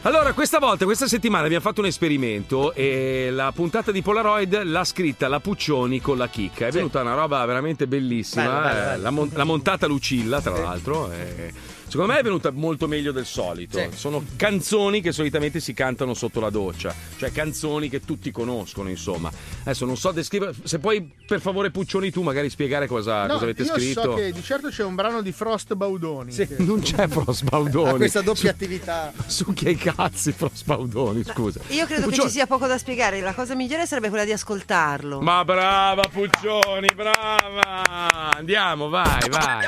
[0.03, 4.83] Allora, questa volta, questa settimana abbiamo fatto un esperimento e la puntata di Polaroid l'ha
[4.83, 6.67] scritta la Puccioni con la chicca.
[6.67, 8.43] È venuta una roba veramente bellissima.
[8.61, 11.11] Bella, bella, eh, mon- l'ha montata Lucilla, tra l'altro.
[11.11, 11.53] e
[11.93, 13.77] Secondo me è venuta molto meglio del solito.
[13.77, 13.87] Sì.
[13.93, 19.31] Sono canzoni che solitamente si cantano sotto la doccia, cioè canzoni che tutti conoscono, insomma.
[19.61, 20.55] Adesso non so descrivere.
[20.63, 24.01] Se puoi, per favore, Puccioni, tu magari spiegare cosa, No, cosa avete io scritto.
[24.01, 26.33] so che di certo c'è un brano di Frost Baudoni.
[26.33, 27.89] che- Non c'è Frost Baudoni.
[27.91, 29.13] Ha questa doppia attività.
[29.27, 31.59] Succhia i cazzi, Frost Baudoni, scusa.
[31.67, 33.21] Io credo che Puccioni- ci sia poco da spiegare.
[33.21, 35.21] La cosa migliore sarebbe quella di ascoltarlo.
[35.21, 38.33] Ma brava Puccioni, brava!
[38.35, 39.65] Andiamo, vai, vai.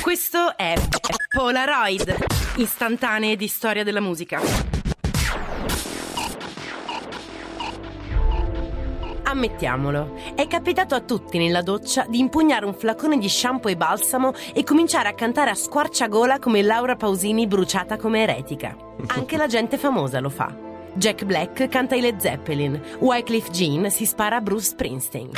[0.00, 0.74] Questo è
[1.28, 2.16] Polaroid,
[2.56, 4.40] istantanee di storia della musica.
[9.22, 14.32] Ammettiamolo, è capitato a tutti nella doccia di impugnare un flacone di shampoo e balsamo
[14.54, 18.74] e cominciare a cantare a squarciagola come Laura Pausini bruciata come eretica.
[19.08, 20.56] Anche la gente famosa lo fa.
[20.94, 25.30] Jack Black canta i Led Zeppelin, Wycliffe Jean si spara a Bruce Springsteen.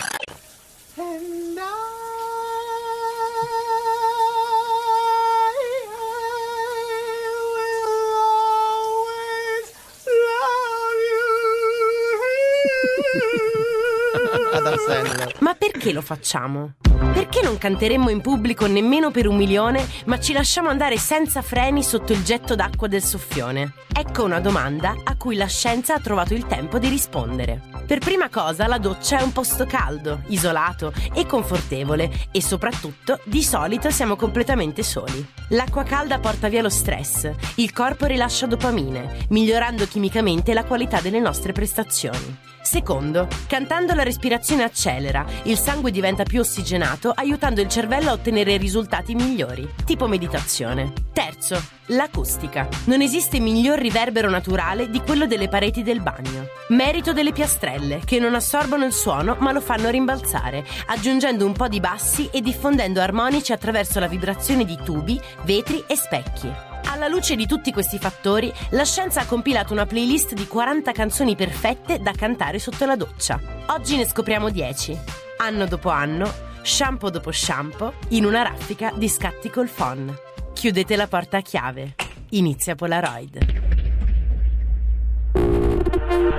[14.61, 15.37] Adam Sandler.
[15.41, 16.75] Ma perché lo facciamo?
[17.13, 21.83] Perché non canteremmo in pubblico nemmeno per un milione, ma ci lasciamo andare senza freni
[21.83, 23.73] sotto il getto d'acqua del soffione?
[23.93, 27.63] Ecco una domanda a cui la scienza ha trovato il tempo di rispondere.
[27.87, 33.43] Per prima cosa, la doccia è un posto caldo, isolato e confortevole e soprattutto, di
[33.43, 35.27] solito siamo completamente soli.
[35.49, 41.19] L'acqua calda porta via lo stress, il corpo rilascia dopamine, migliorando chimicamente la qualità delle
[41.19, 42.49] nostre prestazioni.
[42.71, 48.59] Secondo, cantando la respirazione accelera, il sangue diventa più ossigenato, aiutando il cervello a ottenere
[48.59, 50.93] risultati migliori, tipo meditazione.
[51.13, 52.69] Terzo, l'acustica.
[52.85, 56.47] Non esiste miglior riverbero naturale di quello delle pareti del bagno.
[56.69, 61.67] Merito delle piastrelle, che non assorbono il suono ma lo fanno rimbalzare, aggiungendo un po'
[61.67, 66.70] di bassi e diffondendo armonici attraverso la vibrazione di tubi, vetri e specchi.
[66.85, 71.37] Alla luce di tutti questi fattori, la scienza ha compilato una playlist di 40 canzoni
[71.37, 73.41] perfette da cantare sotto la doccia.
[73.67, 74.99] Oggi ne scopriamo 10.
[75.39, 76.31] Anno dopo anno,
[76.63, 80.15] shampoo dopo shampoo, in una raffica di scatti col phon.
[80.53, 81.95] Chiudete la porta a chiave.
[82.31, 83.39] Inizia Polaroid.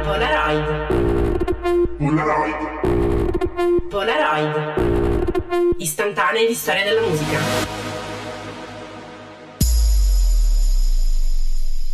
[0.03, 0.87] Polaroid.
[1.97, 2.55] Polaroid.
[3.89, 5.75] Polaroid.
[5.77, 7.39] Istantanee di storia della musica.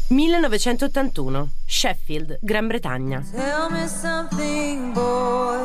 [0.09, 3.23] 1981, Sheffield, Gran Bretagna.
[3.29, 5.57] Tell me something, boy.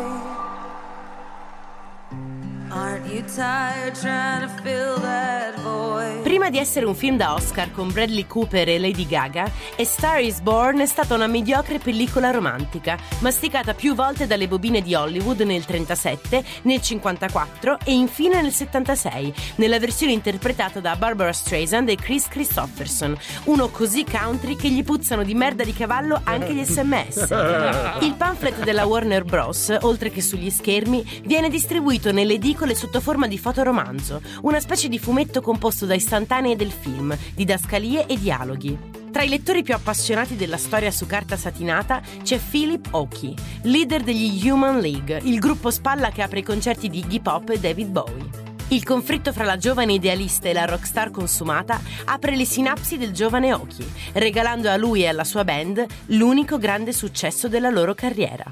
[6.22, 10.20] Prima di essere un film da Oscar con Bradley Cooper e Lady Gaga, A Star
[10.20, 15.40] is Born è stata una mediocre pellicola romantica, masticata più volte dalle bobine di Hollywood
[15.40, 21.96] nel 37, nel 54 e infine nel 76, nella versione interpretata da Barbara Streisand e
[21.96, 27.28] Chris Christopherson, uno così country che gli puzzano di merda di cavallo anche gli sms.
[28.00, 33.26] Il pamphlet della Warner Bros., oltre che sugli schermi, viene distribuito nelle edicole sotto forma
[33.26, 38.78] di fotoromanzo, una specie di fumetto composto da istantanee del film, didascalie e dialoghi.
[39.12, 43.34] Tra i lettori più appassionati della storia su carta satinata c'è Philip Oakey,
[43.64, 47.58] leader degli Human League, il gruppo spalla che apre i concerti di Iggy Pop e
[47.58, 48.30] David Bowie.
[48.68, 53.52] Il conflitto fra la giovane idealista e la rockstar consumata apre le sinapsi del giovane
[53.52, 58.44] Oki, regalando a lui e alla sua band l'unico grande successo della loro carriera.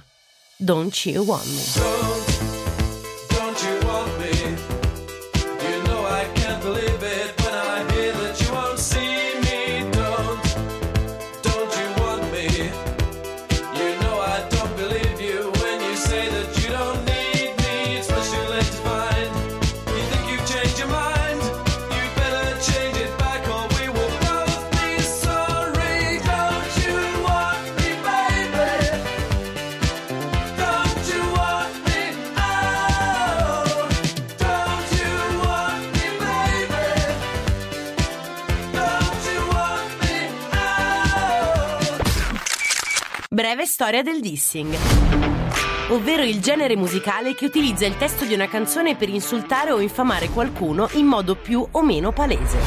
[0.58, 2.29] Don't You Want Me.
[43.40, 44.76] Breve storia del dissing.
[45.88, 50.28] Ovvero il genere musicale che utilizza il testo di una canzone per insultare o infamare
[50.28, 52.58] qualcuno in modo più o meno palese.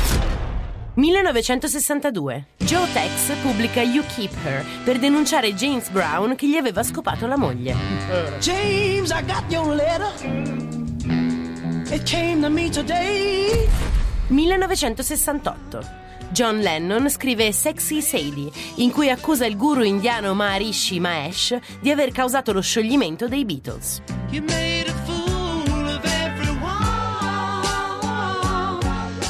[0.95, 2.45] 1962.
[2.57, 7.37] Joe Tex pubblica You Keep Her per denunciare James Brown che gli aveva scopato la
[7.37, 7.75] moglie.
[8.39, 10.11] James, I got your letter.
[11.93, 13.69] It came to me today.
[14.25, 16.02] 1968.
[16.34, 22.11] John Lennon scrive Sexy Sadie, in cui accusa il guru indiano Maharishi Mahesh di aver
[22.11, 24.01] causato lo scioglimento dei Beatles.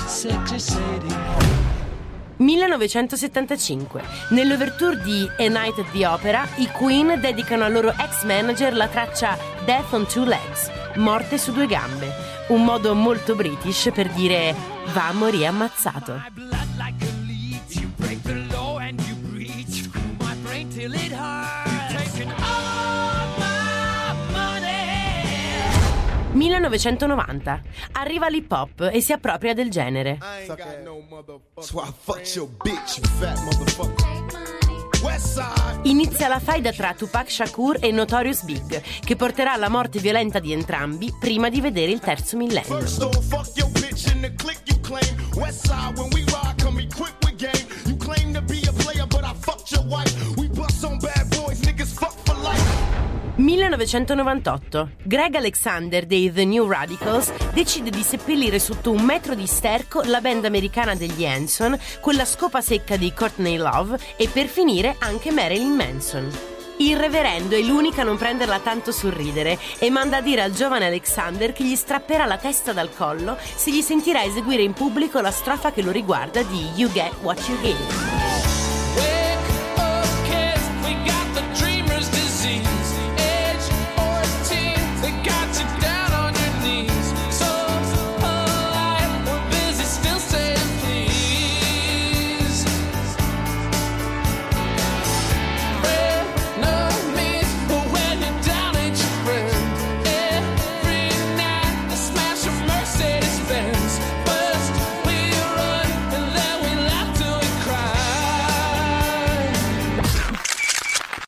[0.07, 1.13] Sexy Sadie.
[2.37, 4.01] 1975.
[4.29, 8.87] Nell'overture di A Night at the Opera, i Queen dedicano al loro ex manager la
[8.87, 14.55] traccia Death on Two Legs, morte su due gambe, un modo molto british per dire
[14.93, 16.21] va a morire ammazzato.
[17.69, 19.89] You break the law and you breach
[20.19, 21.71] my brain till it hurts.
[21.91, 24.67] You're taking all my money.
[26.33, 27.61] 1990.
[27.93, 30.17] Arriva l'hip hop e si appropria del genere.
[30.19, 34.62] That's why I fucked your bitch, you fat motherfucker.
[35.83, 40.53] Inizia la faida tra Tupac Shakur e Notorious Big, che porterà alla morte violenta di
[40.53, 42.79] entrambi prima di vedere il terzo millennio.
[45.35, 47.67] Westside, when we ride, come equipped with game.
[47.85, 50.22] You claim to be a player, but I fucked your wife.
[53.35, 54.89] 1998.
[55.03, 60.21] Greg Alexander dei The New Radicals decide di seppellire sotto un metro di sterco la
[60.21, 65.31] band americana degli Hanson, con la scopa secca di Courtney Love e per finire anche
[65.31, 66.29] Marilyn Manson.
[66.77, 70.51] Il reverendo è l'unica a non prenderla tanto sul ridere e manda a dire al
[70.51, 75.21] giovane Alexander che gli strapperà la testa dal collo se gli sentirà eseguire in pubblico
[75.21, 78.62] la strofa che lo riguarda di You Get What You Give.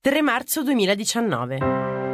[0.05, 1.57] 3 marzo 2019.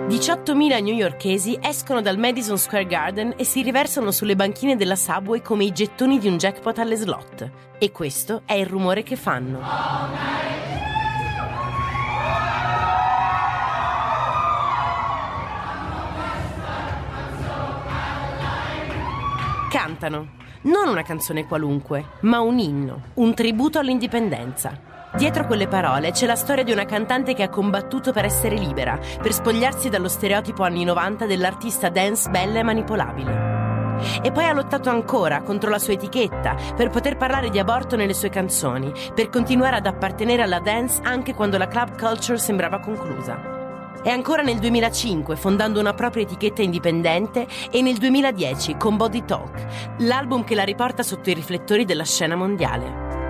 [0.07, 5.65] 18.000 newyorkesi escono dal Madison Square Garden e si riversano sulle banchine della subway come
[5.65, 7.51] i gettoni di un jackpot alle slot.
[7.77, 9.59] E questo è il rumore che fanno.
[19.69, 20.39] Cantano.
[20.61, 24.90] Non una canzone qualunque, ma un inno, un tributo all'indipendenza.
[25.13, 28.97] Dietro quelle parole c'è la storia di una cantante che ha combattuto per essere libera,
[29.21, 33.59] per spogliarsi dallo stereotipo anni 90 dell'artista dance bella e manipolabile.
[34.23, 38.13] E poi ha lottato ancora contro la sua etichetta per poter parlare di aborto nelle
[38.13, 43.59] sue canzoni, per continuare ad appartenere alla dance anche quando la club culture sembrava conclusa.
[44.03, 49.97] E ancora nel 2005 fondando una propria etichetta indipendente e nel 2010 con Body Talk,
[49.99, 53.20] l'album che la riporta sotto i riflettori della scena mondiale.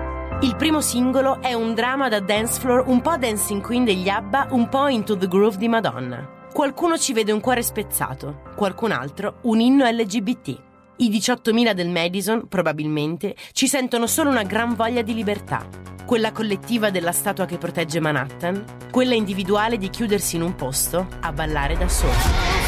[0.42, 4.48] Il primo singolo è un dramma da dance floor un po' dancing queen degli ABBA,
[4.50, 6.48] un po' into the groove di Madonna.
[6.52, 10.60] Qualcuno ci vede un cuore spezzato, qualcun altro un inno LGBT.
[10.96, 15.64] I 18.000 del Madison, probabilmente, ci sentono solo una gran voglia di libertà.
[16.04, 21.30] Quella collettiva della statua che protegge Manhattan, quella individuale di chiudersi in un posto a
[21.30, 22.60] ballare da soli.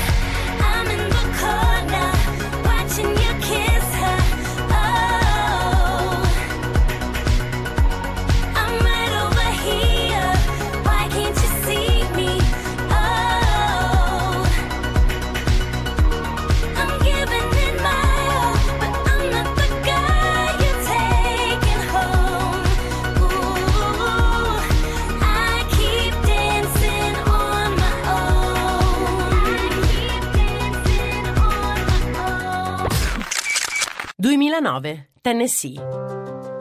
[34.25, 35.79] 2009, Tennessee.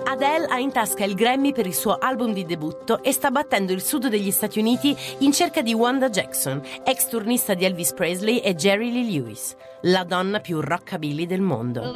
[0.03, 3.71] Adele ha in tasca il Grammy per il suo album di debutto e sta battendo
[3.71, 8.39] il sud degli Stati Uniti in cerca di Wanda Jackson, ex turnista di Elvis Presley
[8.39, 11.93] e Jerry Lee Lewis, la donna più rockabilly del mondo.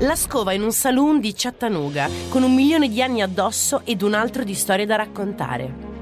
[0.00, 4.12] La scova in un saloon di Chattanooga, con un milione di anni addosso ed un
[4.12, 5.93] altro di storie da raccontare.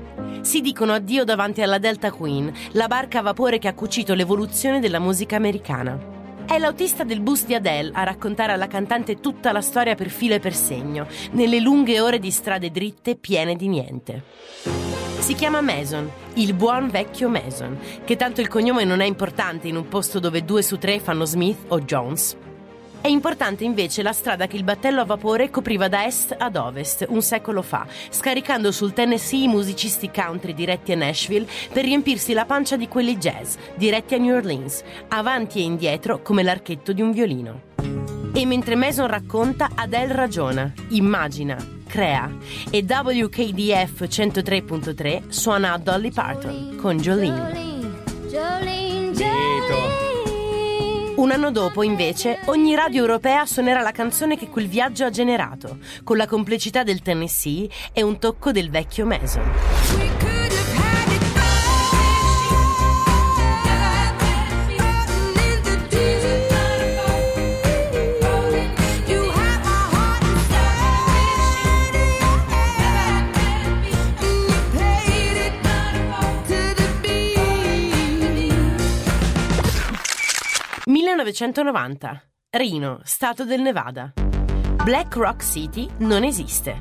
[0.42, 4.80] Si dicono addio davanti alla Delta Queen, la barca a vapore che ha cucito l'evoluzione
[4.80, 5.96] della musica americana.
[6.44, 10.34] È l'autista del bus di Adele a raccontare alla cantante tutta la storia per filo
[10.34, 14.22] e per segno, nelle lunghe ore di strade dritte piene di niente.
[15.20, 19.76] Si chiama Mason, il buon vecchio Mason, che tanto il cognome non è importante in
[19.76, 22.36] un posto dove due su tre fanno Smith o Jones.
[23.02, 27.04] È importante invece la strada che il battello a vapore copriva da est ad ovest
[27.08, 32.44] un secolo fa, scaricando sul Tennessee i musicisti country diretti a Nashville per riempirsi la
[32.44, 37.10] pancia di quelli jazz diretti a New Orleans, avanti e indietro come l'archetto di un
[37.10, 37.62] violino.
[38.32, 41.56] E mentre Mason racconta, Adele ragiona, immagina,
[41.88, 42.30] crea
[42.70, 47.50] e WKDF 103.3 suona a Dolly Parton con Jolene.
[47.50, 48.81] Jolene, Jolene.
[51.14, 55.78] Un anno dopo, invece, ogni radio europea suonerà la canzone che quel viaggio ha generato,
[56.04, 60.31] con la complicità del Tennessee e un tocco del vecchio Mason.
[81.14, 82.22] «1990.
[82.50, 84.14] Reno, Stato del Nevada.
[84.82, 86.80] Black Rock City non esiste.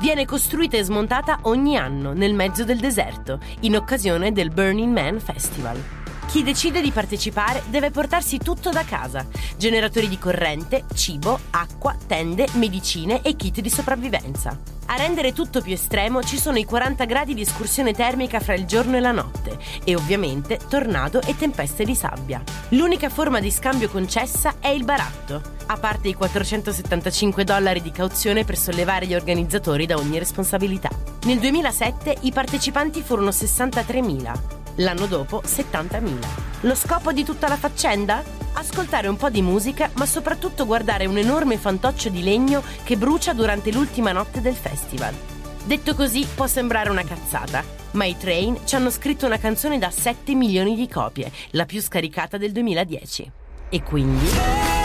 [0.00, 5.18] Viene costruita e smontata ogni anno nel mezzo del deserto, in occasione del Burning Man
[5.18, 5.99] Festival.
[6.30, 9.26] Chi decide di partecipare deve portarsi tutto da casa:
[9.56, 14.56] generatori di corrente, cibo, acqua, tende, medicine e kit di sopravvivenza.
[14.86, 18.64] A rendere tutto più estremo ci sono i 40 gradi di escursione termica fra il
[18.64, 22.40] giorno e la notte e ovviamente tornado e tempeste di sabbia.
[22.70, 28.44] L'unica forma di scambio concessa è il baratto, a parte i 475 dollari di cauzione
[28.44, 30.90] per sollevare gli organizzatori da ogni responsabilità.
[31.24, 34.59] Nel 2007 i partecipanti furono 63.000.
[34.80, 36.26] L'anno dopo 70.000.
[36.62, 38.22] Lo scopo di tutta la faccenda?
[38.54, 43.32] Ascoltare un po' di musica, ma soprattutto guardare un enorme fantoccio di legno che brucia
[43.34, 45.14] durante l'ultima notte del festival.
[45.64, 47.62] Detto così può sembrare una cazzata,
[47.92, 51.82] ma i Train ci hanno scritto una canzone da 7 milioni di copie, la più
[51.82, 53.30] scaricata del 2010.
[53.68, 54.79] E quindi...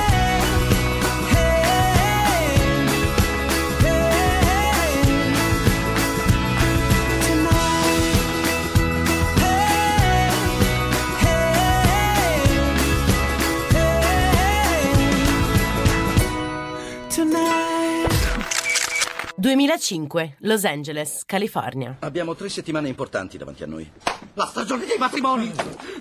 [19.45, 21.97] 2005, Los Angeles, California.
[21.99, 23.87] Abbiamo tre settimane importanti davanti a noi.
[24.33, 25.51] La stagione dei matrimoni!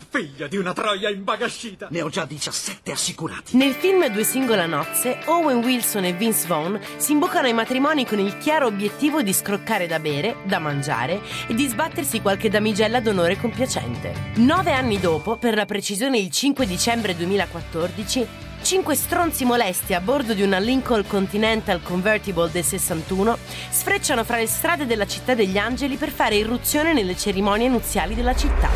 [0.09, 1.89] Figlia di una troia imbagascita!
[1.91, 3.55] Ne ho già 17 assicurati.
[3.59, 8.19] Nel film Due singole nozze, Owen Wilson e Vince Vaughn si imboccano ai matrimoni con
[8.19, 13.39] il chiaro obiettivo di scroccare da bere, da mangiare e di sbattersi qualche damigella d'onore
[13.39, 14.33] compiacente.
[14.37, 18.27] Nove anni dopo, per la precisione il 5 dicembre 2014,
[18.65, 23.37] Cinque stronzi molesti a bordo di una Lincoln Continental Convertible del 61
[23.69, 28.35] sfrecciano fra le strade della città degli angeli per fare irruzione nelle cerimonie nuziali della
[28.35, 28.71] città.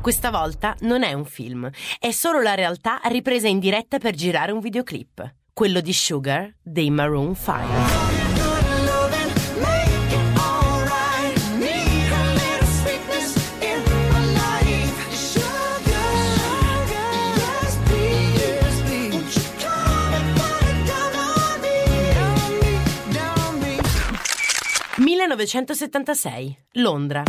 [0.00, 1.68] Questa volta non è un film,
[1.98, 6.90] è solo la realtà ripresa in diretta per girare un videoclip, quello di Sugar dei
[6.90, 8.23] Maroon 5.
[25.26, 27.22] «1976, Londra.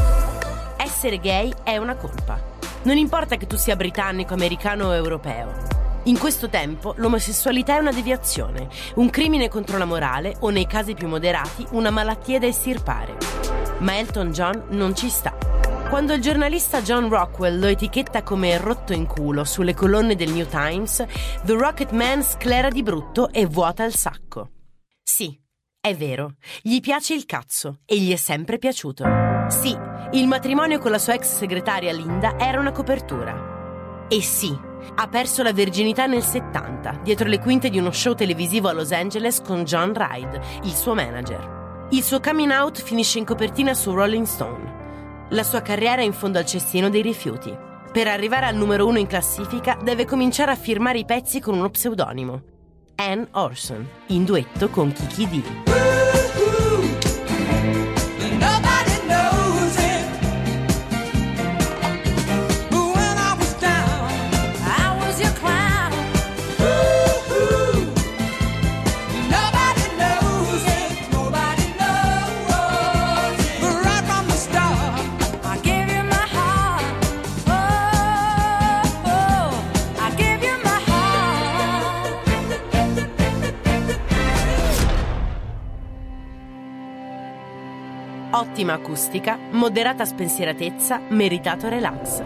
[0.75, 2.37] Essere gay è una colpa.
[2.83, 5.53] Non importa che tu sia britannico, americano o europeo.
[6.03, 10.93] In questo tempo l'omosessualità è una deviazione, un crimine contro la morale o, nei casi
[10.93, 13.15] più moderati, una malattia da estirpare.
[13.79, 15.33] Ma Elton John non ci sta.
[15.89, 20.47] Quando il giornalista John Rockwell lo etichetta come rotto in culo sulle colonne del New
[20.47, 21.05] Times,
[21.43, 24.49] The Rocket Man sclera di brutto e vuota il sacco.
[25.85, 29.05] È vero, gli piace il cazzo e gli è sempre piaciuto.
[29.49, 29.77] Sì,
[30.13, 34.07] il matrimonio con la sua ex segretaria Linda era una copertura.
[34.09, 34.51] E sì,
[34.95, 38.91] ha perso la verginità nel 70, dietro le quinte di uno show televisivo a Los
[38.91, 41.87] Angeles con John Ride, il suo manager.
[41.91, 45.27] Il suo coming out finisce in copertina su Rolling Stone.
[45.29, 47.55] La sua carriera è in fondo al cestino dei rifiuti.
[47.91, 51.69] Per arrivare al numero uno in classifica deve cominciare a firmare i pezzi con uno
[51.69, 52.54] pseudonimo.
[52.95, 55.94] Ann Orson, in duetto con Kiki D.
[88.55, 92.23] Ottima acustica, moderata spensieratezza, meritato relax.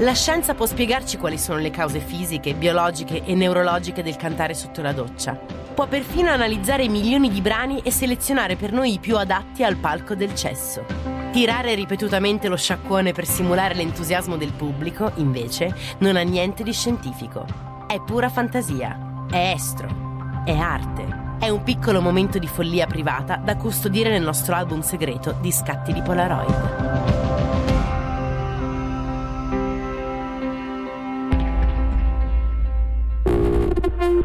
[0.00, 4.82] La scienza può spiegarci quali sono le cause fisiche, biologiche e neurologiche del cantare sotto
[4.82, 5.32] la doccia.
[5.32, 10.14] Può perfino analizzare milioni di brani e selezionare per noi i più adatti al palco
[10.14, 10.84] del cesso.
[11.32, 17.46] Tirare ripetutamente lo sciacquone per simulare l'entusiasmo del pubblico, invece, non ha niente di scientifico.
[17.86, 21.25] È pura fantasia, è estro, è arte.
[21.38, 25.92] È un piccolo momento di follia privata da custodire nel nostro album segreto di scatti
[25.92, 26.54] di Polaroid.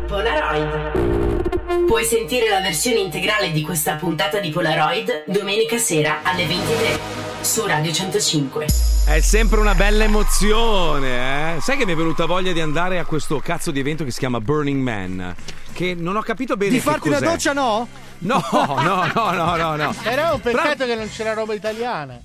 [0.07, 1.85] Polaroid.
[1.85, 6.99] Puoi sentire la versione integrale di questa puntata di Polaroid domenica sera alle 23
[7.41, 8.65] su Radio 105.
[9.07, 11.59] È sempre una bella emozione, eh?
[11.59, 14.19] Sai che mi è venuta voglia di andare a questo cazzo di evento che si
[14.19, 15.35] chiama Burning Man?
[15.73, 17.87] Che non ho capito bene Di farti una doccia, no?
[18.19, 19.95] No, no, no, no, no, no.
[20.03, 22.19] Però è un peccato che non c'era roba italiana.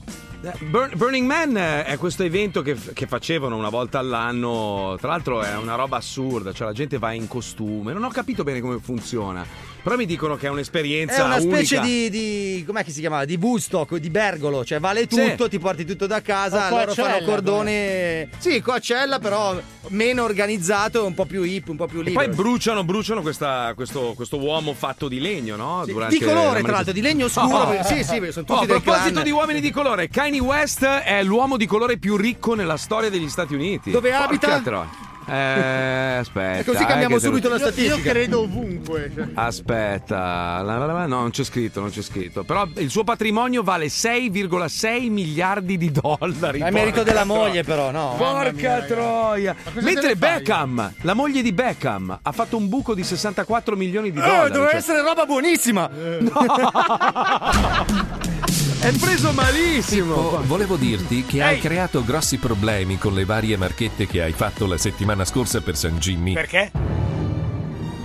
[0.60, 4.96] Bur- Burning Man eh, è questo evento che, che facevano una volta all'anno.
[5.00, 7.92] Tra l'altro è una roba assurda, cioè la gente va in costume.
[7.92, 9.44] Non ho capito bene come funziona.
[9.86, 11.80] Però mi dicono che è un'esperienza È una specie unica.
[11.92, 12.64] di, di.
[12.66, 13.24] com'è che si chiama?
[13.24, 15.48] Di Woodstock, di Bergolo, cioè vale tutto, Sì.
[15.50, 18.28] ti porti tutto da casa, loro fanno cordone.
[18.38, 19.56] Sì, Coachella, però
[19.90, 22.24] meno organizzato, un po' più hip, un po' più E libero.
[22.26, 25.82] poi bruciano, bruciano questa- questo, questo uomo fatto di legno, no?
[25.86, 27.82] Sì, Durante di colore, tra l'altro, di legno scuro, Oh.
[27.84, 29.22] sì, sì, sono Oh, tutti a del proposito clan.
[29.22, 33.28] di uomini di colore, Kanye West è l'uomo di colore più ricco nella storia degli
[33.28, 33.92] Stati Uniti.
[33.92, 34.60] Dove Porca abita?
[34.62, 34.90] troia.
[35.28, 36.58] Eh, aspetta.
[36.60, 37.94] E così eh, cambiamo lo- subito la Io, statistica.
[37.96, 39.10] io credo ovunque.
[39.14, 39.26] cioè.
[39.34, 42.44] Aspetta, la- la- la- no, non c'è scritto, non c'è scritto.
[42.44, 46.60] Però il suo patrimonio vale 6,6 miliardi di dollari.
[46.60, 47.40] È merito della troia.
[47.40, 48.14] moglie, però, no.
[48.16, 49.54] Porca troia!
[49.80, 50.14] Mentre?
[50.16, 54.50] Beckham, la moglie di Beckham, ha fatto un buco di 64 milioni di Eh, dollari.
[54.52, 55.90] doveva cioè- essere roba buonissima.
[58.78, 60.14] È preso malissimo.
[60.14, 64.66] Pippo, volevo dirti che hai creato grossi problemi con le varie marchette che hai fatto
[64.66, 66.34] la settimana scorsa per San Jimmy.
[66.34, 66.70] Perché?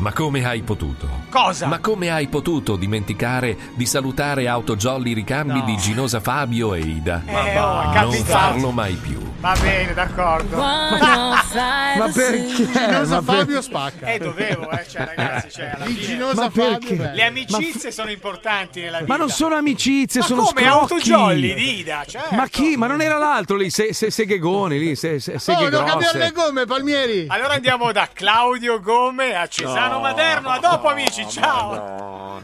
[0.02, 1.08] Ma come hai potuto?
[1.30, 1.68] Cosa?
[1.68, 5.64] Ma come hai potuto dimenticare di salutare Autojolly Ricambi No.
[5.66, 7.22] di Ginosa Fabio e Ida?
[7.24, 8.24] Eh, oh, non capitato.
[8.26, 9.20] farlo mai più.
[9.42, 10.58] Va bene, d'accordo.
[10.58, 12.68] Ma perché?
[12.72, 14.06] Ginosa Ma per- Fabio spacca.
[14.08, 16.78] Eh, dovevo, eh, cioè, ragazzi, cioè, alla Di fine- Ginosa Ma Fabio.
[16.80, 17.12] perché?
[17.14, 19.12] Le amicizie sono importanti nella vita.
[19.12, 20.94] Ma non sono amicizie, Ma sono come scrocchi.
[21.12, 22.36] Autojolly, Dida, certo.
[22.36, 22.76] Ma chi?
[22.76, 26.18] Ma non era l'altro lì, se, se, Seghegoni lì, se, se, Oh, seghe devo cambiare
[26.18, 26.48] le grosse.
[26.48, 27.26] gomme, Palmieri.
[27.30, 32.40] Allora andiamo da Claudio Gome a Cesano Romano Maderno, a dopo amici, ciao!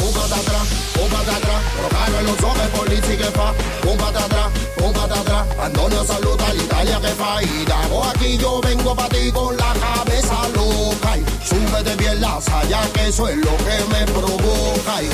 [0.00, 0.58] Un patatra,
[0.98, 5.46] un patatra, Rocano non so che polizzi che fa, bomba da tra, patatra, da tra,
[5.62, 10.48] Antonio saluta l'Italia che fa y dago aquí io vengo a ti con la cabeza
[10.54, 15.08] loca y súbete bien la saya che eso es lo que me provoca y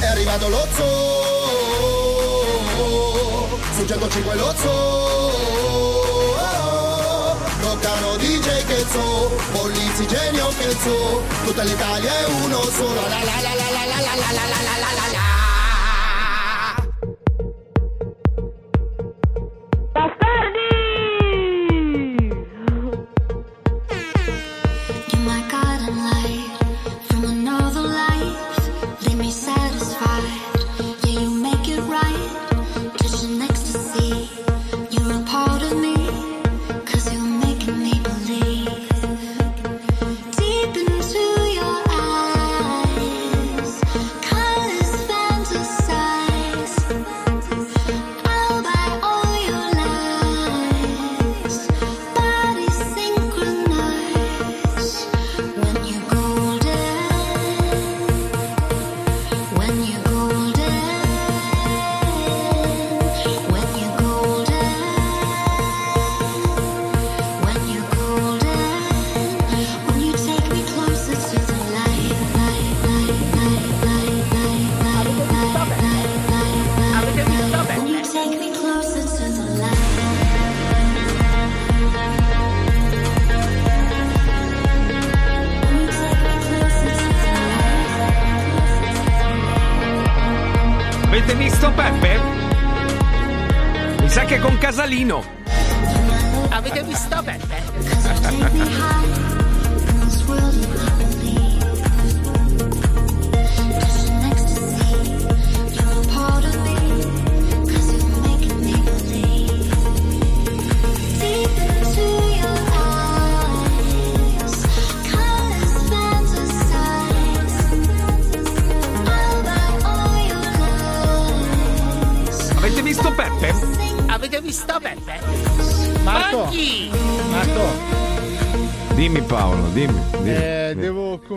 [0.00, 1.62] è arrivato lo zoo,
[3.76, 5.31] su 105 lo zoo
[8.12, 12.94] Roccano DJ che so, Polizzi genio che so, tutta l'Italia è uno solo.
[12.94, 15.51] La la la la la la la la la la la la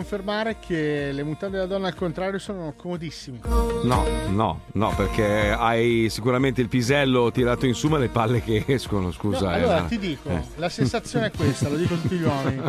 [0.06, 3.40] confermare che le mutande della donna al contrario sono comodissime.
[3.82, 8.62] No, no, no, perché hai sicuramente il pisello tirato in su ma le palle che
[8.68, 9.46] escono, scusa.
[9.46, 9.86] No, eh, allora no.
[9.88, 10.42] ti dico, Eh.
[10.56, 12.60] La sensazione è questa, lo dico a tutti gli uomini.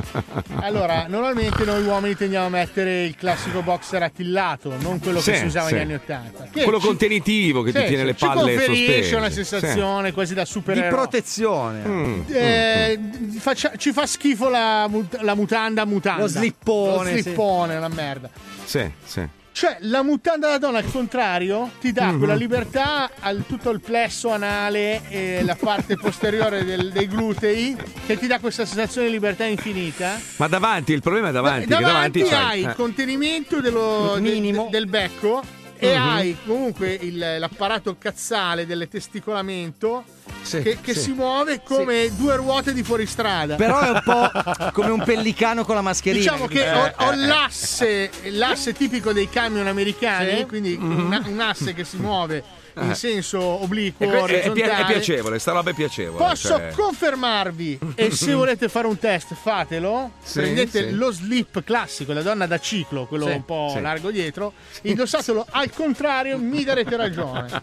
[0.62, 5.40] Allora, normalmente noi uomini tendiamo a mettere il classico boxer attillato, non quello che Sì,
[5.40, 5.74] si usava sì.
[5.76, 6.48] negli anni Ottanta.
[6.52, 9.16] Quello ci- contenitivo che Sì, ti tiene sì, le ci palle conferisce sospese.
[9.16, 10.90] una sensazione quasi da supereroe.
[10.90, 11.80] Di protezione.
[11.88, 12.22] Mm.
[12.30, 13.00] Eh,
[13.40, 16.22] faccia- ci fa schifo la, mut- la mutanda mutanda.
[16.22, 18.30] Lo slippone, Lo slippone, una merda.
[18.66, 19.26] Sì, sì.
[19.58, 22.18] Cioè, la mutanda da donna al contrario ti dà Mhm.
[22.20, 27.76] quella libertà al tutto il plesso anale e la parte posteriore del- dei glutei
[28.06, 30.20] che ti dà questa sensazione di libertà infinita.
[30.36, 31.62] Ma davanti, il problema è davanti.
[31.66, 32.76] che davanti, davanti hai il eh.
[32.76, 34.68] contenimento dello- de- Minimo.
[34.70, 35.42] del becco
[35.80, 36.02] e Mhm.
[36.08, 40.04] hai comunque il- l'apparato cazzale del testicolamento
[40.42, 41.00] Sì, che, che sì.
[41.00, 43.56] si muove come due ruote di fuoristrada.
[43.56, 44.32] Però è un po'
[44.74, 46.24] come un pellicano con la mascherina.
[46.24, 47.16] Diciamo che Eh, ho, eh, ho eh.
[47.16, 50.46] l'asse, l'asse tipico dei camion americani, Sì.
[50.46, 51.00] quindi Mhm.
[51.12, 52.44] un, un asse che si muove
[52.80, 52.96] in Eh.
[52.96, 56.24] senso obliquo, E è, è è piacevole, sta roba è piacevole.
[56.24, 60.12] Posso cioè- confermarvi, e se volete fare un test, fatelo.
[60.22, 60.96] Sì, Prendete sì.
[60.96, 63.82] lo slip classico, la donna da ciclo, quello Sì, un po' sì.
[63.82, 64.54] largo dietro.
[64.84, 67.50] Indossatelo al contrario, mi darete ragione.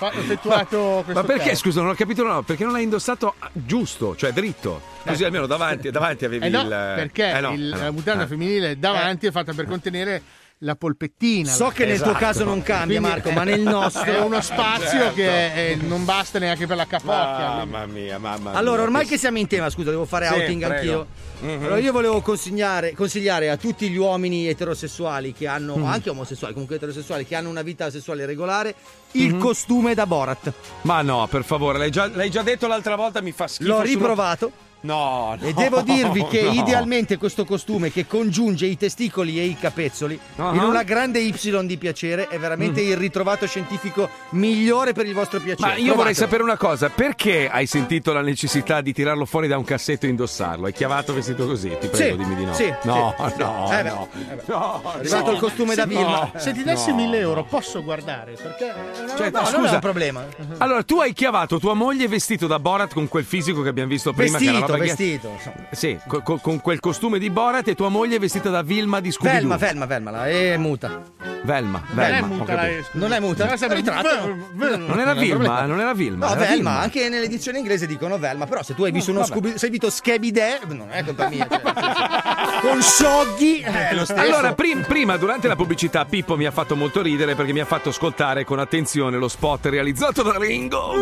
[0.00, 1.62] Ho effettuato questo Ma perché, test.
[1.62, 4.92] scusa, non ho capito no, perché non l'hai indossato ah, giusto, cioè dritto.
[5.04, 6.68] Così almeno davanti, davanti avevi Eh no, il.
[6.68, 7.82] perché eh no, il- eh no.
[7.84, 8.26] la mutanda Eh.
[8.26, 10.22] femminile davanti è fatta per contenere
[10.64, 11.50] la polpettina.
[11.52, 12.24] So che nel tuo Esatto.
[12.24, 15.14] caso non cambia, Quindi Marco, ma nel nostro- è uno spazio Certo.
[15.14, 17.48] che eh, non basta neanche per la capocchia.
[17.64, 18.58] Mamma mia, mamma mia.
[18.58, 20.74] Allora, ormai che siamo in tema, scusa, devo fare Sì, outing prego.
[20.74, 21.06] anch'io.
[21.40, 21.64] Mhm.
[21.64, 25.84] Allora, io volevo consigliare, consigliare a tutti gli uomini eterosessuali che hanno, Mhm.
[25.84, 28.74] anche omosessuali, comunque eterosessuali, che hanno una vita sessuale regolare,
[29.12, 29.40] il Mhm.
[29.40, 30.50] costume da Borat.
[30.82, 33.68] Ma no, per favore, l'hai già, l'hai già detto l'altra volta, mi fa schifo.
[33.68, 34.52] L'ho solo- riprovato.
[34.84, 36.52] No, no, E devo dirvi che no.
[36.52, 40.52] idealmente questo costume che congiunge i testicoli e i capezzoli Ah.
[40.54, 41.32] in una grande Y
[41.66, 42.88] di piacere è veramente Mm.
[42.90, 45.68] il ritrovato scientifico migliore per il vostro piacere.
[45.68, 46.14] Ma io vorrei Provatelo.
[46.26, 50.10] sapere una cosa, perché hai sentito la necessità di tirarlo fuori da un cassetto e
[50.10, 50.66] indossarlo?
[50.66, 51.68] Hai chiavato vestito così?
[51.80, 52.54] Ti prego, Sì, dimmi di no.
[52.54, 54.08] sì, no, sì, no, Eh beh, no.
[54.12, 54.36] eh.
[54.46, 55.32] No, È arrivato no.
[55.32, 56.30] il costume da No, Vilma.
[56.36, 56.96] Se ti dessi no.
[56.96, 58.72] 1000 euro posso guardare perché
[59.16, 60.24] Cioè, No, scusa, non è un problema.
[60.58, 64.12] Allora, tu hai chiavato tua moglie vestito da Borat con quel fisico che abbiamo visto
[64.12, 64.38] prima.
[64.38, 65.28] che Vestito, una roba che- vestito.
[65.28, 65.56] insomma.
[65.70, 69.10] Sì, co- co- con quel costume di Borat e tua moglie vestita da Vilma di
[69.10, 69.40] Scooby-Doo.
[69.40, 71.02] Velma, Velma, Velma, la è muta.
[71.44, 72.26] Velma, Non è Velma.
[72.26, 72.54] muta,
[72.92, 73.44] Non è muta?
[73.44, 76.26] Non era Vilma, non era Vilma.
[76.26, 76.78] No, era Velma, Vilma.
[76.80, 79.24] anche nell'edizione inglese dicono Velma, però se tu hai visto uno.
[79.24, 80.32] Scooby, se hai visto Scabby
[80.68, 81.46] non è colpa mia.
[82.64, 83.62] con Soggi,
[83.92, 84.20] lo stesso.
[84.20, 87.66] Allora, prim- prima, durante la pubblicità, Pippo mi ha fatto molto ridere perché mi ha
[87.66, 90.94] fatto ascoltare con attenzione lo spot realizzato da Ringo.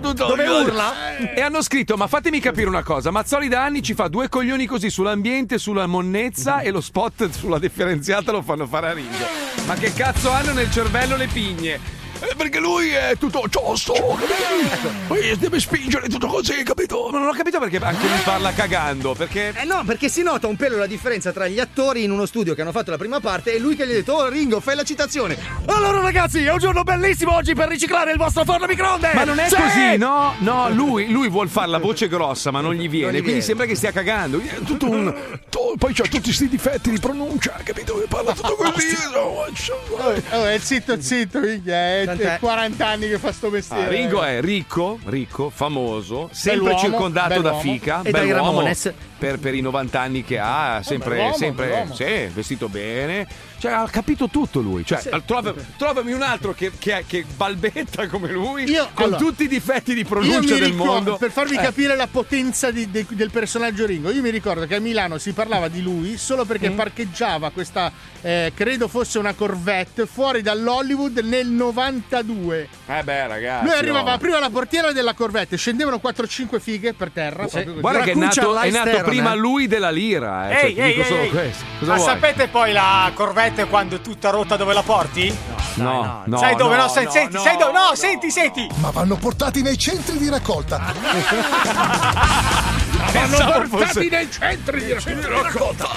[0.00, 1.16] tutto Dove urla?
[1.34, 4.66] E hanno scritto: Ma fatemi capire una cosa: Mazzoli da anni ci fa due coglioni
[4.66, 9.26] così sull'ambiente, sulla monnezza e lo spot sulla differenziata lo fanno fare a Ringo.
[9.66, 11.99] Ma che cazzo hanno nel cervello le pigne?
[12.22, 14.90] Eh, perché lui è tutto ciosso, capito?
[15.06, 17.08] Poi deve spingere tutto così, capito?
[17.10, 19.14] Ma non ho capito perché anche lui parla cagando.
[19.14, 22.26] Perché Eh no, perché si nota un pelo la differenza tra gli attori in uno
[22.26, 24.60] studio che hanno fatto la prima parte e lui che gli ha detto Oh Ringo,
[24.60, 25.36] fai la citazione.
[25.66, 29.12] Allora ragazzi, è un giorno bellissimo oggi per riciclare il vostro forno microonde.
[29.14, 29.54] Ma non è Sì!
[29.56, 30.34] così, no?
[30.38, 33.06] No, lui, lui vuol fare la voce grossa, ma non gli viene.
[33.06, 33.42] Non gli quindi viene.
[33.42, 34.40] sembra che stia cagando.
[34.40, 35.14] È tutto un.
[35.48, 37.98] to- poi c'ha tutti questi difetti di pronuncia, capito?
[37.98, 38.94] Che parla tutto così.
[39.14, 42.34] Oh, è zitto zitto, minchia, è, Tant'è.
[42.36, 43.84] è 40 anni che fa sto mestiere.
[43.84, 47.60] Ah, Ringo è ricco, ricco, famoso, sempre Bell'uomo, circondato da bell'uomo.
[47.60, 48.92] fica, E dai bell'uomo Ramones.
[49.20, 51.94] Per, per i 90 anni che ha, sempre, bell'uomo, sempre bell'uomo.
[51.94, 53.26] sì, vestito bene.
[53.60, 54.86] Cioè, ha capito tutto lui.
[54.86, 59.42] Cioè, trova- trovami un altro che, che- che balbetta come lui, Io- con allora, tutti
[59.44, 61.16] i difetti di pronuncia del ricordo, mondo.
[61.18, 61.60] per farvi Eh.
[61.60, 65.32] capire la potenza di- de- del personaggio Ringo, io mi ricordo che a Milano si
[65.32, 66.74] parlava di lui solo perché Mm.
[66.76, 67.92] parcheggiava questa,
[68.22, 72.68] eh, credo fosse una Corvette, fuori dall'Hollywood nel 92.
[72.86, 73.64] Eh beh, ragazzi.
[73.66, 74.18] Lui arrivava oh.
[74.18, 77.42] prima alla portiera della Corvette, scendevano 4-5 fighe per terra.
[77.44, 77.62] così.
[77.64, 80.50] Guarda che è nato, è nato prima lui della lira.
[80.50, 80.54] Eh.
[80.54, 81.64] Cioè, Ehi, ti ehi, dico solo ehi, questo.
[81.78, 82.08] Cosa Ma vuoi?
[82.08, 85.36] sapete poi la Corvette quando è tutta rotta dove la porti?
[85.74, 86.76] No, no, sai dove?
[86.76, 87.72] No, no, sai- no, senti, no, sai dove?
[87.72, 87.94] No, no.
[87.94, 88.68] senti, senti.
[88.76, 90.92] Ma vanno portati nei centri di raccolta.
[93.12, 94.92] Pensavo fosse- nei centri di
[95.26, 95.88] raccolta.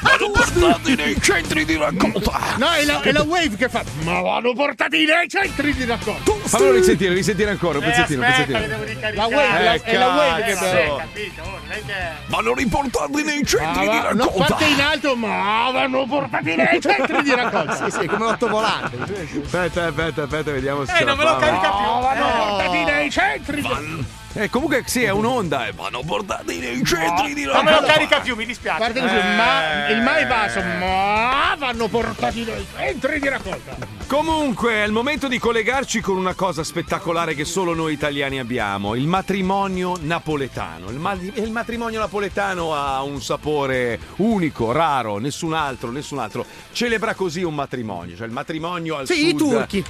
[0.00, 2.38] Vanno portati nei centri di raccolta.
[2.56, 3.82] No, è la, è la Wave che fa.
[4.02, 6.32] Ma vanno portati nei centri di raccolta.
[6.44, 9.14] Fammelo risentire, risentire ancora, un Eh, pezzettino, un aspetta, pezzettino.
[9.14, 10.96] La Wave, la- Eh, è la Wave che fa.
[10.98, 11.42] capito?
[11.42, 11.92] Oh, non è che...
[12.26, 14.44] Vanno riportati nei centri di raccolta.
[14.44, 17.90] parte in alto, ma vanno portati nei centri di raccolta.
[17.90, 18.96] Sì, sì, come l'ottovolante.
[19.44, 21.84] Aspetta, aspetta, aspetta, vediamo se Eh, ce non la me lo carica più.
[21.84, 22.32] No, vanno Eh.
[22.32, 24.04] portati nei centri di
[24.34, 25.66] Eh, comunque sì, è un'onda.
[25.66, 28.78] eh, Vanno portati nei centri di Non me lo carica più, mi dispiace.
[28.78, 29.36] Parte così, Eh.
[29.36, 33.76] ma il mai basso, ma vanno portati nei centri di raccolta.
[34.12, 38.94] Comunque è il momento di collegarci con una cosa spettacolare che solo noi italiani abbiamo,
[38.94, 40.90] il matrimonio napoletano.
[40.90, 46.44] Il, ma- il matrimonio napoletano ha un sapore unico, raro, nessun altro, nessun altro.
[46.72, 49.38] Celebra così un matrimonio, cioè il matrimonio al Sì, i sud.
[49.38, 49.82] turchi.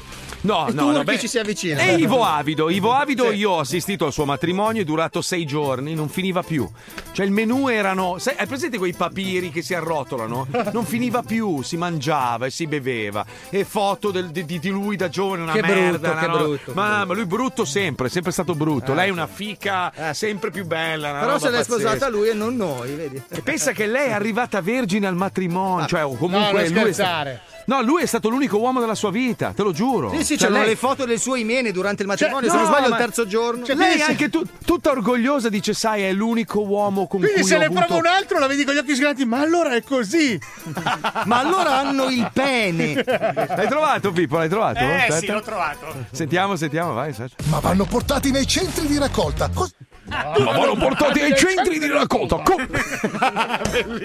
[0.43, 1.91] No, I no, turchi no, beh, ci si avvicinano.
[1.91, 3.37] E Ivo Avido, Ivo Avido Sì.
[3.37, 6.69] io ho assistito al suo matrimonio, è durato sei giorni, non finiva più.
[7.11, 10.47] Cioè il menù erano, sai, hai presente quei papiri che si arrotolano?
[10.73, 13.25] Non finiva più, si mangiava e si beveva.
[13.51, 15.99] E foto del- di, di lui da giovane, una Che merda.
[15.99, 18.95] brutto, una che brutto, Ma, ma lui brutto sempre, è sempre stato brutto.
[18.95, 21.19] Lei è una fica sempre più bella.
[21.19, 23.21] Però se l'è sposata lui e non noi, vedi?
[23.29, 27.41] E pensa che lei è arrivata vergine al matrimonio, cioè o comunque No, lui è.
[27.67, 30.11] No, lui è stato l'unico uomo della sua vita, te lo giuro.
[30.11, 32.57] Sì, sì, Cioè, c'erano lei- le foto del suo imene durante il matrimonio, Cioè, se
[32.57, 33.65] non no, sbaglio ma- il terzo giorno.
[33.65, 37.49] Cioè, lei è anche tu- tutta orgogliosa, dice, sai, è l'unico uomo con Quindi cui
[37.49, 37.81] se ho ne avuto...
[37.87, 40.39] prova un altro, la vedi con gli occhi sgranati, ma allora è così.
[41.25, 42.95] Ma allora hanno il pene.
[43.05, 44.39] L'hai trovato, Pippo?
[44.39, 44.79] L'hai trovato?
[44.81, 45.17] Eh Aspetta.
[45.19, 45.87] sì, l'ho trovato.
[46.11, 47.13] Sentiamo, sentiamo, vai.
[47.13, 47.37] Sergio.
[47.45, 49.49] Ma vanno portati nei centri di raccolta.
[49.53, 49.75] Cos-
[50.05, 52.43] Ma vanno portati ai centri di raccolta.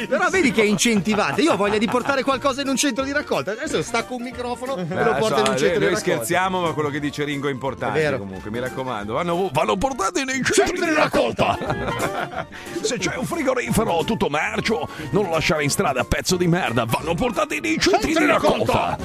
[0.08, 1.42] Però vedi che è incentivante.
[1.42, 3.52] Io ho voglia di portare qualcosa in un centro di raccolta.
[3.52, 5.94] Adesso stacco un microfono e lo Eh, porto so, in un noi- centro di noi
[5.94, 5.98] raccolta.
[6.00, 9.14] scherziamo, ma quello che dice Ringo è importante È comunque, mi raccomando.
[9.14, 11.58] Vanno, vanno portati nei centri di raccolta.
[12.82, 16.86] Se c'è un frigorifero tutto marcio, non lo lasciare in strada, pezzo di merda.
[16.86, 18.98] Vanno portati nei centri di raccolta.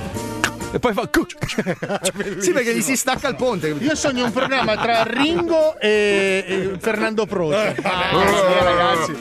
[0.73, 1.09] E poi fa...
[2.39, 3.69] Sì, perché gli si stacca il ponte.
[3.69, 7.77] Io sogno un programma tra Ringo e, e Fernando Proce.
[7.83, 9.15] Ah, sì, ragazzi.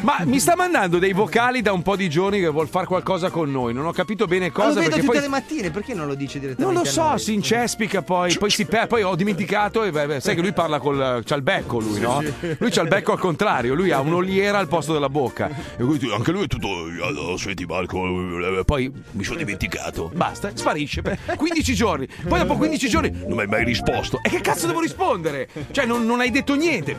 [0.00, 3.28] Ma mi sta mandando dei vocali da un po' di giorni che vuol fare qualcosa
[3.30, 3.74] con noi.
[3.74, 4.68] Non ho capito bene Ma cosa.
[4.68, 5.20] lo vedo tutte poi...
[5.20, 6.74] le mattine, perché non lo dice direttamente?
[6.74, 10.20] Non lo so, si incespica poi, poi si perde, poi ho dimenticato e beh, beh,
[10.20, 12.22] sai che lui parla col c'ha il becco lui, no?
[12.58, 15.48] Lui c'ha il becco al contrario, lui ha un'oliera al posto della bocca.
[15.76, 20.10] E quindi anche lui è tutto "Ah, senti Marco, eh, poi mi sono dimenticato.
[20.14, 22.06] Basta, sparisce per 15 giorni.
[22.28, 24.20] Poi dopo 15 giorni non mi hai mai risposto.
[24.22, 25.48] E che cazzo devo rispondere?
[25.70, 26.96] Cioè non, non hai detto niente.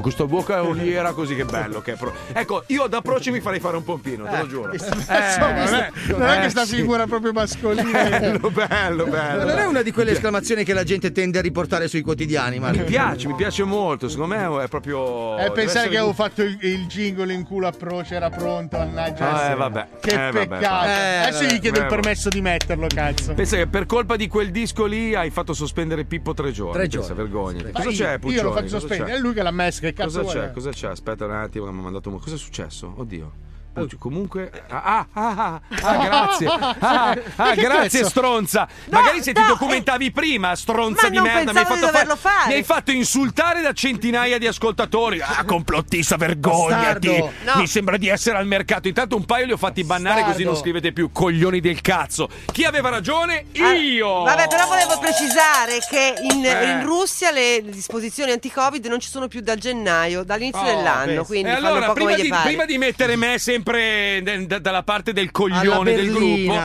[0.00, 3.40] Questa bocca è oliera così che bello che è pro- Ecco, io da proci mi
[3.40, 4.72] farei fare un pompino, te lo giuro.
[4.74, 7.88] Insomma, non è che sta figura proprio mascolina.
[8.10, 9.44] Bello, bello, bello.
[9.44, 12.78] Non è una di quelle esclamazioni che la gente tende a riportare sui quotidiani, Marco.
[12.78, 14.08] Mi piace, mi piace molto.
[14.08, 15.36] Secondo me è proprio.
[15.36, 18.30] E deve pensare essere che avevo fatto il, il jingle in culo a Proce, era
[18.30, 19.32] pronto, mannaggia.
[19.32, 19.86] Ah, eh, vabbè.
[20.00, 20.86] Che Eh, vabbè, peccato.
[20.86, 23.34] Eh, Adesso gli chiedo il permesso di metterlo, cazzo.
[23.34, 26.72] Pensa che per colpa di quel disco lì hai fatto sospendere Pippo tre giorni.
[26.72, 27.14] Tre Pensa, giorni.
[27.16, 27.62] vergogna.
[27.64, 28.42] Ma Cosa io- c'è, Io Puccioni?
[28.42, 29.12] lo faccio sospendere.
[29.12, 29.80] È lui che l'ha messo.
[29.80, 30.50] Che cazzo Cosa c'è?
[30.52, 30.88] Cosa c'è?
[30.88, 32.18] Aspetta un attimo, mi ha mandato un...
[32.20, 32.92] Cosa è successo?
[32.96, 33.32] Oddio.
[33.72, 38.08] Pucci- Comunque, ah, ah, ah, ah, grazie, ah, ah, Che grazie, cazzo?
[38.10, 38.68] stronza.
[38.90, 42.48] Magari se ti documentavi prima, stronza di merda, mi hai, fatto fare.
[42.48, 45.20] mi hai fatto insultare da centinaia di ascoltatori.
[45.20, 47.08] Ah, complottista, vergognati.
[47.08, 47.32] Bastardo.
[47.44, 47.52] No.
[47.60, 48.88] Mi sembra di essere al mercato.
[48.88, 52.28] Intanto un paio li ho fatti bannare, così non scrivete più coglioni del cazzo.
[52.52, 53.46] Chi aveva ragione?
[53.52, 54.22] Io.
[54.24, 56.70] Vabbè, però volevo precisare che in, Eh.
[56.70, 61.24] in Russia le disposizioni anti-Covid non ci sono più da gennaio, dall'inizio Oh, dell'anno.
[61.24, 65.94] Quindi e allora, prima di, prima di mettere me sempre sempre dalla parte del coglione
[65.94, 66.58] del gruppo.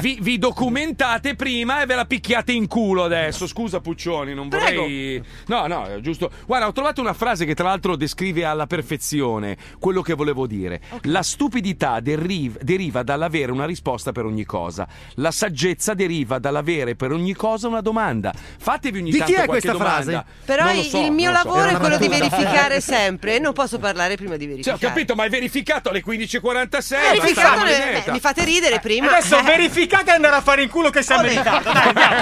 [0.00, 3.46] Vi, vi, documentate prima e ve la picchiate in culo adesso.
[3.46, 5.20] Scusa, Puccioni, non vorrei.
[5.20, 5.26] Prego.
[5.46, 6.30] No, no, giusto.
[6.46, 10.80] Guarda, ho trovato una frase che, tra l'altro, descrive alla perfezione quello che volevo dire.
[10.88, 11.10] Okay.
[11.10, 14.86] La stupidità deriv- deriva dall'avere una risposta per ogni cosa.
[15.14, 18.32] La saggezza deriva dall'avere per ogni cosa una domanda.
[18.32, 20.24] Fatevi ogni di tanto chi è questa frase?
[20.44, 21.76] Però il, so, il mio lavoro so.
[21.76, 24.78] è quello di verificare sempre non posso parlare prima di verificare.
[24.78, 27.00] Cioè, ho capito, ma hai verificato alle 15 11.46.
[27.00, 29.08] Verificate, beh, beh, mi fate ridere eh, prima.
[29.16, 29.42] Adesso eh.
[29.42, 31.72] verificate e andare a fare in culo che si è meritato.
[31.72, 32.16] Dai, andiamo.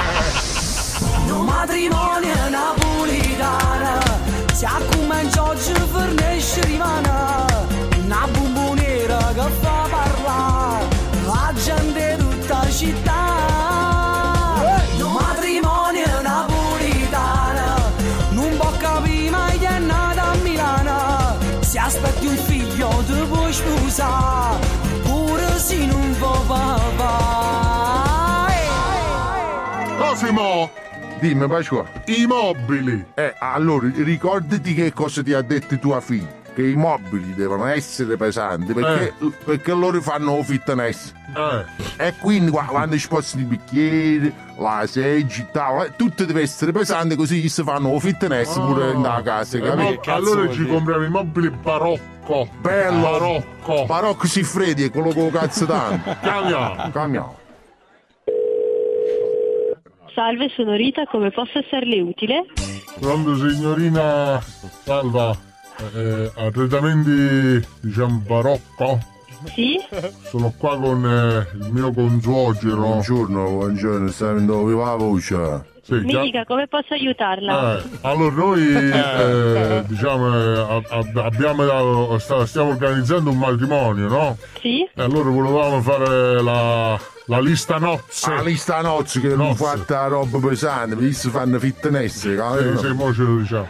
[1.44, 2.30] matrimonio
[4.60, 7.46] si accomincia oggi per nesce rimana,
[8.04, 10.84] una bomboniera che fa parlare,
[11.24, 13.29] la gente tutta città.
[23.52, 24.66] Sposare
[25.02, 27.48] Pure se non va papà
[29.98, 30.70] Cosimo!
[31.20, 31.84] Dimmi, Pasqua.
[32.06, 33.04] I mobili!
[33.14, 36.38] Eh, allora, ricordati che cosa ti ha detto tua figlia.
[36.54, 39.14] Che i mobili devono essere pesanti perché,
[39.44, 41.12] perché loro fanno fitness.
[41.96, 44.84] E quindi qua- quando sposti i bicchieri, la
[45.52, 49.60] tavolo, eh, tutto deve essere pesante così si fanno fitness pure in da casa, Eh,
[49.60, 50.10] capito?
[50.10, 51.50] allora ci compriamo i mobili
[52.30, 52.48] barocco.
[52.60, 53.00] Bello!
[53.00, 53.84] Barocco.
[53.86, 56.16] Barocco si freddi è quello con cazzo tanto.
[56.22, 56.90] Cambiamo.
[56.90, 57.38] Cambiamo.
[60.14, 62.46] Salve, sono Rita, come posso esserle utile?
[62.98, 65.34] Pronto signorina Salva,
[65.94, 68.98] eh, arredamenti diciamo barocco?
[69.44, 69.78] Sì?
[70.24, 72.82] Sono qua con eh, il mio consuogero.
[72.82, 75.79] Buongiorno, buongiorno, stai avendo viva la voce?
[75.98, 77.78] Sì, Mi già- dica come posso aiutarla?
[77.78, 84.36] Eh, allora noi eh, diciamo eh, ab- ab- abbiamo, sta- stiamo organizzando un matrimonio, no?
[84.60, 84.82] Sì?
[84.82, 88.30] E allora volevamo fare la, la lista nozze.
[88.34, 89.64] La lista nozze che non Nozze.
[89.64, 92.78] fatta roba pesante, visto fanno fitness, Sì, capito?
[92.78, 93.68] sì, mo ce lo diciamo.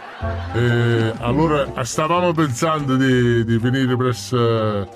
[0.53, 4.87] Eh, allora stavamo pensando di, di venire presso, eh,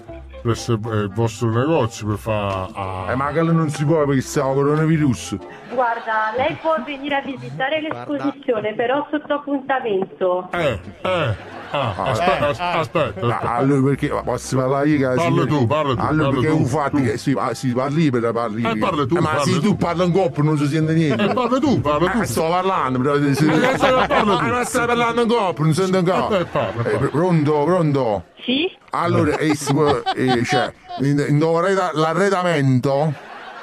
[0.51, 3.11] il vostro negozio per fare.
[3.11, 5.37] Eh, ma quello non si può perché siamo coronavirus.
[5.73, 10.49] Guarda, lei può venire a visitare l'esposizione, però sotto appuntamento.
[10.51, 11.54] Eh, eh.
[11.71, 13.19] Ah, aspetta, as- aspetta.
[13.27, 13.53] Ah, aspetta.
[13.55, 14.97] allora perché ma posso parlare io?
[14.97, 15.47] che- Parla sì.
[15.47, 18.31] tu, parla tu, Allora parla perché tu, un fatto che si, ah, si parla libera,
[18.31, 19.59] parli Eh, parla tu, ma parla se tu.
[19.61, 21.23] tu parli in coppia non si sente niente.
[21.23, 22.17] Eh, parla tu, parla tu.
[22.19, 23.77] Ah, sto parlando, però se, Eh, stai-
[24.07, 24.43] parla tu.
[24.43, 26.39] Ah, non stai parlando in coppia, non sento in coppia.
[26.39, 26.91] Eh, parla, parla.
[26.91, 28.23] Eh, pr- pronto, pronto?
[28.43, 28.71] Sì?
[28.91, 29.73] Allora, eh, si
[30.15, 33.13] eh, cioè, in- in- l'arreda- l'arredamento?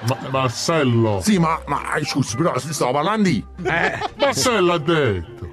[0.08, 1.20] Ma, Marcello.
[1.22, 3.44] Sì, ma, ma eh, scusi, però si stavo parlando di.
[3.62, 5.50] Eh, Marcello ha detto.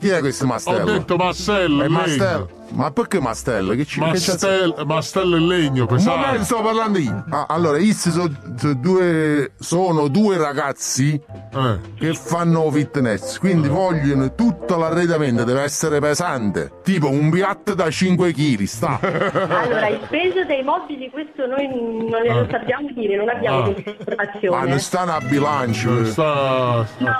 [0.00, 0.84] Chi è questo Ho Mastello?
[0.92, 1.82] detto Marcello.
[1.84, 1.88] È.
[1.88, 2.48] Mastello.
[2.72, 3.74] Ma perché Mastello?
[3.74, 6.44] Che ci che Mastel- Mastello e legno, Un momento, pesante.
[6.44, 7.24] sto parlando io.
[7.30, 11.20] Ah, allora, questi so- so due, sono due ragazzi
[11.52, 11.78] Eh.
[11.98, 16.70] che fanno fitness, quindi vogliono tutto l'arredamento, deve essere pesante.
[16.84, 18.98] Tipo un piatto da 5 kg, sta.
[19.02, 23.62] Allora, il peso dei mobili, questo noi non glielo sappiamo dire, non abbiamo Ah.
[23.72, 24.68] questa Ma informazione.
[24.68, 26.04] non stanno a bilancio.
[26.04, 27.10] Sta, sta- No,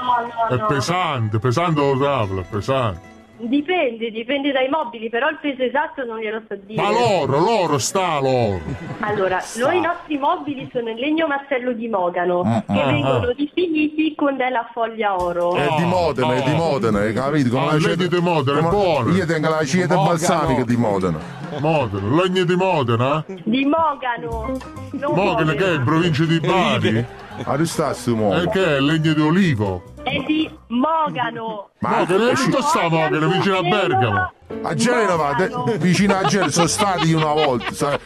[0.48, 0.66] no, è no.
[0.66, 3.08] pesante, pesante o tavola, è pesante.
[3.42, 6.80] Dipende, dipende dai mobili, però il peso esatto non glielo so dire.
[6.82, 8.60] Ma loro, loro sta loro.
[9.00, 13.28] Allora, noi i nostri mobili sono in legno mastello di Mogano, Mm, che ah, vengono
[13.28, 13.34] ah.
[13.34, 15.54] definiti con della foglia oro.
[15.54, 17.58] È di Modena, è di Modena, hai capito?
[17.58, 19.10] Ah, la legno ceta- di Modena, è buono.
[19.10, 20.02] Io tengo la Mogano.
[20.04, 21.18] balsamica di Modena.
[21.58, 23.24] Modena, legno di Modena?
[23.26, 24.52] Di Mogano.
[24.92, 27.04] Non Modena che è in provincia di Bari?
[27.44, 28.30] Arrestassi E mo.
[28.52, 29.82] che è legno di olivo?
[30.02, 31.70] è di Mogano.
[31.80, 33.28] Ma Mogano, dove sto sta Mogano?
[33.28, 34.32] Vicino a Bergamo.
[34.62, 38.00] A Genova, de- vicino a Genova, sono stati una volta.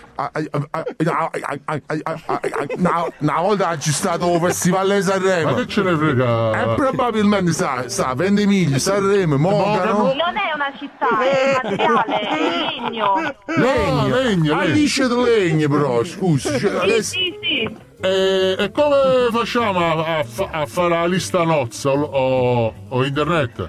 [3.18, 5.50] Una volta c'è stato il Festival di Sanremo.
[5.50, 6.72] Ma che ce ne frega?
[6.72, 10.02] E probabilmente sa, sta Ventimiglia, Sanremo, Mogano.
[10.02, 13.34] Non è una città, è materiale, è legno.
[13.46, 14.54] Legno, legno.
[14.54, 14.86] Ah, legno.
[14.98, 15.22] legno.
[15.24, 16.58] legno però, scusi.
[16.58, 17.12] Cioè, adesso...
[17.12, 17.92] Sì, sì, sì.
[18.02, 23.68] E, e come facciamo a, a a fare la lista nozza o, o- o internet?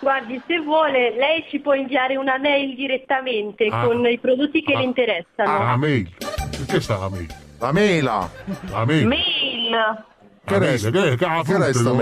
[0.00, 3.84] Guardi, se vuole, lei ci può inviare una mail direttamente Ah.
[3.84, 4.78] con i prodotti che Ah.
[4.78, 5.58] le interessano.
[5.72, 6.08] Ah, mail.
[6.66, 7.26] Che sta la mail?
[7.58, 8.30] La mela.
[8.70, 9.06] La mail.
[9.06, 10.04] Mail.
[10.50, 10.90] Che resta?
[10.90, 11.92] Che, che la Che resta?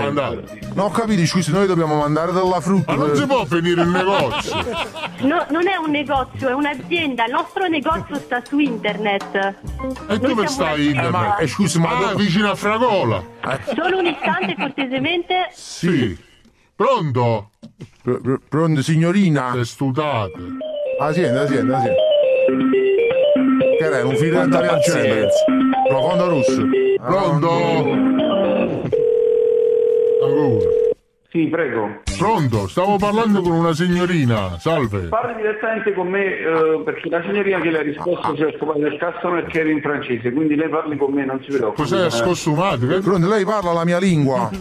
[0.73, 2.95] No, ho capito, scusi, noi dobbiamo mandare della frutta.
[2.95, 4.55] Ma non si può venire in negozio.
[5.19, 7.25] No, non è un negozio, è un'azienda.
[7.25, 9.35] Il nostro negozio sta su internet.
[9.35, 9.53] E
[10.07, 10.77] Noi dove sta internet?
[10.77, 11.09] azienda.
[11.11, 13.23] ma, eh, scusi, ma Ah, dove- vicino a Fragola.
[13.75, 15.49] Solo un istante, cortesemente.
[15.53, 16.17] Sì.
[16.75, 17.49] Pronto?
[18.01, 19.51] Pr- pr- Pronto, signorina?
[19.53, 20.31] Testutate.
[20.99, 22.01] Azienda, azienda, azienda.
[23.77, 24.05] Che era?
[24.05, 25.27] Un figlio di azienda.
[25.87, 26.63] Profondo russo.
[27.01, 28.27] Pronto?
[30.23, 30.87] Ancora.
[31.31, 32.01] Sì, prego.
[32.17, 32.67] Pronto?
[32.67, 34.57] Stavo parlando con una signorina.
[34.57, 35.01] Salve.
[35.09, 38.79] Parli direttamente con me eh, perché la signorina che le ha risposto si è occupata
[38.79, 41.81] del customer care in francese, quindi lei parli con me, non si preoccupi.
[41.83, 42.87] Cos'è Eh, scostumato?
[42.87, 44.49] Che- Pronto, lei parla la mia lingua?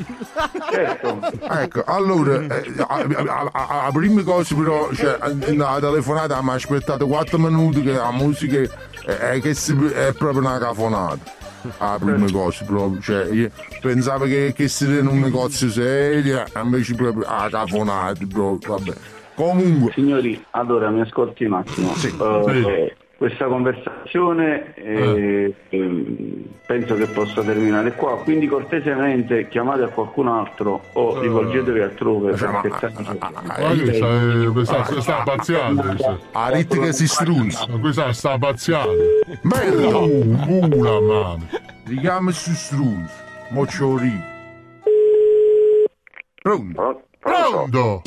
[0.70, 1.18] Certo.
[1.50, 5.16] Ecco, allora, eh, a, a- a- a prima cosa però, cioè,
[5.56, 8.58] la telefonata mi ha aspettato 4 minuti che la musica
[9.06, 11.36] è, è che si- è proprio una cafonata.
[11.78, 17.22] La prima cosa proprio, cioè, io pensavo che, che in un negozio serio, invece proprio
[17.22, 18.94] la cafonata, proprio, vabbè.
[19.34, 21.92] Comunque, Signori, allora mi ascolti un attimo.
[21.94, 30.28] Eh, Questa conversazione eh, ehm, penso che possa terminare qua, quindi cortesemente chiamate a qualcun
[30.28, 35.82] altro o rivolgetevi altrove perché stanno Ma questa sta pazziando.
[35.82, 36.18] questa.
[36.30, 37.66] a ritte che si strunza.
[37.80, 38.92] Questa sta pazziando.
[39.42, 39.96] Merda!
[39.96, 41.46] Uh, Cula, mamma.
[41.86, 43.24] Richiama su strunza.
[43.48, 44.16] Mocciori.
[46.40, 47.02] Pronto?
[47.18, 48.02] Pronto?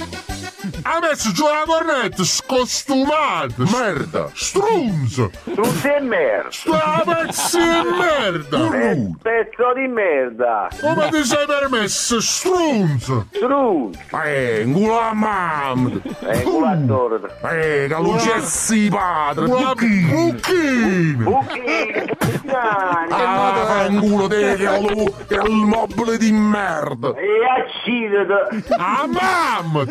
[0.84, 3.53] Ha messo giù la cornetta, scostumato.
[3.57, 4.30] Merda.
[4.34, 5.30] Strunzo.
[5.51, 6.49] Struzzi e merda.
[6.51, 8.57] Sta pezzi di merda.
[8.69, 10.68] Pe- Pezzo di merda.
[10.81, 13.27] Come ti sei permesso, strunzo?
[13.31, 13.99] Struzzi.
[14.26, 15.89] Eh, in culo a mamma.
[16.27, 17.19] Eh, culatore.
[17.43, 19.45] Eh, che lucessi padre.
[19.45, 21.23] Una bucchino.
[21.23, 22.09] Bucchini.
[22.53, 27.13] Ah, in culo te che è il mobile di merda.
[27.15, 28.65] E accidete.
[28.77, 29.85] Ah, mamma.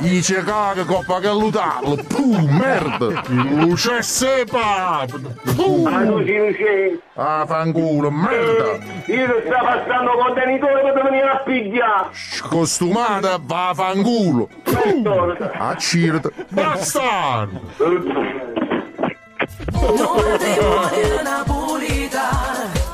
[0.00, 5.04] I cecare con pagalutarlo, puh, merda, luce sepa,
[5.54, 8.78] puh, ah, ah fanculo, merda.
[9.06, 12.08] Eh, io sto passando contenitore per venire a pigliare.
[12.12, 17.60] Scostumata, va fanculo, puh, accirta, bastardo.
[19.80, 22.86] Non ti voglio Napolitano.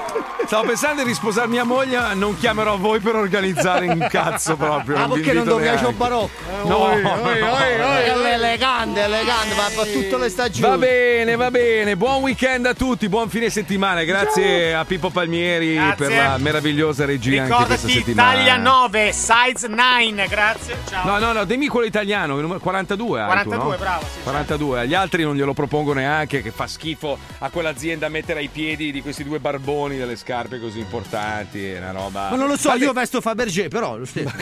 [0.50, 4.96] Stavo pensando di risposare mia moglie, ma non chiamerò voi per organizzare un cazzo proprio.
[4.96, 5.84] Ah, perché non neanche.
[5.86, 6.28] un barocco?
[6.64, 7.52] No, Oi, no, oi, no.
[7.52, 10.68] oi, oi, è elegante, elegante, va per tutte le stagioni.
[10.68, 11.96] Va bene, va bene.
[11.96, 14.02] Buon weekend a tutti, buon fine settimana.
[14.02, 16.06] Grazie a Pippo Palmieri Grazie.
[16.08, 18.32] per la meravigliosa regia anche questa Ricordati settimana.
[18.34, 20.76] taglia 9, size 9, grazie.
[20.88, 21.06] Ciao.
[21.06, 23.76] No, no, no, dimmi quello italiano, il numero 42 hai tu, 42, no?
[23.76, 28.40] bravo, sì, 42, agli altri non glielo propongo neanche, che fa schifo a quell'azienda mettere
[28.40, 32.30] ai piedi di questi due barboni delle scarpe così importanti, è una roba...
[32.30, 34.32] Ma non lo so, Vabbè, io vesto Fabergé, però lo stesso.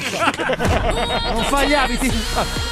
[1.33, 2.13] non fa gli abiti.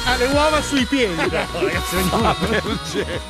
[0.05, 1.15] Ha le uova sui piedi.
[1.15, 3.21] Ragazzi, Fabergé.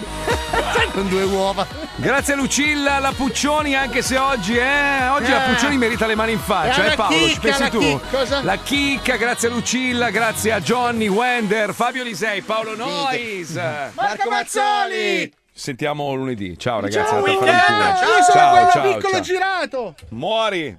[0.91, 1.65] con due uova.
[1.95, 5.53] Grazie a Lucilla, la Puccioni, anche se oggi, eh, oggi la Eh.
[5.53, 7.79] Puccioni merita le mani in faccia, eh una Paolo, ci chicca, pensi la tu?
[7.79, 8.43] chicca, cosa?
[8.43, 13.51] La chicca, grazie a Lucilla, grazie a Johnny, Wender, Fabio Lisei, Paolo Nois.
[13.93, 15.33] Marco Mazzoli!
[15.57, 16.55] Sentiamo lunedì.
[16.55, 17.47] Ciao ragazzi, Ciao, weekend!
[17.47, 19.21] Io sono ciao, quello ciao, piccolo ciao.
[19.21, 19.95] girato!
[20.09, 20.77] Muori.